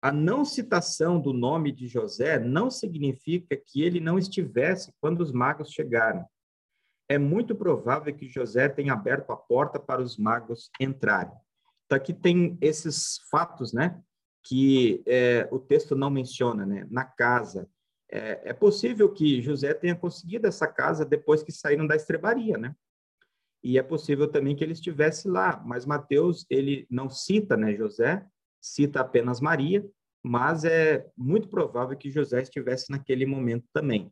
A 0.01 0.11
não 0.11 0.43
citação 0.43 1.19
do 1.19 1.31
nome 1.31 1.71
de 1.71 1.87
José 1.87 2.39
não 2.39 2.71
significa 2.71 3.55
que 3.55 3.83
ele 3.83 3.99
não 3.99 4.17
estivesse 4.17 4.93
quando 4.99 5.21
os 5.21 5.31
magos 5.31 5.71
chegaram. 5.71 6.25
É 7.07 7.17
muito 7.17 7.53
provável 7.53 8.15
que 8.15 8.27
José 8.27 8.69
tenha 8.69 8.93
aberto 8.93 9.31
a 9.31 9.37
porta 9.37 9.79
para 9.79 10.01
os 10.01 10.17
magos 10.17 10.71
entrarem. 10.79 11.33
Então, 11.85 11.97
aqui 11.97 12.13
tem 12.13 12.57
esses 12.61 13.19
fatos, 13.29 13.73
né, 13.73 14.01
que 14.43 15.03
é, 15.05 15.47
o 15.51 15.59
texto 15.59 15.93
não 15.93 16.09
menciona, 16.09 16.65
né, 16.65 16.87
na 16.89 17.03
casa, 17.03 17.69
É, 18.11 18.49
é 18.49 18.53
possível 18.53 19.11
que 19.11 19.41
José 19.41 19.73
tenha 19.73 19.95
conseguido 19.95 20.45
essa 20.45 20.67
casa 20.67 21.05
depois 21.05 21.41
que 21.41 21.51
saíram 21.51 21.87
da 21.87 21.95
estrebaria, 21.95 22.57
né? 22.57 22.75
E 23.63 23.77
é 23.77 23.83
possível 23.83 24.27
também 24.27 24.55
que 24.55 24.63
ele 24.63 24.73
estivesse 24.73 25.27
lá, 25.29 25.61
mas 25.65 25.85
Mateus, 25.85 26.45
ele 26.49 26.85
não 26.89 27.09
cita, 27.09 27.55
né, 27.55 27.75
José, 27.75 28.25
cita 28.59 28.99
apenas 28.99 29.39
Maria, 29.39 29.87
mas 30.23 30.65
é 30.65 31.07
muito 31.15 31.47
provável 31.47 31.97
que 31.97 32.11
José 32.11 32.41
estivesse 32.41 32.91
naquele 32.91 33.25
momento 33.25 33.67
também. 33.71 34.11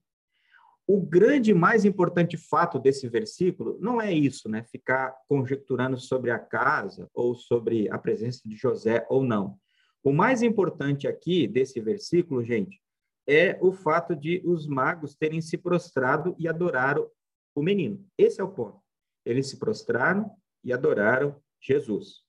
O 0.87 0.99
grande 0.99 1.53
mais 1.53 1.85
importante 1.85 2.35
fato 2.35 2.79
desse 2.79 3.07
versículo 3.07 3.77
não 3.79 4.01
é 4.01 4.11
isso, 4.11 4.49
né? 4.49 4.63
Ficar 4.71 5.15
conjecturando 5.27 5.97
sobre 5.99 6.31
a 6.31 6.39
casa 6.39 7.07
ou 7.13 7.35
sobre 7.35 7.87
a 7.91 7.97
presença 7.97 8.41
de 8.43 8.55
José 8.55 9.05
ou 9.07 9.23
não. 9.23 9.59
O 10.03 10.11
mais 10.11 10.41
importante 10.41 11.07
aqui 11.07 11.47
desse 11.47 11.79
versículo, 11.79 12.43
gente, 12.43 12.81
é 13.29 13.59
o 13.61 13.71
fato 13.71 14.15
de 14.15 14.41
os 14.43 14.65
magos 14.65 15.15
terem 15.15 15.39
se 15.39 15.55
prostrado 15.55 16.35
e 16.39 16.47
adoraram 16.47 17.07
o 17.53 17.61
menino. 17.61 18.03
Esse 18.17 18.41
é 18.41 18.43
o 18.43 18.51
ponto. 18.51 18.81
Eles 19.23 19.47
se 19.47 19.59
prostraram 19.59 20.31
e 20.63 20.73
adoraram 20.73 21.39
Jesus. 21.61 22.23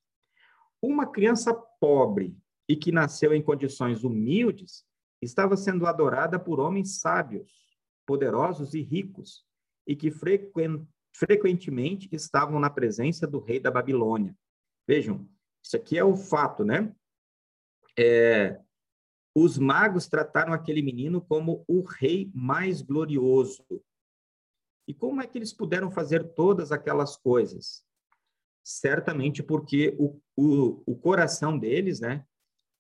Uma 0.83 1.11
criança 1.11 1.55
pobre 1.55 2.37
e 2.69 2.77
que 2.77 2.93
nasceu 2.93 3.33
em 3.33 3.43
condições 3.43 4.05
humildes 4.05 4.85
estava 5.23 5.57
sendo 5.57 5.87
adorada 5.87 6.39
por 6.39 6.61
homens 6.61 7.01
sábios 7.01 7.51
poderosos 8.07 8.75
e 8.75 8.83
ricos, 8.83 9.47
e 9.87 9.95
que 9.97 10.11
frequentemente 11.15 12.09
estavam 12.13 12.61
na 12.61 12.69
presença 12.69 13.27
do 13.27 13.39
rei 13.39 13.59
da 13.61 13.71
Babilônia. 13.71 14.37
Vejam, 14.87 15.29
isso 15.63 15.77
aqui 15.77 15.97
é 15.97 16.05
o 16.05 16.17
fato, 16.17 16.65
né? 16.65 16.95
É, 17.99 18.61
os 19.35 19.59
magos 19.59 20.07
trataram 20.07 20.53
aquele 20.53 20.83
menino 20.83 21.20
como 21.20 21.64
o 21.68 21.83
rei 21.83 22.31
mais 22.35 22.83
glorioso. 22.83 23.64
E 24.89 24.95
como 24.95 25.22
é 25.22 25.26
que 25.26 25.39
eles 25.39 25.53
puderam 25.53 25.91
fazer 25.91 26.35
todas 26.35 26.72
aquelas 26.72 27.16
coisas? 27.16 27.85
Certamente 28.62 29.43
porque 29.43 29.97
o, 29.99 30.20
o, 30.37 30.83
o 30.87 30.97
coração 30.97 31.59
deles, 31.59 32.01
né, 32.01 32.24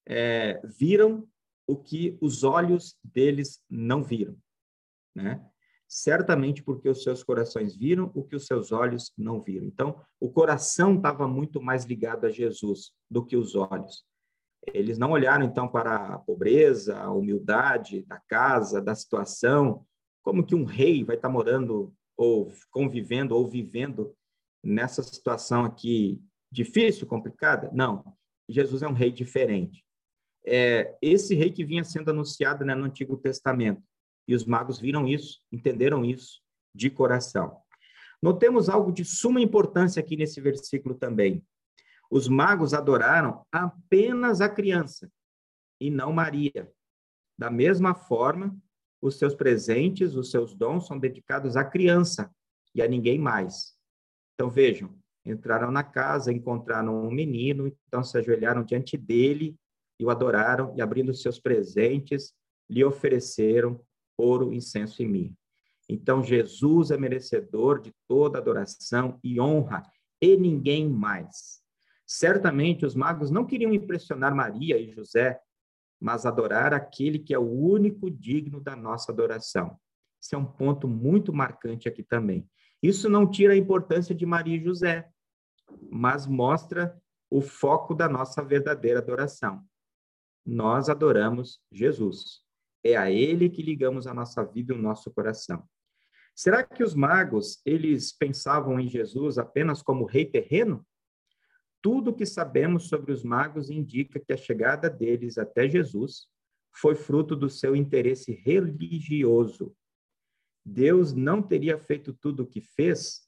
é, 0.06 0.60
viram 0.64 1.28
o 1.66 1.76
que 1.76 2.18
os 2.20 2.42
olhos 2.42 2.96
deles 3.04 3.62
não 3.70 4.02
viram 4.02 4.36
né? 5.14 5.44
Certamente 5.88 6.62
porque 6.62 6.88
os 6.88 7.02
seus 7.02 7.22
corações 7.24 7.76
viram 7.76 8.12
o 8.14 8.22
que 8.22 8.36
os 8.36 8.46
seus 8.46 8.70
olhos 8.70 9.12
não 9.18 9.40
viram. 9.40 9.66
Então, 9.66 10.00
o 10.20 10.30
coração 10.30 10.94
estava 10.94 11.26
muito 11.26 11.60
mais 11.60 11.84
ligado 11.84 12.26
a 12.26 12.30
Jesus 12.30 12.92
do 13.10 13.24
que 13.24 13.36
os 13.36 13.56
olhos. 13.56 14.04
Eles 14.74 14.98
não 14.98 15.12
olharam 15.12 15.44
então 15.44 15.66
para 15.66 16.14
a 16.14 16.18
pobreza, 16.18 16.98
a 16.98 17.10
humildade 17.10 18.02
da 18.02 18.20
casa, 18.28 18.80
da 18.80 18.94
situação, 18.94 19.86
como 20.22 20.44
que 20.44 20.54
um 20.54 20.64
rei 20.64 21.02
vai 21.02 21.16
estar 21.16 21.28
morando 21.28 21.94
ou 22.16 22.52
convivendo 22.70 23.34
ou 23.34 23.48
vivendo 23.48 24.14
nessa 24.62 25.02
situação 25.02 25.64
aqui 25.64 26.22
difícil, 26.52 27.06
complicada? 27.06 27.70
Não. 27.72 28.04
Jesus 28.48 28.82
é 28.82 28.88
um 28.88 28.92
rei 28.92 29.10
diferente. 29.10 29.84
É 30.44 30.96
esse 31.00 31.34
rei 31.34 31.50
que 31.50 31.64
vinha 31.64 31.84
sendo 31.84 32.10
anunciado 32.10 32.64
né, 32.64 32.74
no 32.74 32.84
Antigo 32.84 33.16
Testamento. 33.16 33.82
E 34.28 34.34
os 34.34 34.44
magos 34.44 34.78
viram 34.78 35.06
isso, 35.06 35.40
entenderam 35.50 36.04
isso 36.04 36.40
de 36.74 36.90
coração. 36.90 37.56
Notemos 38.22 38.68
algo 38.68 38.92
de 38.92 39.04
suma 39.04 39.40
importância 39.40 40.00
aqui 40.00 40.16
nesse 40.16 40.40
versículo 40.40 40.94
também. 40.94 41.42
Os 42.10 42.26
magos 42.28 42.74
adoraram 42.74 43.46
apenas 43.52 44.40
a 44.40 44.48
criança 44.48 45.10
e 45.80 45.90
não 45.90 46.12
Maria. 46.12 46.70
Da 47.38 47.50
mesma 47.50 47.94
forma, 47.94 48.54
os 49.00 49.16
seus 49.18 49.34
presentes, 49.34 50.14
os 50.14 50.30
seus 50.30 50.54
dons 50.54 50.86
são 50.86 50.98
dedicados 50.98 51.56
à 51.56 51.64
criança 51.64 52.30
e 52.74 52.82
a 52.82 52.88
ninguém 52.88 53.18
mais. 53.18 53.76
Então 54.34 54.50
vejam, 54.50 54.94
entraram 55.24 55.70
na 55.70 55.84
casa, 55.84 56.32
encontraram 56.32 57.06
um 57.06 57.10
menino, 57.10 57.72
então 57.86 58.02
se 58.02 58.18
ajoelharam 58.18 58.64
diante 58.64 58.96
dele 58.96 59.56
e 59.98 60.04
o 60.04 60.10
adoraram 60.10 60.74
e 60.76 60.82
abrindo 60.82 61.14
seus 61.14 61.38
presentes, 61.38 62.34
lhe 62.68 62.84
ofereceram 62.84 63.80
ouro, 64.16 64.52
incenso 64.52 65.02
e 65.02 65.06
mirra. 65.06 65.34
Então, 65.88 66.22
Jesus 66.22 66.90
é 66.90 66.96
merecedor 66.96 67.80
de 67.80 67.92
toda 68.06 68.38
adoração 68.38 69.18
e 69.24 69.40
honra, 69.40 69.82
e 70.20 70.36
ninguém 70.36 70.88
mais. 70.88 71.59
Certamente, 72.12 72.84
os 72.84 72.96
magos 72.96 73.30
não 73.30 73.46
queriam 73.46 73.72
impressionar 73.72 74.34
Maria 74.34 74.76
e 74.76 74.90
José, 74.90 75.40
mas 76.00 76.26
adorar 76.26 76.74
aquele 76.74 77.20
que 77.20 77.32
é 77.32 77.38
o 77.38 77.48
único 77.48 78.10
digno 78.10 78.60
da 78.60 78.74
nossa 78.74 79.12
adoração. 79.12 79.78
Esse 80.20 80.34
é 80.34 80.38
um 80.38 80.44
ponto 80.44 80.88
muito 80.88 81.32
marcante 81.32 81.88
aqui 81.88 82.02
também. 82.02 82.50
Isso 82.82 83.08
não 83.08 83.30
tira 83.30 83.52
a 83.52 83.56
importância 83.56 84.12
de 84.12 84.26
Maria 84.26 84.56
e 84.56 84.64
José, 84.64 85.08
mas 85.88 86.26
mostra 86.26 87.00
o 87.30 87.40
foco 87.40 87.94
da 87.94 88.08
nossa 88.08 88.42
verdadeira 88.42 88.98
adoração. 88.98 89.64
Nós 90.44 90.88
adoramos 90.88 91.62
Jesus. 91.70 92.40
É 92.82 92.96
a 92.96 93.08
ele 93.08 93.48
que 93.48 93.62
ligamos 93.62 94.08
a 94.08 94.12
nossa 94.12 94.44
vida 94.44 94.74
e 94.74 94.76
o 94.76 94.82
nosso 94.82 95.12
coração. 95.12 95.62
Será 96.34 96.64
que 96.64 96.82
os 96.82 96.92
magos, 96.92 97.60
eles 97.64 98.12
pensavam 98.12 98.80
em 98.80 98.88
Jesus 98.88 99.38
apenas 99.38 99.80
como 99.80 100.06
rei 100.06 100.24
terreno? 100.24 100.84
Tudo 101.82 102.10
o 102.10 102.14
que 102.14 102.26
sabemos 102.26 102.88
sobre 102.88 103.12
os 103.12 103.24
magos 103.24 103.70
indica 103.70 104.20
que 104.20 104.32
a 104.32 104.36
chegada 104.36 104.90
deles 104.90 105.38
até 105.38 105.68
Jesus 105.68 106.28
foi 106.72 106.94
fruto 106.94 107.34
do 107.34 107.48
seu 107.48 107.74
interesse 107.74 108.32
religioso. 108.32 109.74
Deus 110.64 111.12
não 111.12 111.42
teria 111.42 111.78
feito 111.78 112.12
tudo 112.12 112.42
o 112.42 112.46
que 112.46 112.60
fez 112.60 113.26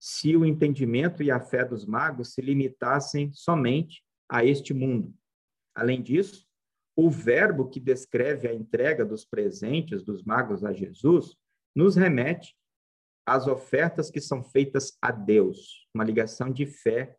se 0.00 0.36
o 0.36 0.44
entendimento 0.44 1.22
e 1.22 1.30
a 1.30 1.40
fé 1.40 1.64
dos 1.64 1.84
magos 1.84 2.34
se 2.34 2.40
limitassem 2.40 3.32
somente 3.32 4.04
a 4.28 4.44
este 4.44 4.72
mundo. 4.72 5.14
Além 5.74 6.02
disso, 6.02 6.46
o 6.96 7.10
verbo 7.10 7.68
que 7.68 7.80
descreve 7.80 8.46
a 8.46 8.54
entrega 8.54 9.04
dos 9.04 9.24
presentes 9.24 10.04
dos 10.04 10.22
magos 10.22 10.64
a 10.64 10.72
Jesus 10.72 11.36
nos 11.74 11.96
remete 11.96 12.56
às 13.26 13.46
ofertas 13.46 14.10
que 14.10 14.20
são 14.20 14.44
feitas 14.44 14.96
a 15.02 15.10
Deus, 15.10 15.88
uma 15.92 16.04
ligação 16.04 16.52
de 16.52 16.66
fé 16.66 17.16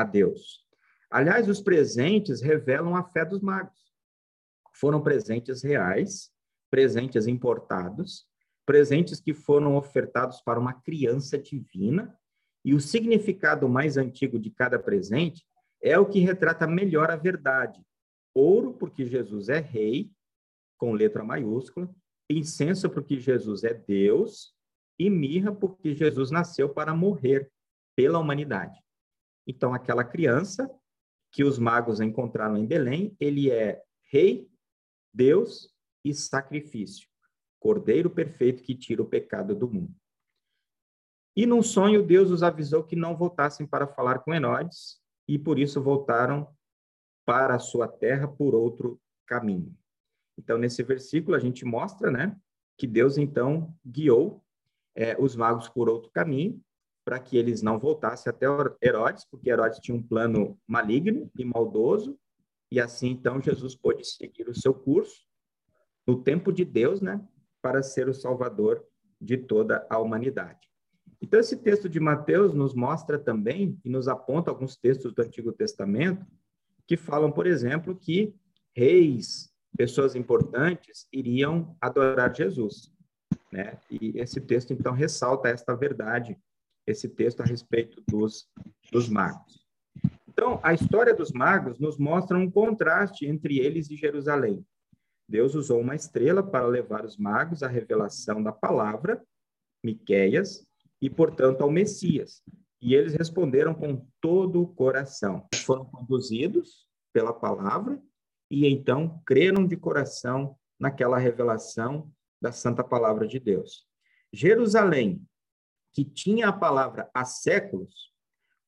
a 0.00 0.04
Deus. 0.04 0.66
Aliás, 1.10 1.48
os 1.48 1.60
presentes 1.60 2.42
revelam 2.42 2.94
a 2.94 3.02
fé 3.02 3.24
dos 3.24 3.40
magos. 3.40 3.78
Foram 4.74 5.00
presentes 5.00 5.62
reais, 5.62 6.30
presentes 6.70 7.26
importados, 7.26 8.26
presentes 8.66 9.20
que 9.20 9.32
foram 9.32 9.76
ofertados 9.76 10.42
para 10.42 10.60
uma 10.60 10.74
criança 10.74 11.38
divina, 11.38 12.14
e 12.62 12.74
o 12.74 12.80
significado 12.80 13.68
mais 13.68 13.96
antigo 13.96 14.38
de 14.38 14.50
cada 14.50 14.78
presente 14.78 15.46
é 15.80 15.98
o 15.98 16.06
que 16.06 16.18
retrata 16.18 16.66
melhor 16.66 17.10
a 17.10 17.16
verdade, 17.16 17.80
ouro, 18.34 18.74
porque 18.74 19.06
Jesus 19.06 19.48
é 19.48 19.60
rei, 19.60 20.10
com 20.76 20.92
letra 20.92 21.24
maiúscula, 21.24 21.88
incenso, 22.28 22.90
porque 22.90 23.18
Jesus 23.18 23.64
é 23.64 23.72
Deus, 23.72 24.52
e 24.98 25.08
mirra, 25.08 25.54
porque 25.54 25.94
Jesus 25.94 26.30
nasceu 26.30 26.68
para 26.68 26.94
morrer 26.94 27.50
pela 27.94 28.18
humanidade. 28.18 28.78
Então, 29.46 29.72
aquela 29.72 30.04
criança 30.04 30.68
que 31.30 31.44
os 31.44 31.58
magos 31.58 32.00
encontraram 32.00 32.56
em 32.56 32.66
Belém, 32.66 33.16
ele 33.20 33.50
é 33.50 33.82
rei, 34.10 34.50
Deus 35.12 35.72
e 36.04 36.12
sacrifício, 36.14 37.08
cordeiro 37.58 38.10
perfeito 38.10 38.62
que 38.62 38.74
tira 38.74 39.02
o 39.02 39.08
pecado 39.08 39.54
do 39.54 39.68
mundo. 39.68 39.94
E 41.36 41.44
num 41.44 41.62
sonho, 41.62 42.02
Deus 42.02 42.30
os 42.30 42.42
avisou 42.42 42.82
que 42.82 42.96
não 42.96 43.16
voltassem 43.16 43.66
para 43.66 43.86
falar 43.86 44.20
com 44.20 44.34
Herodes, 44.34 45.00
e 45.28 45.38
por 45.38 45.58
isso 45.58 45.82
voltaram 45.82 46.48
para 47.24 47.56
a 47.56 47.58
sua 47.58 47.88
terra 47.88 48.26
por 48.26 48.54
outro 48.54 49.00
caminho. 49.26 49.76
Então, 50.38 50.56
nesse 50.56 50.82
versículo, 50.82 51.36
a 51.36 51.40
gente 51.40 51.64
mostra, 51.64 52.10
né, 52.10 52.36
que 52.78 52.86
Deus, 52.86 53.18
então, 53.18 53.74
guiou 53.84 54.42
é, 54.94 55.16
os 55.20 55.34
magos 55.34 55.68
por 55.68 55.88
outro 55.88 56.10
caminho, 56.10 56.62
para 57.06 57.20
que 57.20 57.36
eles 57.36 57.62
não 57.62 57.78
voltassem 57.78 58.28
até 58.28 58.46
Herodes, 58.82 59.24
porque 59.30 59.48
Herodes 59.48 59.78
tinha 59.78 59.96
um 59.96 60.02
plano 60.02 60.58
maligno 60.66 61.30
e 61.38 61.44
maldoso, 61.44 62.18
e 62.68 62.80
assim, 62.80 63.10
então, 63.10 63.40
Jesus 63.40 63.76
pôde 63.76 64.04
seguir 64.04 64.48
o 64.48 64.54
seu 64.54 64.74
curso 64.74 65.24
no 66.04 66.20
tempo 66.20 66.52
de 66.52 66.64
Deus, 66.64 67.00
né, 67.00 67.24
para 67.62 67.80
ser 67.80 68.08
o 68.08 68.14
salvador 68.14 68.84
de 69.20 69.36
toda 69.36 69.86
a 69.88 69.98
humanidade. 69.98 70.68
Então, 71.22 71.38
esse 71.38 71.56
texto 71.56 71.88
de 71.88 72.00
Mateus 72.00 72.52
nos 72.52 72.74
mostra 72.74 73.20
também, 73.20 73.78
e 73.84 73.88
nos 73.88 74.08
aponta 74.08 74.50
alguns 74.50 74.76
textos 74.76 75.14
do 75.14 75.22
Antigo 75.22 75.52
Testamento, 75.52 76.26
que 76.88 76.96
falam, 76.96 77.30
por 77.30 77.46
exemplo, 77.46 77.94
que 77.94 78.34
reis, 78.74 79.48
pessoas 79.76 80.16
importantes, 80.16 81.06
iriam 81.12 81.76
adorar 81.80 82.34
Jesus. 82.34 82.92
Né? 83.52 83.78
E 83.88 84.18
esse 84.18 84.40
texto, 84.40 84.72
então, 84.72 84.92
ressalta 84.92 85.48
esta 85.48 85.72
verdade, 85.76 86.36
esse 86.86 87.08
texto 87.08 87.40
a 87.40 87.44
respeito 87.44 88.02
dos, 88.08 88.48
dos 88.92 89.08
magos. 89.08 89.66
Então, 90.28 90.60
a 90.62 90.74
história 90.74 91.14
dos 91.14 91.32
magos 91.32 91.78
nos 91.78 91.98
mostra 91.98 92.36
um 92.36 92.50
contraste 92.50 93.26
entre 93.26 93.58
eles 93.58 93.90
e 93.90 93.96
Jerusalém. 93.96 94.64
Deus 95.28 95.54
usou 95.54 95.80
uma 95.80 95.94
estrela 95.94 96.42
para 96.42 96.66
levar 96.66 97.04
os 97.04 97.16
magos 97.16 97.62
à 97.62 97.68
revelação 97.68 98.42
da 98.42 98.52
palavra, 98.52 99.22
Miqueias, 99.82 100.64
e, 101.00 101.10
portanto, 101.10 101.62
ao 101.62 101.70
Messias. 101.70 102.42
E 102.80 102.94
eles 102.94 103.14
responderam 103.14 103.74
com 103.74 104.06
todo 104.20 104.62
o 104.62 104.68
coração. 104.68 105.46
Foram 105.64 105.84
conduzidos 105.84 106.86
pela 107.12 107.32
palavra 107.32 108.00
e 108.50 108.66
então 108.66 109.20
creram 109.24 109.66
de 109.66 109.76
coração 109.76 110.56
naquela 110.78 111.18
revelação 111.18 112.10
da 112.40 112.52
santa 112.52 112.84
palavra 112.84 113.26
de 113.26 113.40
Deus. 113.40 113.86
Jerusalém, 114.32 115.20
que 115.96 116.04
tinha 116.04 116.48
a 116.48 116.52
palavra 116.52 117.10
há 117.14 117.24
séculos, 117.24 118.12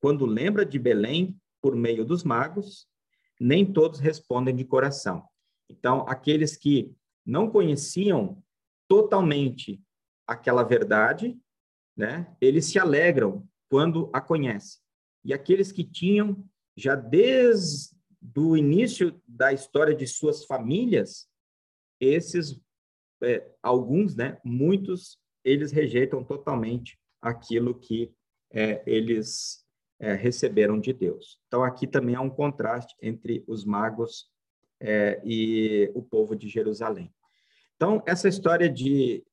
quando 0.01 0.25
lembra 0.25 0.65
de 0.65 0.79
Belém 0.79 1.39
por 1.61 1.77
meio 1.77 2.03
dos 2.03 2.25
magos, 2.25 2.89
nem 3.39 3.71
todos 3.71 3.99
respondem 3.99 4.57
de 4.57 4.65
coração. 4.65 5.29
Então, 5.69 6.07
aqueles 6.09 6.57
que 6.57 6.97
não 7.27 7.51
conheciam 7.51 8.43
totalmente 8.89 9.79
aquela 10.27 10.63
verdade, 10.63 11.39
né, 11.95 12.35
eles 12.41 12.65
se 12.65 12.79
alegram 12.79 13.47
quando 13.69 14.09
a 14.15 14.23
conhecem. 14.23 14.81
E 15.23 15.35
aqueles 15.35 15.71
que 15.71 15.85
tinham 15.85 16.43
já 16.75 16.95
desde 16.95 17.95
o 18.35 18.57
início 18.57 19.21
da 19.29 19.53
história 19.53 19.95
de 19.95 20.07
suas 20.07 20.47
famílias, 20.47 21.29
esses 22.01 22.59
é, 23.23 23.47
alguns, 23.63 24.17
né, 24.17 24.41
muitos, 24.43 25.21
eles 25.45 25.73
rejeitam 25.73 26.25
totalmente 26.25 26.99
aquilo 27.21 27.79
que 27.79 28.13
é, 28.51 28.83
eles 28.87 29.65
é, 29.99 30.15
receberam 30.15 30.79
de 30.79 30.93
Deus. 30.93 31.41
Então, 31.47 31.63
aqui 31.63 31.87
também 31.87 32.15
há 32.15 32.21
um 32.21 32.31
contraste 32.31 32.95
entre 33.03 33.45
os 33.47 33.65
magos 33.65 34.31
é, 34.81 35.21
e 35.25 35.91
o 35.95 36.03
povo 36.03 36.37
de 36.37 36.49
Jerusalém. 36.49 37.13
Então, 37.77 38.03
essa 38.07 38.29
história 38.29 38.69
de, 38.69 39.25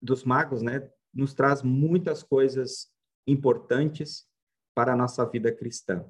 dos 0.00 0.24
magos 0.24 0.62
né, 0.62 0.88
nos 1.12 1.34
traz 1.34 1.62
muitas 1.62 2.22
coisas 2.22 2.88
importantes 3.26 4.26
para 4.74 4.92
a 4.92 4.96
nossa 4.96 5.24
vida 5.24 5.52
cristã. 5.52 6.04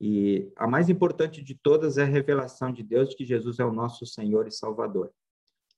E 0.00 0.52
a 0.56 0.66
mais 0.66 0.88
importante 0.88 1.42
de 1.42 1.54
todas 1.54 1.96
é 1.98 2.02
a 2.02 2.06
revelação 2.06 2.72
de 2.72 2.82
Deus 2.82 3.08
de 3.08 3.16
que 3.16 3.24
Jesus 3.24 3.58
é 3.58 3.64
o 3.64 3.72
nosso 3.72 4.04
Senhor 4.04 4.46
e 4.46 4.52
Salvador. 4.52 5.12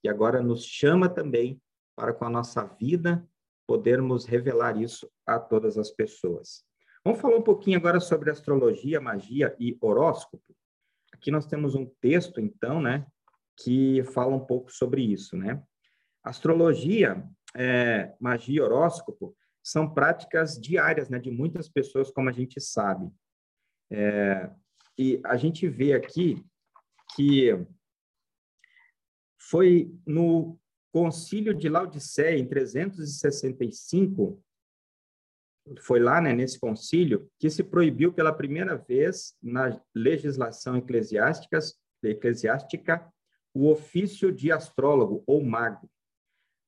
E 0.03 0.09
agora 0.09 0.43
nos 0.43 0.65
chama 0.65 1.09
também 1.09 1.61
para 1.95 2.13
com 2.13 2.25
a 2.25 2.31
nossa 2.31 2.65
vida 2.65 3.27
podermos 3.69 4.25
revelar 4.25 4.81
isso 4.81 5.11
a 5.27 5.39
todas 5.39 5.77
as 5.77 5.91
pessoas. 5.91 6.65
Vamos 7.05 7.21
falar 7.21 7.37
um 7.37 7.43
pouquinho 7.43 7.77
agora 7.77 8.01
sobre 8.01 8.31
astrologia, 8.31 8.99
magia 8.99 9.55
e 9.61 9.77
horóscopo. 9.83 10.57
Aqui 11.13 11.31
nós 11.31 11.45
temos 11.45 11.75
um 11.75 11.85
texto, 12.01 12.41
então, 12.41 12.81
né, 12.81 13.07
que 13.63 14.03
fala 14.05 14.35
um 14.35 14.45
pouco 14.45 14.73
sobre 14.73 15.03
isso, 15.03 15.37
né? 15.37 15.63
Astrologia, 16.25 17.23
é, 17.55 18.15
magia 18.19 18.57
e 18.57 18.61
horóscopo 18.61 19.37
são 19.63 19.93
práticas 19.93 20.59
diárias, 20.59 21.11
né, 21.11 21.19
de 21.19 21.31
muitas 21.31 21.69
pessoas, 21.69 22.11
como 22.11 22.31
a 22.31 22.33
gente 22.33 22.59
sabe. 22.61 23.11
É, 23.91 24.51
e 24.97 25.21
a 25.27 25.37
gente 25.37 25.69
vê 25.69 25.93
aqui 25.93 26.43
que 27.15 27.51
foi 29.39 29.95
no 30.07 30.59
concílio 30.93 31.55
de 31.55 31.69
Laodiceia, 31.69 32.39
em 32.39 32.47
365, 32.47 34.43
foi 35.81 36.01
lá, 36.01 36.21
né, 36.21 36.33
nesse 36.33 36.59
concílio, 36.59 37.31
que 37.39 37.51
se 37.51 37.63
proibiu 37.63 38.13
pela 38.13 38.33
primeira 38.33 38.77
vez 38.77 39.37
na 39.43 39.81
legislação 39.95 40.77
eclesiástica, 40.77 41.59
eclesiástica 42.03 43.07
o 43.55 43.69
ofício 43.71 44.33
de 44.33 44.53
astrólogo 44.53 45.23
ou 45.27 45.45
mago. 45.45 45.91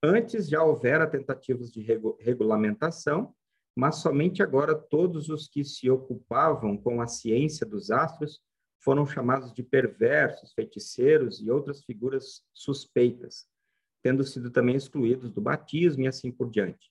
Antes 0.02 0.48
já 0.48 0.62
houvera 0.62 1.06
tentativas 1.06 1.70
de 1.70 1.82
regulamentação, 2.18 3.34
mas 3.76 3.96
somente 3.96 4.42
agora 4.42 4.74
todos 4.74 5.28
os 5.28 5.46
que 5.46 5.62
se 5.62 5.90
ocupavam 5.90 6.76
com 6.76 7.00
a 7.00 7.06
ciência 7.06 7.64
dos 7.66 7.90
astros 7.90 8.40
foram 8.82 9.06
chamados 9.06 9.52
de 9.52 9.62
perversos, 9.62 10.52
feiticeiros 10.54 11.40
e 11.40 11.50
outras 11.50 11.84
figuras 11.84 12.42
suspeitas, 12.52 13.46
tendo 14.02 14.24
sido 14.24 14.50
também 14.50 14.76
excluídos 14.76 15.30
do 15.30 15.40
batismo 15.40 16.04
e 16.04 16.08
assim 16.08 16.30
por 16.30 16.50
diante. 16.50 16.90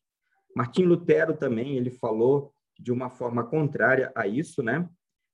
Martim 0.55 0.83
Lutero 0.83 1.35
também, 1.35 1.77
ele 1.77 1.91
falou 1.91 2.53
de 2.79 2.91
uma 2.91 3.09
forma 3.09 3.43
contrária 3.43 4.11
a 4.15 4.27
isso, 4.27 4.63
né? 4.63 4.89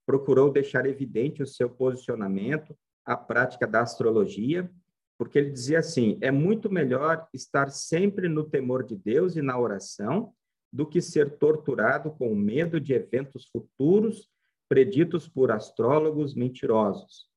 Procurou 0.06 0.52
deixar 0.52 0.86
evidente 0.86 1.42
o 1.42 1.48
seu 1.48 1.70
posicionamento 1.70 2.76
à 3.06 3.16
prática 3.16 3.68
da 3.68 3.82
astrologia, 3.82 4.70
porque 5.18 5.38
ele 5.38 5.52
dizia 5.52 5.80
assim: 5.80 6.18
é 6.22 6.32
muito 6.32 6.72
melhor 6.72 7.28
estar 7.34 7.70
sempre 7.70 8.28
no 8.28 8.44
temor 8.44 8.84
de 8.84 8.96
Deus 8.96 9.36
e 9.36 9.42
na 9.42 9.58
oração 9.58 10.34
do 10.72 10.86
que 10.86 11.02
ser 11.02 11.38
torturado 11.38 12.12
com 12.12 12.36
medo 12.36 12.80
de 12.80 12.94
eventos 12.94 13.46
futuros 13.46 14.30
preditos 14.68 15.28
por 15.28 15.52
astrólogos 15.52 16.34
mentirosos. 16.36 17.28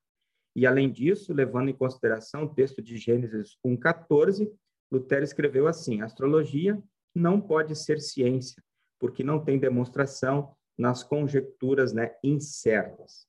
E, 0.58 0.66
além 0.66 0.90
disso, 0.90 1.32
levando 1.32 1.68
em 1.68 1.72
consideração 1.72 2.42
o 2.42 2.52
texto 2.52 2.82
de 2.82 2.96
Gênesis 2.96 3.56
1,14, 3.64 4.50
Lutero 4.90 5.22
escreveu 5.22 5.68
assim: 5.68 6.02
astrologia 6.02 6.76
não 7.14 7.40
pode 7.40 7.76
ser 7.76 8.00
ciência, 8.00 8.60
porque 8.98 9.22
não 9.22 9.38
tem 9.38 9.56
demonstração 9.56 10.52
nas 10.76 11.04
conjecturas 11.04 11.92
né, 11.92 12.16
incertas. 12.24 13.24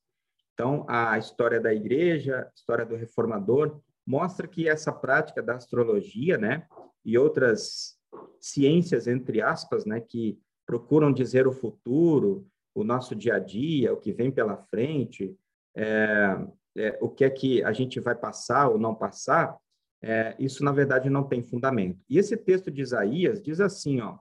Então, 0.56 0.84
a 0.90 1.20
história 1.20 1.62
da 1.62 1.72
igreja, 1.72 2.48
a 2.48 2.52
história 2.56 2.84
do 2.84 2.96
reformador, 2.96 3.80
mostra 4.04 4.48
que 4.48 4.68
essa 4.68 4.92
prática 4.92 5.44
da 5.44 5.54
astrologia 5.54 6.36
né, 6.36 6.66
e 7.06 7.16
outras 7.16 7.96
ciências, 8.40 9.06
entre 9.06 9.40
aspas, 9.40 9.86
né, 9.86 10.02
que 10.02 10.40
procuram 10.66 11.14
dizer 11.14 11.46
o 11.46 11.54
futuro, 11.54 12.48
o 12.74 12.84
nosso 12.84 13.14
dia 13.16 13.36
a 13.36 13.40
dia, 13.40 13.94
o 13.94 13.98
que 13.98 14.12
vem 14.12 14.32
pela 14.32 14.58
frente, 14.58 15.38
é, 15.76 16.36
é, 16.80 16.98
o 17.02 17.10
que 17.10 17.24
é 17.24 17.30
que 17.30 17.64
a 17.64 17.72
gente 17.72 18.00
vai 18.00 18.16
passar 18.16 18.70
ou 18.70 18.78
não 18.78 18.96
passar, 18.96 19.58
é, 20.02 20.36
isso 20.40 20.64
na 20.64 20.72
verdade 20.72 21.10
não 21.10 21.24
tem 21.24 21.44
fundamento. 21.44 22.00
E 22.10 22.18
esse 22.18 22.36
texto 22.38 22.72
de 22.72 22.82
Isaías 22.82 23.42
diz 23.42 23.60
assim, 23.60 24.00
ó, 24.00 24.18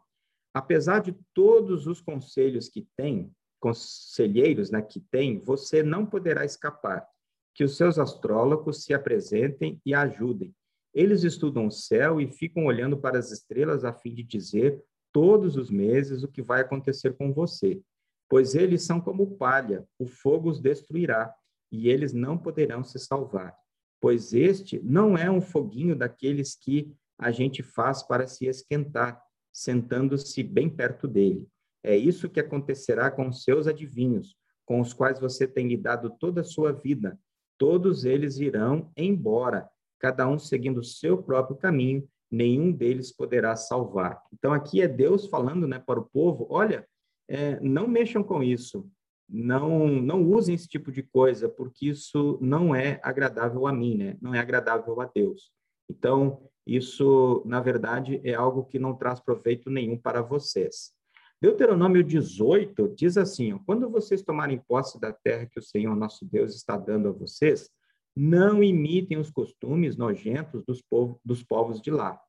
apesar 0.53 1.01
de 1.01 1.17
todos 1.33 1.87
os 1.87 2.01
conselhos 2.01 2.69
que 2.69 2.87
tem, 2.97 3.31
conselheiros 3.61 4.71
né, 4.71 4.83
que 4.83 5.01
tem, 5.01 5.39
você 5.39 5.83
não 5.83 6.05
poderá 6.05 6.45
escapar, 6.45 7.07
que 7.55 7.65
os 7.65 7.77
seus 7.77 7.99
astrólogos 7.99 8.85
se 8.85 8.93
apresentem 8.93 9.81
e 9.85 9.95
ajudem. 9.95 10.55
Eles 10.95 11.23
estudam 11.23 11.67
o 11.67 11.71
céu 11.71 12.21
e 12.21 12.27
ficam 12.27 12.67
olhando 12.67 12.97
para 12.97 13.19
as 13.19 13.31
estrelas 13.31 13.85
a 13.85 13.93
fim 13.93 14.15
de 14.15 14.23
dizer 14.23 14.83
todos 15.13 15.57
os 15.57 15.71
meses 15.71 16.23
o 16.23 16.29
que 16.29 16.43
vai 16.43 16.61
acontecer 16.61 17.17
com 17.17 17.33
você 17.33 17.81
pois 18.29 18.55
eles 18.55 18.83
são 18.83 19.01
como 19.01 19.37
palha, 19.37 19.87
o 19.99 20.07
fogo 20.07 20.51
os 20.51 20.61
destruirá, 20.61 21.33
e 21.71 21.89
eles 21.89 22.13
não 22.13 22.37
poderão 22.39 22.83
se 22.83 22.99
salvar. 22.99 23.55
Pois 24.01 24.33
este 24.33 24.81
não 24.83 25.17
é 25.17 25.31
um 25.31 25.41
foguinho 25.41 25.97
daqueles 25.97 26.55
que 26.55 26.93
a 27.19 27.31
gente 27.31 27.63
faz 27.63 28.03
para 28.03 28.27
se 28.27 28.47
esquentar, 28.47 29.21
sentando-se 29.53 30.43
bem 30.43 30.71
perto 30.71 31.09
dele. 31.09 31.47
É 31.83 31.97
isso 31.97 32.29
que 32.29 32.41
acontecerá 32.41 33.11
com 33.11 33.29
os 33.29 33.43
seus 33.43 33.67
adivinhos, 33.67 34.37
com 34.65 34.81
os 34.81 34.93
quais 34.93 35.19
você 35.19 35.47
tem 35.47 35.67
lidado 35.67 36.11
toda 36.19 36.43
a 36.43 36.45
sua 36.45 36.73
vida. 36.73 37.19
Todos 37.57 38.05
eles 38.05 38.39
irão 38.39 38.93
embora, 38.97 39.69
cada 39.99 40.29
um 40.29 40.39
seguindo 40.39 40.79
o 40.79 40.85
seu 40.85 41.21
próprio 41.21 41.57
caminho, 41.57 42.09
nenhum 42.31 42.71
deles 42.71 43.11
poderá 43.11 43.57
salvar. 43.57 44.23
Então 44.33 44.53
aqui 44.53 44.81
é 44.81 44.87
Deus 44.87 45.27
falando, 45.27 45.67
né, 45.67 45.79
para 45.79 45.99
o 45.99 46.05
povo, 46.05 46.47
olha, 46.51 46.87
é, 47.29 47.59
não 47.61 47.89
mexam 47.89 48.23
com 48.23 48.43
isso, 48.43 48.89
não 49.29 49.89
não 49.89 50.25
usem 50.25 50.55
esse 50.55 50.67
tipo 50.67 50.91
de 50.91 51.03
coisa, 51.03 51.49
porque 51.49 51.89
isso 51.89 52.39
não 52.41 52.75
é 52.75 53.01
agradável 53.03 53.67
a 53.67 53.73
mim, 53.73 53.97
né? 53.97 54.17
Não 54.21 54.35
é 54.35 54.39
agradável 54.39 55.01
a 55.01 55.05
Deus. 55.05 55.51
Então, 55.91 56.43
isso, 56.67 57.43
na 57.47 57.61
verdade, 57.61 58.21
é 58.25 58.35
algo 58.35 58.65
que 58.65 58.79
não 58.79 58.95
traz 58.95 59.21
proveito 59.21 59.71
nenhum 59.71 59.97
para 59.97 60.23
vocês. 60.23 60.93
Deuteronômio 61.41 62.03
18 62.03 62.95
diz 62.97 63.17
assim: 63.17 63.53
ó, 63.53 63.59
quando 63.65 63.89
vocês 63.89 64.23
tomarem 64.23 64.63
posse 64.67 65.01
da 65.01 65.13
terra 65.13 65.47
que 65.47 65.59
o 65.59 65.63
Senhor 65.63 65.95
nosso 65.95 66.25
Deus 66.25 66.55
está 66.55 66.77
dando 66.77 67.09
a 67.09 67.13
vocês, 67.13 67.71
não 68.15 68.63
imitem 68.63 69.17
os 69.17 69.31
costumes 69.31 69.97
nojentos 69.97 70.65
dos, 70.65 70.83
povo, 70.83 71.21
dos 71.25 71.43
povos 71.45 71.81
de 71.81 71.91
lá. 71.91 72.21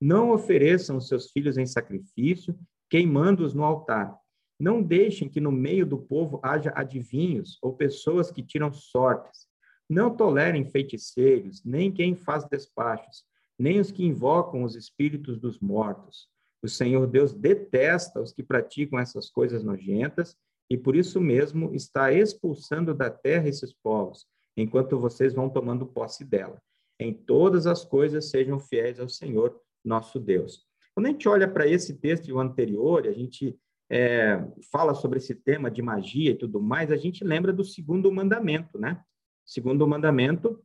Não 0.00 0.32
ofereçam 0.32 1.00
seus 1.00 1.30
filhos 1.30 1.58
em 1.58 1.66
sacrifício, 1.66 2.58
queimando-os 2.88 3.54
no 3.54 3.62
altar. 3.62 4.18
Não 4.58 4.82
deixem 4.82 5.28
que 5.28 5.40
no 5.40 5.50
meio 5.50 5.84
do 5.84 5.98
povo 5.98 6.40
haja 6.42 6.72
adivinhos 6.74 7.58
ou 7.60 7.74
pessoas 7.74 8.30
que 8.30 8.42
tiram 8.42 8.72
sortes. 8.72 9.48
Não 9.88 10.16
tolerem 10.16 10.64
feiticeiros, 10.64 11.62
nem 11.64 11.92
quem 11.92 12.14
faz 12.14 12.44
despachos, 12.48 13.24
nem 13.58 13.80
os 13.80 13.90
que 13.90 14.04
invocam 14.04 14.62
os 14.62 14.74
espíritos 14.74 15.38
dos 15.38 15.58
mortos. 15.60 16.28
O 16.62 16.68
Senhor 16.68 17.06
Deus 17.06 17.34
detesta 17.34 18.20
os 18.20 18.32
que 18.32 18.42
praticam 18.42 18.98
essas 18.98 19.28
coisas 19.28 19.62
nojentas 19.62 20.36
e 20.70 20.78
por 20.78 20.96
isso 20.96 21.20
mesmo 21.20 21.74
está 21.74 22.12
expulsando 22.12 22.94
da 22.94 23.10
terra 23.10 23.48
esses 23.48 23.72
povos, 23.72 24.26
enquanto 24.56 24.98
vocês 24.98 25.34
vão 25.34 25.50
tomando 25.50 25.86
posse 25.86 26.24
dela. 26.24 26.60
em 26.98 27.12
todas 27.12 27.66
as 27.66 27.84
coisas 27.84 28.30
sejam 28.30 28.60
fiéis 28.60 29.00
ao 29.00 29.08
Senhor 29.08 29.60
nosso 29.84 30.20
Deus. 30.20 30.64
Quando 30.94 31.06
a 31.06 31.10
gente 31.10 31.28
olha 31.28 31.48
para 31.48 31.66
esse 31.66 31.94
texto 31.94 32.28
e 32.28 32.32
o 32.32 32.38
anterior, 32.38 33.08
a 33.08 33.12
gente 33.12 33.58
é, 33.90 34.42
fala 34.72 34.94
sobre 34.94 35.18
esse 35.18 35.34
tema 35.34 35.70
de 35.70 35.82
magia 35.82 36.30
e 36.30 36.38
tudo 36.38 36.60
mais, 36.60 36.90
a 36.90 36.96
gente 36.96 37.22
lembra 37.24 37.52
do 37.52 37.64
segundo 37.64 38.10
mandamento, 38.10 38.78
né? 38.78 39.02
Segundo 39.44 39.86
mandamento 39.86 40.62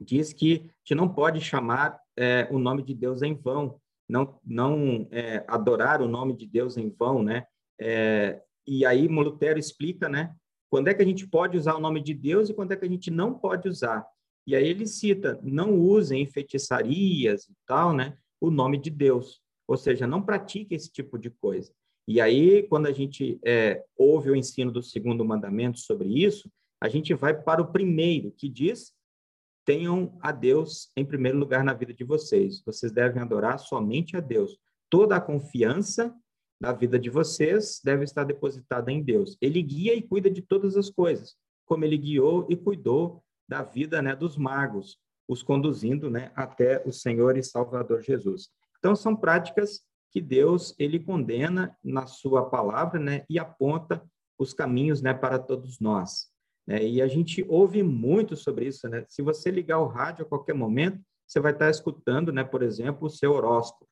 diz 0.00 0.32
que 0.32 0.70
a 0.84 0.94
não 0.94 1.08
pode 1.08 1.40
chamar 1.40 2.00
é, 2.16 2.48
o 2.50 2.58
nome 2.58 2.82
de 2.82 2.94
Deus 2.94 3.22
em 3.22 3.34
vão, 3.34 3.80
não, 4.08 4.38
não 4.44 5.08
é, 5.10 5.44
adorar 5.48 6.00
o 6.00 6.08
nome 6.08 6.34
de 6.34 6.46
Deus 6.46 6.76
em 6.76 6.88
vão, 6.90 7.22
né? 7.22 7.46
É, 7.78 8.42
e 8.66 8.84
aí 8.84 9.08
Lutero 9.20 9.58
explica, 9.58 10.08
né? 10.08 10.34
Quando 10.70 10.88
é 10.88 10.94
que 10.94 11.02
a 11.02 11.06
gente 11.06 11.26
pode 11.26 11.56
usar 11.56 11.74
o 11.76 11.80
nome 11.80 12.02
de 12.02 12.14
Deus 12.14 12.48
e 12.48 12.54
quando 12.54 12.72
é 12.72 12.76
que 12.76 12.84
a 12.84 12.88
gente 12.88 13.10
não 13.10 13.34
pode 13.34 13.68
usar. 13.68 14.06
E 14.46 14.54
aí 14.54 14.66
ele 14.66 14.86
cita, 14.86 15.38
não 15.42 15.74
usem 15.74 16.22
em 16.22 16.26
feitiçarias 16.26 17.44
e 17.44 17.54
tal, 17.66 17.92
né? 17.92 18.16
O 18.40 18.50
nome 18.50 18.78
de 18.78 18.90
Deus. 18.90 19.40
Ou 19.66 19.76
seja, 19.76 20.06
não 20.06 20.22
pratique 20.22 20.74
esse 20.74 20.90
tipo 20.90 21.18
de 21.18 21.30
coisa. 21.30 21.72
E 22.06 22.20
aí, 22.20 22.62
quando 22.64 22.86
a 22.86 22.92
gente 22.92 23.40
é, 23.44 23.84
ouve 23.96 24.30
o 24.30 24.36
ensino 24.36 24.70
do 24.70 24.82
segundo 24.82 25.24
mandamento 25.24 25.78
sobre 25.78 26.08
isso, 26.08 26.50
a 26.80 26.88
gente 26.88 27.12
vai 27.14 27.34
para 27.34 27.60
o 27.60 27.72
primeiro, 27.72 28.30
que 28.30 28.48
diz: 28.48 28.94
tenham 29.64 30.16
a 30.20 30.30
Deus 30.30 30.90
em 30.96 31.04
primeiro 31.04 31.36
lugar 31.36 31.64
na 31.64 31.74
vida 31.74 31.92
de 31.92 32.04
vocês. 32.04 32.62
Vocês 32.64 32.92
devem 32.92 33.20
adorar 33.20 33.58
somente 33.58 34.16
a 34.16 34.20
Deus. 34.20 34.56
Toda 34.88 35.16
a 35.16 35.20
confiança 35.20 36.14
da 36.60 36.72
vida 36.72 36.98
de 36.98 37.10
vocês 37.10 37.80
deve 37.84 38.04
estar 38.04 38.24
depositada 38.24 38.90
em 38.90 39.02
Deus. 39.02 39.36
Ele 39.40 39.60
guia 39.60 39.94
e 39.94 40.02
cuida 40.02 40.30
de 40.30 40.40
todas 40.40 40.76
as 40.76 40.88
coisas, 40.88 41.36
como 41.66 41.84
ele 41.84 41.98
guiou 41.98 42.46
e 42.48 42.56
cuidou 42.56 43.22
da 43.48 43.62
vida 43.62 44.00
né, 44.00 44.14
dos 44.14 44.36
magos, 44.36 44.98
os 45.28 45.42
conduzindo 45.42 46.08
né, 46.08 46.30
até 46.34 46.82
o 46.86 46.92
Senhor 46.92 47.36
e 47.36 47.42
Salvador 47.42 48.02
Jesus. 48.02 48.48
Então, 48.78 48.94
são 48.94 49.16
práticas 49.16 49.82
que 50.10 50.20
Deus 50.20 50.74
ele 50.78 50.98
condena 50.98 51.76
na 51.82 52.06
sua 52.06 52.48
palavra, 52.48 52.98
né, 52.98 53.24
e 53.28 53.38
aponta 53.38 54.02
os 54.38 54.52
caminhos, 54.52 55.02
né, 55.02 55.12
para 55.14 55.38
todos 55.38 55.80
nós. 55.80 56.28
Né? 56.66 56.84
E 56.86 57.02
a 57.02 57.06
gente 57.06 57.44
ouve 57.48 57.82
muito 57.82 58.36
sobre 58.36 58.66
isso, 58.66 58.88
né? 58.88 59.04
Se 59.08 59.22
você 59.22 59.50
ligar 59.50 59.78
o 59.78 59.86
rádio 59.86 60.24
a 60.24 60.28
qualquer 60.28 60.54
momento, 60.54 61.00
você 61.26 61.40
vai 61.40 61.52
estar 61.52 61.70
escutando, 61.70 62.32
né, 62.32 62.44
por 62.44 62.62
exemplo, 62.62 63.06
o 63.06 63.10
seu 63.10 63.32
horóscopo. 63.32 63.88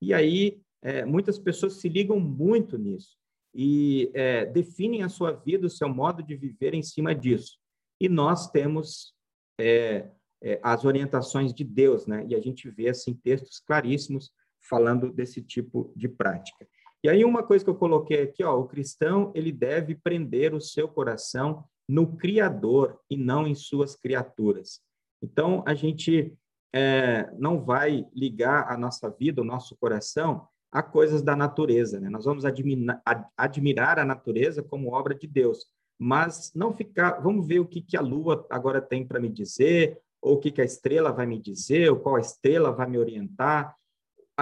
E 0.00 0.12
aí 0.12 0.60
é, 0.82 1.04
muitas 1.04 1.38
pessoas 1.38 1.74
se 1.74 1.88
ligam 1.88 2.18
muito 2.18 2.76
nisso 2.76 3.16
e 3.54 4.10
é, 4.14 4.46
definem 4.46 5.02
a 5.02 5.08
sua 5.08 5.32
vida, 5.32 5.66
o 5.66 5.70
seu 5.70 5.88
modo 5.88 6.22
de 6.22 6.34
viver 6.36 6.74
em 6.74 6.82
cima 6.82 7.14
disso. 7.14 7.58
E 8.00 8.08
nós 8.08 8.50
temos 8.50 9.14
é, 9.60 10.10
é, 10.42 10.58
as 10.62 10.84
orientações 10.84 11.52
de 11.54 11.62
Deus, 11.62 12.06
né? 12.06 12.26
E 12.28 12.34
a 12.34 12.40
gente 12.40 12.68
vê 12.70 12.88
assim 12.88 13.14
textos 13.14 13.60
claríssimos 13.60 14.32
falando 14.62 15.12
desse 15.12 15.42
tipo 15.42 15.92
de 15.96 16.08
prática. 16.08 16.66
E 17.04 17.08
aí 17.08 17.24
uma 17.24 17.42
coisa 17.42 17.64
que 17.64 17.70
eu 17.70 17.74
coloquei 17.74 18.22
aqui, 18.22 18.44
ó, 18.44 18.58
o 18.58 18.68
cristão 18.68 19.32
ele 19.34 19.50
deve 19.50 19.94
prender 19.94 20.54
o 20.54 20.60
seu 20.60 20.86
coração 20.88 21.64
no 21.88 22.16
Criador 22.16 23.00
e 23.10 23.16
não 23.16 23.46
em 23.46 23.54
suas 23.54 23.96
criaturas. 23.96 24.80
Então 25.20 25.64
a 25.66 25.74
gente 25.74 26.36
é, 26.72 27.30
não 27.38 27.60
vai 27.60 28.06
ligar 28.14 28.70
a 28.72 28.76
nossa 28.76 29.10
vida, 29.10 29.42
o 29.42 29.44
nosso 29.44 29.76
coração 29.76 30.46
a 30.72 30.82
coisas 30.82 31.22
da 31.22 31.36
natureza, 31.36 32.00
né? 32.00 32.08
Nós 32.08 32.24
vamos 32.24 32.46
admirar, 32.46 33.02
admirar 33.36 33.98
a 33.98 34.06
natureza 34.06 34.62
como 34.62 34.92
obra 34.92 35.14
de 35.14 35.26
Deus, 35.26 35.66
mas 35.98 36.50
não 36.54 36.72
ficar, 36.72 37.20
vamos 37.20 37.46
ver 37.46 37.60
o 37.60 37.66
que, 37.66 37.82
que 37.82 37.94
a 37.94 38.00
lua 38.00 38.46
agora 38.50 38.80
tem 38.80 39.06
para 39.06 39.20
me 39.20 39.28
dizer, 39.28 40.00
ou 40.20 40.36
o 40.36 40.38
que, 40.38 40.50
que 40.50 40.62
a 40.62 40.64
estrela 40.64 41.12
vai 41.12 41.26
me 41.26 41.38
dizer, 41.38 41.90
ou 41.90 41.98
qual 41.98 42.18
estrela 42.18 42.72
vai 42.72 42.88
me 42.88 42.96
orientar. 42.96 43.76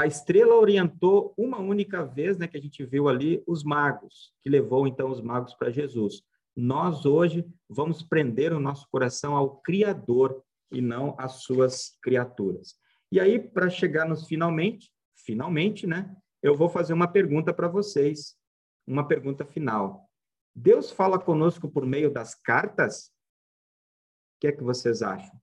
A 0.00 0.06
estrela 0.06 0.54
orientou 0.54 1.34
uma 1.36 1.58
única 1.58 2.02
vez, 2.02 2.38
né, 2.38 2.48
que 2.48 2.56
a 2.56 2.60
gente 2.60 2.82
viu 2.86 3.06
ali, 3.06 3.44
os 3.46 3.62
magos, 3.62 4.32
que 4.40 4.48
levou 4.48 4.86
então 4.86 5.10
os 5.10 5.20
magos 5.20 5.52
para 5.52 5.70
Jesus. 5.70 6.22
Nós 6.56 7.04
hoje 7.04 7.46
vamos 7.68 8.02
prender 8.02 8.50
o 8.54 8.58
nosso 8.58 8.88
coração 8.90 9.36
ao 9.36 9.60
Criador 9.60 10.42
e 10.72 10.80
não 10.80 11.14
às 11.18 11.42
suas 11.42 11.98
criaturas. 12.00 12.76
E 13.12 13.20
aí, 13.20 13.38
para 13.38 13.68
chegar 13.68 14.08
nos 14.08 14.26
finalmente, 14.26 14.90
finalmente, 15.14 15.86
né, 15.86 16.16
eu 16.42 16.56
vou 16.56 16.70
fazer 16.70 16.94
uma 16.94 17.06
pergunta 17.06 17.52
para 17.52 17.68
vocês, 17.68 18.34
uma 18.86 19.06
pergunta 19.06 19.44
final. 19.44 20.08
Deus 20.56 20.90
fala 20.90 21.18
conosco 21.18 21.70
por 21.70 21.84
meio 21.84 22.10
das 22.10 22.34
cartas? 22.34 23.08
O 23.08 24.40
que 24.40 24.46
é 24.46 24.52
que 24.52 24.62
vocês 24.62 25.02
acham? 25.02 25.38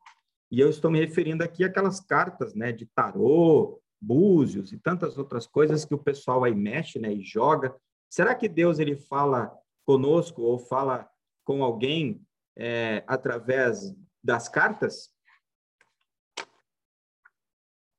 E 0.49 0.59
eu 0.59 0.67
estou 0.67 0.89
me 0.89 0.99
referindo 0.99 1.43
aqui 1.43 1.63
àquelas 1.63 1.99
cartas, 1.99 2.55
né, 2.55 2.71
de 2.71 2.87
tarô, 2.87 3.79
búzios 3.99 4.71
e 4.71 4.77
tantas 4.77 5.17
outras 5.17 5.47
coisas 5.47 5.83
que 5.85 5.93
o 5.93 5.97
pessoal 5.97 6.43
aí 6.43 6.53
mexe, 6.53 6.99
né, 6.99 7.11
e 7.11 7.21
joga. 7.21 7.75
Será 8.09 8.35
que 8.35 8.47
Deus 8.47 8.79
ele 8.79 8.95
fala 8.95 9.57
conosco 9.85 10.41
ou 10.41 10.59
fala 10.59 11.09
com 11.43 11.63
alguém 11.63 12.25
é, 12.55 13.03
através 13.07 13.95
das 14.23 14.47
cartas? 14.47 15.13
O 16.37 16.45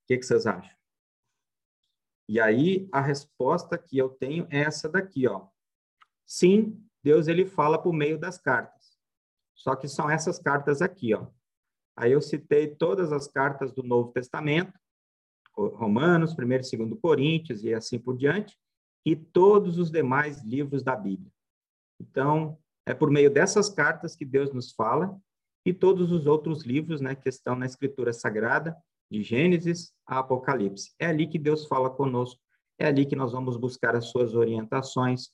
que, 0.07 0.17
que 0.17 0.25
vocês 0.25 0.47
acham? 0.47 0.77
E 2.29 2.39
aí 2.39 2.89
a 2.93 3.01
resposta 3.01 3.79
que 3.79 3.97
eu 3.97 4.11
tenho 4.11 4.47
é 4.51 4.61
essa 4.61 4.89
daqui, 4.89 5.27
ó. 5.27 5.49
Sim, 6.27 6.85
Deus 7.03 7.27
ele 7.27 7.47
fala 7.47 7.81
por 7.81 7.93
meio 7.93 8.19
das 8.19 8.39
cartas. 8.39 8.99
Só 9.55 9.75
que 9.75 9.89
são 9.89 10.11
essas 10.11 10.39
cartas 10.39 10.83
aqui, 10.83 11.15
ó. 11.15 11.27
Aí 11.97 12.13
eu 12.13 12.21
citei 12.21 12.69
todas 12.69 13.13
as 13.13 13.27
cartas 13.27 13.73
do 13.73 13.83
Novo 13.83 14.13
Testamento, 14.13 14.73
Romanos, 15.67 16.35
1 16.39 16.43
e 16.43 16.77
2 16.77 17.01
Coríntios 17.01 17.65
e 17.65 17.75
assim 17.75 17.99
por 17.99 18.17
diante, 18.17 18.57
e 19.05 19.17
todos 19.17 19.79
os 19.79 19.91
demais 19.91 20.43
livros 20.45 20.83
da 20.83 20.95
Bíblia. 20.95 21.31
Então, 22.01 22.59
é 22.87 22.95
por 22.95 23.11
meio 23.11 23.31
dessas 23.31 23.69
cartas 23.69 24.15
que 24.15 24.25
Deus 24.25 24.53
nos 24.53 24.73
fala 24.73 25.19
e 25.65 25.75
todos 25.75 26.13
os 26.13 26.27
outros 26.27 26.65
livros, 26.65 27.01
né, 27.01 27.15
que 27.15 27.29
estão 27.29 27.55
na 27.55 27.67
Escritura 27.67 28.13
Sagrada, 28.13 28.77
de 29.11 29.23
Gênesis 29.23 29.93
a 30.07 30.19
Apocalipse. 30.19 30.95
É 30.99 31.07
ali 31.07 31.27
que 31.27 31.39
Deus 31.39 31.67
fala 31.67 31.91
conosco, 31.91 32.41
é 32.79 32.87
ali 32.87 33.07
que 33.07 33.17
nós 33.17 33.33
vamos 33.33 33.57
buscar 33.57 33.97
as 33.97 34.07
suas 34.07 34.35
orientações, 34.35 35.31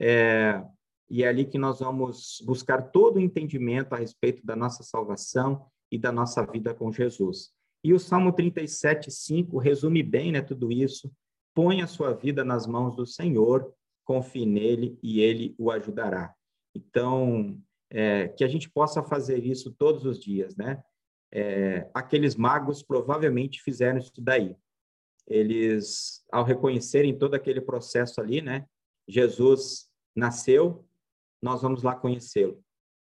é, 0.00 0.62
e 1.10 1.22
é 1.22 1.28
ali 1.28 1.44
que 1.44 1.58
nós 1.58 1.80
vamos 1.80 2.42
buscar 2.44 2.90
todo 2.90 3.16
o 3.16 3.20
entendimento 3.20 3.92
a 3.94 3.98
respeito 3.98 4.44
da 4.44 4.54
nossa 4.54 4.82
salvação 4.82 5.66
e 5.90 5.98
da 5.98 6.12
nossa 6.12 6.44
vida 6.44 6.74
com 6.74 6.92
Jesus. 6.92 7.52
E 7.82 7.92
o 7.94 7.98
Salmo 7.98 8.32
37, 8.32 9.10
5 9.10 9.58
resume 9.58 10.02
bem 10.02 10.32
né, 10.32 10.42
tudo 10.42 10.72
isso. 10.72 11.10
Põe 11.54 11.82
a 11.82 11.86
sua 11.86 12.12
vida 12.12 12.44
nas 12.44 12.66
mãos 12.66 12.96
do 12.96 13.06
Senhor, 13.06 13.72
confie 14.04 14.46
nele 14.46 14.98
e 15.02 15.20
ele 15.20 15.54
o 15.58 15.70
ajudará. 15.70 16.34
Então, 16.74 17.60
é, 17.90 18.28
que 18.28 18.44
a 18.44 18.48
gente 18.48 18.68
possa 18.68 19.02
fazer 19.02 19.44
isso 19.44 19.72
todos 19.72 20.04
os 20.04 20.18
dias, 20.18 20.56
né? 20.56 20.82
É, 21.30 21.88
aqueles 21.92 22.36
magos 22.36 22.82
provavelmente 22.82 23.62
fizeram 23.62 23.98
isso 23.98 24.12
daí. 24.20 24.56
Eles, 25.26 26.24
ao 26.32 26.44
reconhecerem 26.44 27.16
todo 27.16 27.34
aquele 27.34 27.60
processo 27.60 28.20
ali, 28.20 28.40
né? 28.40 28.66
Jesus 29.06 29.90
nasceu, 30.16 30.86
nós 31.42 31.62
vamos 31.62 31.82
lá 31.82 31.94
conhecê-lo. 31.94 32.62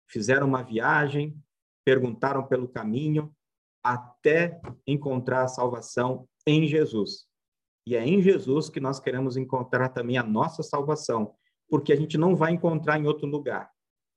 Fizeram 0.08 0.46
uma 0.46 0.62
viagem, 0.62 1.36
perguntaram 1.84 2.46
pelo 2.46 2.68
caminho 2.68 3.35
até 3.94 4.60
encontrar 4.86 5.44
a 5.44 5.48
salvação 5.48 6.28
em 6.46 6.66
Jesus. 6.66 7.26
E 7.86 7.94
é 7.94 8.04
em 8.04 8.20
Jesus 8.20 8.68
que 8.68 8.80
nós 8.80 8.98
queremos 8.98 9.36
encontrar 9.36 9.90
também 9.90 10.18
a 10.18 10.22
nossa 10.22 10.62
salvação, 10.62 11.34
porque 11.68 11.92
a 11.92 11.96
gente 11.96 12.18
não 12.18 12.34
vai 12.34 12.52
encontrar 12.52 12.98
em 12.98 13.06
outro 13.06 13.26
lugar. 13.26 13.70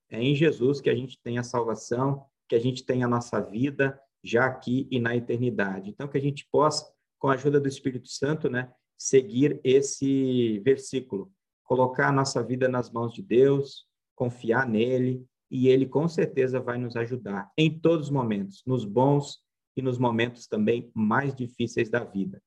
É 0.09 0.21
em 0.21 0.35
Jesus 0.35 0.81
que 0.81 0.89
a 0.89 0.95
gente 0.95 1.19
tem 1.21 1.37
a 1.37 1.43
salvação, 1.43 2.25
que 2.47 2.55
a 2.55 2.59
gente 2.59 2.83
tem 2.83 3.03
a 3.03 3.07
nossa 3.07 3.39
vida 3.39 3.99
já 4.23 4.45
aqui 4.45 4.87
e 4.89 4.99
na 4.99 5.15
eternidade. 5.15 5.89
Então, 5.89 6.07
que 6.07 6.17
a 6.17 6.21
gente 6.21 6.47
possa, 6.51 6.91
com 7.19 7.27
a 7.27 7.33
ajuda 7.33 7.59
do 7.59 7.67
Espírito 7.67 8.07
Santo, 8.07 8.49
né, 8.49 8.71
seguir 8.97 9.61
esse 9.63 10.59
versículo, 10.59 11.31
colocar 11.63 12.09
a 12.09 12.11
nossa 12.11 12.43
vida 12.43 12.67
nas 12.67 12.91
mãos 12.91 13.13
de 13.13 13.21
Deus, 13.21 13.85
confiar 14.15 14.67
nele, 14.67 15.25
e 15.51 15.67
ele 15.67 15.85
com 15.85 16.07
certeza 16.07 16.59
vai 16.59 16.77
nos 16.77 16.95
ajudar 16.95 17.49
em 17.57 17.79
todos 17.79 18.07
os 18.07 18.11
momentos, 18.11 18.61
nos 18.65 18.85
bons 18.85 19.39
e 19.79 19.81
nos 19.81 19.97
momentos 19.97 20.47
também 20.47 20.91
mais 20.93 21.33
difíceis 21.33 21.89
da 21.89 22.03
vida. 22.03 22.41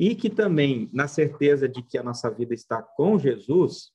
E 0.00 0.14
que 0.14 0.30
também, 0.30 0.88
na 0.92 1.08
certeza 1.08 1.68
de 1.68 1.82
que 1.82 1.98
a 1.98 2.02
nossa 2.02 2.30
vida 2.30 2.54
está 2.54 2.82
com 2.82 3.18
Jesus, 3.18 3.92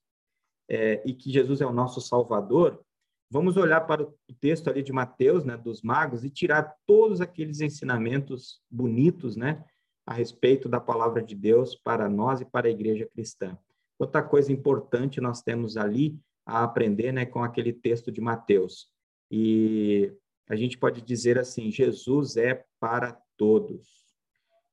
é, 0.70 1.02
e 1.06 1.14
que 1.14 1.32
Jesus 1.32 1.62
é 1.62 1.66
o 1.66 1.74
nosso 1.74 2.02
Salvador, 2.02 2.84
vamos 3.30 3.58
olhar 3.58 3.82
para 3.82 4.04
o 4.04 4.14
texto 4.40 4.70
ali 4.70 4.84
de 4.84 4.94
Mateus, 4.94 5.44
né, 5.44 5.58
dos 5.58 5.82
magos, 5.82 6.24
e 6.24 6.30
tirar 6.30 6.76
todos 6.86 7.20
aqueles 7.20 7.62
ensinamentos 7.62 8.62
bonitos, 8.70 9.36
né, 9.36 9.64
a 10.06 10.14
respeito 10.14 10.70
da 10.70 10.80
palavra 10.80 11.22
de 11.22 11.36
Deus 11.36 11.76
para 11.76 12.10
nós 12.10 12.42
e 12.42 12.46
para 12.46 12.68
a 12.68 12.72
igreja 12.72 13.08
cristã. 13.14 13.58
Outra 13.98 14.22
coisa 14.22 14.52
importante 14.52 15.22
nós 15.22 15.42
temos 15.42 15.78
ali 15.78 16.20
a 16.46 16.64
aprender 16.64 17.12
né, 17.12 17.26
com 17.26 17.44
aquele 17.44 17.72
texto 17.72 18.12
de 18.12 18.20
Mateus. 18.20 18.90
E 19.32 20.14
a 20.50 20.56
gente 20.56 20.78
pode 20.78 21.02
dizer 21.02 21.38
assim: 21.38 21.72
Jesus 21.72 22.38
é 22.38 22.66
para 22.80 23.14
todos. 23.38 24.04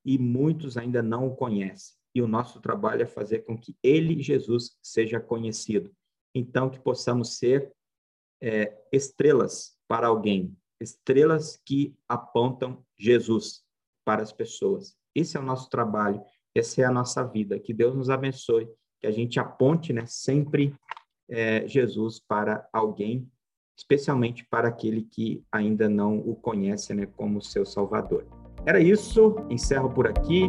E 0.03 0.17
muitos 0.17 0.77
ainda 0.77 1.01
não 1.01 1.27
o 1.27 1.35
conhecem. 1.35 1.95
E 2.13 2.21
o 2.21 2.27
nosso 2.27 2.59
trabalho 2.59 3.03
é 3.03 3.07
fazer 3.07 3.39
com 3.39 3.57
que 3.57 3.75
ele, 3.81 4.21
Jesus, 4.21 4.77
seja 4.81 5.19
conhecido. 5.19 5.91
Então, 6.33 6.69
que 6.69 6.79
possamos 6.79 7.37
ser 7.37 7.71
é, 8.41 8.77
estrelas 8.91 9.77
para 9.87 10.07
alguém, 10.07 10.57
estrelas 10.79 11.61
que 11.65 11.95
apontam 12.07 12.83
Jesus 12.97 13.63
para 14.03 14.21
as 14.21 14.33
pessoas. 14.33 14.95
Esse 15.13 15.37
é 15.37 15.39
o 15.39 15.43
nosso 15.43 15.69
trabalho, 15.69 16.21
essa 16.55 16.81
é 16.81 16.85
a 16.85 16.91
nossa 16.91 17.23
vida. 17.23 17.59
Que 17.59 17.73
Deus 17.73 17.95
nos 17.95 18.09
abençoe, 18.09 18.67
que 18.99 19.07
a 19.07 19.11
gente 19.11 19.39
aponte 19.39 19.93
né, 19.93 20.05
sempre 20.05 20.75
é, 21.29 21.67
Jesus 21.67 22.19
para 22.19 22.67
alguém, 22.73 23.29
especialmente 23.75 24.45
para 24.45 24.67
aquele 24.67 25.01
que 25.01 25.43
ainda 25.51 25.89
não 25.89 26.17
o 26.17 26.35
conhece 26.35 26.93
né, 26.93 27.07
como 27.17 27.41
seu 27.41 27.65
Salvador. 27.65 28.25
Era 28.65 28.79
isso, 28.79 29.35
encerro 29.49 29.89
por 29.89 30.07
aqui. 30.07 30.43